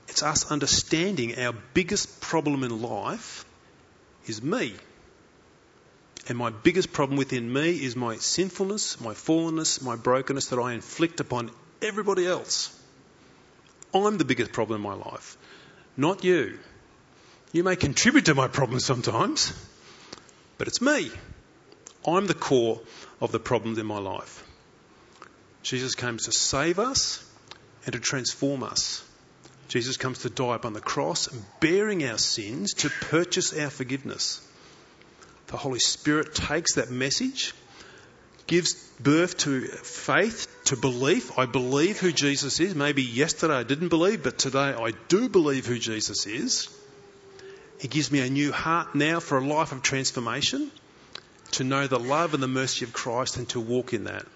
It's 0.08 0.22
us 0.22 0.50
understanding 0.50 1.38
our 1.38 1.54
biggest 1.74 2.20
problem 2.20 2.64
in 2.64 2.82
life 2.82 3.44
is 4.26 4.42
me. 4.42 4.74
And 6.28 6.36
my 6.36 6.50
biggest 6.50 6.92
problem 6.92 7.16
within 7.18 7.52
me 7.52 7.70
is 7.70 7.94
my 7.94 8.16
sinfulness, 8.16 9.00
my 9.00 9.14
fallenness, 9.14 9.82
my 9.82 9.94
brokenness 9.94 10.48
that 10.48 10.58
I 10.58 10.72
inflict 10.72 11.20
upon 11.20 11.50
everybody 11.80 12.26
else. 12.26 12.76
I'm 13.94 14.18
the 14.18 14.24
biggest 14.24 14.52
problem 14.52 14.82
in 14.82 14.88
my 14.88 14.94
life, 14.94 15.36
not 15.96 16.24
you. 16.24 16.58
You 17.52 17.62
may 17.62 17.76
contribute 17.76 18.26
to 18.26 18.34
my 18.34 18.48
problem 18.48 18.80
sometimes, 18.80 19.52
but 20.58 20.66
it's 20.66 20.80
me. 20.80 21.10
I'm 22.06 22.26
the 22.26 22.34
core 22.34 22.80
of 23.20 23.32
the 23.32 23.38
problems 23.38 23.78
in 23.78 23.86
my 23.86 23.98
life. 23.98 24.44
Jesus 25.66 25.96
came 25.96 26.16
to 26.16 26.30
save 26.30 26.78
us 26.78 27.28
and 27.86 27.92
to 27.92 27.98
transform 27.98 28.62
us. 28.62 29.02
Jesus 29.66 29.96
comes 29.96 30.20
to 30.20 30.30
die 30.30 30.54
upon 30.54 30.74
the 30.74 30.80
cross, 30.80 31.26
bearing 31.58 32.04
our 32.04 32.18
sins 32.18 32.74
to 32.74 32.88
purchase 32.88 33.52
our 33.52 33.68
forgiveness. 33.68 34.40
The 35.48 35.56
Holy 35.56 35.80
Spirit 35.80 36.36
takes 36.36 36.74
that 36.76 36.92
message, 36.92 37.52
gives 38.46 38.74
birth 39.00 39.38
to 39.38 39.62
faith, 39.62 40.46
to 40.66 40.76
belief. 40.76 41.36
I 41.36 41.46
believe 41.46 41.98
who 41.98 42.12
Jesus 42.12 42.60
is. 42.60 42.76
Maybe 42.76 43.02
yesterday 43.02 43.54
I 43.54 43.64
didn't 43.64 43.88
believe, 43.88 44.22
but 44.22 44.38
today 44.38 44.72
I 44.72 44.92
do 45.08 45.28
believe 45.28 45.66
who 45.66 45.80
Jesus 45.80 46.28
is. 46.28 46.68
He 47.80 47.88
gives 47.88 48.12
me 48.12 48.20
a 48.20 48.30
new 48.30 48.52
heart 48.52 48.94
now 48.94 49.18
for 49.18 49.38
a 49.38 49.44
life 49.44 49.72
of 49.72 49.82
transformation, 49.82 50.70
to 51.52 51.64
know 51.64 51.88
the 51.88 51.98
love 51.98 52.34
and 52.34 52.42
the 52.42 52.46
mercy 52.46 52.84
of 52.84 52.92
Christ 52.92 53.36
and 53.36 53.48
to 53.48 53.58
walk 53.58 53.92
in 53.94 54.04
that. 54.04 54.26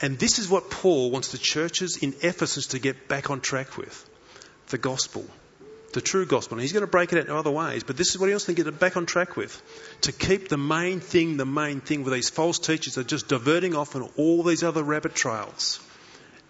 And 0.00 0.18
this 0.18 0.38
is 0.38 0.48
what 0.48 0.70
Paul 0.70 1.10
wants 1.10 1.32
the 1.32 1.38
churches 1.38 1.96
in 1.96 2.14
Ephesus 2.20 2.68
to 2.68 2.78
get 2.78 3.08
back 3.08 3.30
on 3.30 3.40
track 3.40 3.76
with 3.76 4.10
the 4.68 4.78
gospel, 4.78 5.24
the 5.92 6.00
true 6.00 6.26
gospel. 6.26 6.56
And 6.56 6.62
he's 6.62 6.72
going 6.72 6.84
to 6.84 6.90
break 6.90 7.12
it 7.12 7.18
out 7.18 7.26
in 7.26 7.30
other 7.30 7.50
ways, 7.50 7.84
but 7.84 7.96
this 7.96 8.10
is 8.10 8.18
what 8.18 8.26
he 8.26 8.32
wants 8.32 8.46
them 8.46 8.56
to 8.56 8.64
get 8.64 8.78
back 8.80 8.96
on 8.96 9.06
track 9.06 9.36
with. 9.36 9.62
To 10.02 10.12
keep 10.12 10.48
the 10.48 10.58
main 10.58 11.00
thing 11.00 11.36
the 11.36 11.46
main 11.46 11.80
thing, 11.80 12.04
where 12.04 12.14
these 12.14 12.30
false 12.30 12.58
teachers 12.58 12.98
are 12.98 13.04
just 13.04 13.28
diverting 13.28 13.76
off 13.76 13.94
on 13.94 14.02
all 14.16 14.42
these 14.42 14.64
other 14.64 14.82
rabbit 14.82 15.14
trails. 15.14 15.80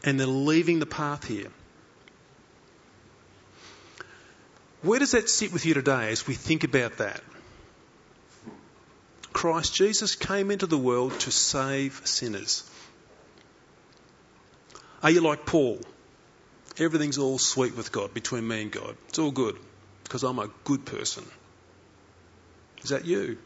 And 0.02 0.18
they're 0.18 0.26
leaving 0.26 0.80
the 0.80 0.86
path 0.86 1.26
here. 1.26 1.48
Where 4.82 4.98
does 4.98 5.12
that 5.12 5.30
sit 5.30 5.50
with 5.52 5.64
you 5.64 5.72
today 5.72 6.10
as 6.10 6.26
we 6.26 6.34
think 6.34 6.62
about 6.62 6.98
that? 6.98 7.22
Christ 9.32 9.74
Jesus 9.74 10.14
came 10.14 10.50
into 10.50 10.66
the 10.66 10.78
world 10.78 11.18
to 11.20 11.30
save 11.30 12.02
sinners. 12.04 12.70
Are 15.04 15.10
you 15.10 15.20
like 15.20 15.44
Paul? 15.44 15.78
Everything's 16.78 17.18
all 17.18 17.38
sweet 17.38 17.76
with 17.76 17.92
God, 17.92 18.14
between 18.14 18.48
me 18.48 18.62
and 18.62 18.72
God. 18.72 18.96
It's 19.08 19.18
all 19.18 19.30
good, 19.30 19.58
because 20.02 20.22
I'm 20.22 20.38
a 20.38 20.48
good 20.64 20.86
person. 20.86 21.24
Is 22.82 22.88
that 22.88 23.04
you? 23.04 23.36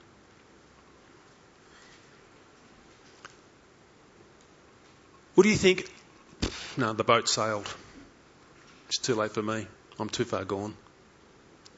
What 5.34 5.42
do 5.42 5.50
you 5.50 5.56
think? 5.56 5.90
No, 6.76 6.92
the 6.92 7.02
boat 7.02 7.28
sailed. 7.28 7.68
It's 8.86 8.98
too 8.98 9.16
late 9.16 9.32
for 9.32 9.42
me. 9.42 9.66
I'm 9.98 10.08
too 10.08 10.24
far 10.24 10.44
gone. 10.44 10.76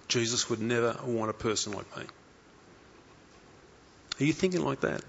Jesus 0.09 0.51
would 0.51 0.61
never 0.61 0.95
want 1.07 1.31
a 1.31 1.35
person 1.35 1.73
like 1.73 1.97
me. 1.97 2.05
Are 4.21 4.25
you 4.25 4.35
thinking 4.35 4.63
like 4.63 4.81
that? 4.81 5.03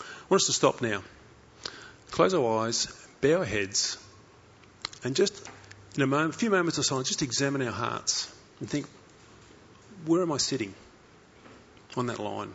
I 0.00 0.04
want 0.30 0.40
us 0.40 0.46
to 0.46 0.54
stop 0.54 0.80
now. 0.80 1.02
Close 2.10 2.34
our 2.34 2.66
eyes, 2.66 2.88
bow 3.20 3.38
our 3.38 3.44
heads, 3.44 3.98
and 5.04 5.14
just 5.14 5.48
in 5.96 6.02
a, 6.02 6.06
moment, 6.06 6.34
few 6.34 6.50
moments 6.50 6.78
of 6.78 6.84
silence, 6.84 7.08
just 7.08 7.22
examine 7.22 7.62
our 7.62 7.72
hearts 7.72 8.32
and 8.60 8.68
think, 8.68 8.86
where 10.06 10.22
am 10.22 10.32
I 10.32 10.36
sitting 10.36 10.74
on 11.96 12.06
that 12.06 12.18
line? 12.18 12.54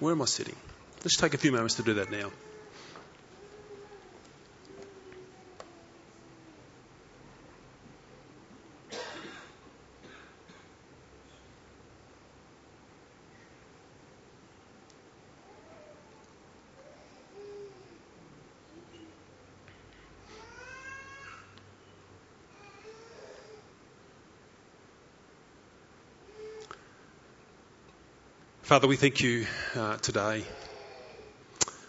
Where 0.00 0.12
am 0.12 0.22
I 0.22 0.26
sitting? 0.26 0.56
Let's 1.02 1.16
take 1.16 1.34
a 1.34 1.38
few 1.38 1.52
moments 1.52 1.76
to 1.76 1.82
do 1.82 1.94
that 1.94 2.10
now. 2.10 2.30
Father, 28.64 28.88
we 28.88 28.96
thank 28.96 29.20
you 29.20 29.44
uh, 29.76 29.98
today 29.98 30.42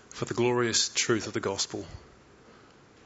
for 0.10 0.26
the 0.26 0.34
glorious 0.34 0.90
truth 0.90 1.26
of 1.26 1.32
the 1.32 1.40
gospel. 1.40 1.86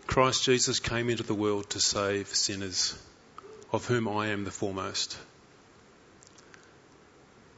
Christ 0.07 0.43
Jesus 0.43 0.79
came 0.79 1.07
into 1.07 1.21
the 1.21 1.35
world 1.35 1.69
to 1.69 1.79
save 1.79 2.29
sinners, 2.29 2.97
of 3.71 3.85
whom 3.85 4.07
I 4.07 4.29
am 4.29 4.43
the 4.43 4.49
foremost. 4.49 5.19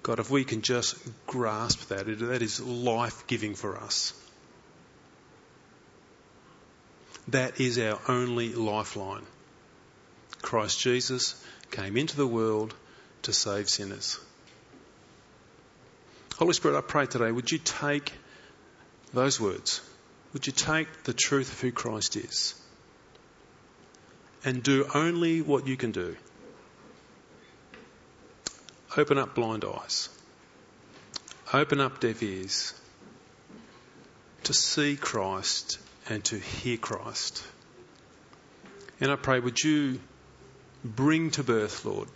God, 0.03 0.19
if 0.19 0.29
we 0.29 0.43
can 0.43 0.63
just 0.63 0.97
grasp 1.27 1.87
that, 1.87 2.07
that 2.07 2.41
is 2.41 2.59
life 2.59 3.25
giving 3.27 3.55
for 3.55 3.77
us. 3.77 4.13
That 7.29 7.61
is 7.61 7.79
our 7.79 8.01
only 8.09 8.53
lifeline. 8.53 9.23
Christ 10.41 10.77
Jesus 10.77 11.41
came 11.71 11.95
into 11.95 12.17
the 12.17 12.27
world 12.27 12.73
to 13.21 13.31
save 13.31 13.69
sinners. 13.69 14.19
Holy 16.37 16.53
Spirit, 16.53 16.77
I 16.77 16.81
pray 16.81 17.05
today, 17.05 17.31
would 17.31 17.51
you 17.51 17.59
take 17.59 18.13
those 19.13 19.39
words? 19.39 19.81
Would 20.33 20.47
you 20.47 20.53
take 20.53 21.03
the 21.03 21.13
truth 21.13 21.51
of 21.51 21.59
who 21.59 21.71
Christ 21.71 22.15
is 22.15 22.55
and 24.43 24.63
do 24.63 24.87
only 24.95 25.41
what 25.41 25.67
you 25.67 25.77
can 25.77 25.91
do? 25.91 26.15
Open 28.97 29.17
up 29.17 29.35
blind 29.35 29.65
eyes, 29.65 30.09
open 31.53 31.79
up 31.79 31.99
deaf 31.99 32.23
ears 32.23 32.73
to 34.43 34.53
see 34.53 34.95
Christ 34.95 35.79
and 36.09 36.23
to 36.25 36.37
hear 36.37 36.77
Christ. 36.77 37.43
And 38.99 39.11
I 39.11 39.15
pray, 39.15 39.39
would 39.39 39.59
you 39.59 39.99
bring 40.83 41.31
to 41.31 41.43
birth, 41.43 41.85
Lord, 41.85 42.07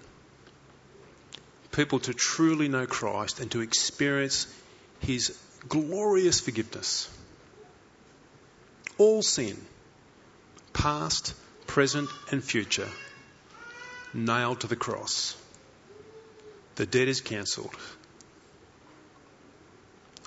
people 1.76 1.99
to 1.99 2.13
truly 2.13 2.67
know 2.67 2.86
Christ 2.86 3.39
and 3.39 3.51
to 3.51 3.61
experience 3.61 4.47
his 4.99 5.38
glorious 5.67 6.39
forgiveness. 6.39 7.09
All 8.97 9.21
sin, 9.21 9.57
past, 10.71 11.34
present, 11.67 12.09
and 12.32 12.43
future, 12.43 12.89
nailed 14.13 14.61
to 14.61 14.67
the 14.67 14.76
cross. 14.76 15.36
The 16.76 16.86
debt 16.86 17.07
is 17.07 17.21
cancelled. 17.21 17.76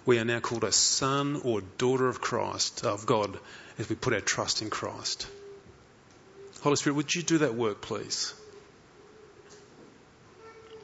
We 0.04 0.18
are 0.18 0.24
now 0.24 0.40
called 0.40 0.64
a 0.64 0.72
son 0.72 1.40
or 1.44 1.60
daughter 1.60 2.08
of 2.08 2.20
Christ, 2.20 2.84
of 2.84 3.06
God, 3.06 3.38
as 3.78 3.88
we 3.88 3.96
put 3.96 4.14
our 4.14 4.20
trust 4.20 4.62
in 4.62 4.70
Christ. 4.70 5.26
Holy 6.62 6.76
Spirit, 6.76 6.96
would 6.96 7.14
you 7.14 7.22
do 7.22 7.38
that 7.38 7.54
work, 7.54 7.80
please? 7.80 8.34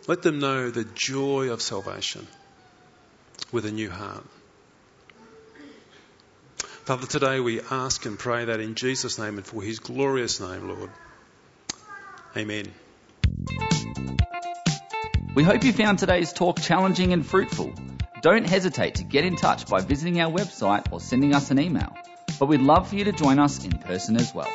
Let 0.07 0.21
them 0.21 0.39
know 0.39 0.71
the 0.71 0.85
joy 0.85 1.51
of 1.51 1.63
salvation 1.63 2.27
with 3.53 3.65
a 3.65 3.73
new 3.73 3.89
heart. 3.89 4.25
Father, 6.85 7.07
today 7.07 7.41
we 7.41 7.63
ask 7.71 8.05
and 8.05 8.19
pray 8.19 8.45
that 8.45 8.61
in 8.61 8.75
Jesus' 8.75 9.19
name 9.19 9.39
and 9.39 9.47
for 9.47 9.63
his 9.63 9.79
glorious 9.79 10.41
name, 10.41 10.69
Lord. 10.69 10.91
Amen. 12.37 12.71
We 15.35 15.43
hope 15.43 15.65
you 15.65 15.73
found 15.73 15.99
today's 15.99 16.35
talk 16.35 16.61
challenging 16.61 17.15
and 17.15 17.27
fruitful. 17.27 17.73
Don't 18.21 18.47
hesitate 18.47 18.97
to 18.97 19.05
get 19.05 19.25
in 19.25 19.37
touch 19.37 19.67
by 19.67 19.81
visiting 19.81 20.21
our 20.21 20.31
website 20.31 20.93
or 20.93 21.01
sending 21.01 21.35
us 21.35 21.51
an 21.51 21.59
email. 21.59 21.97
But 22.39 22.47
we'd 22.47 22.61
love 22.61 22.89
for 22.89 22.97
you 22.97 23.05
to 23.05 23.13
join 23.13 23.39
us 23.39 23.65
in 23.65 23.79
person 23.79 24.17
as 24.17 24.35
well. 24.35 24.53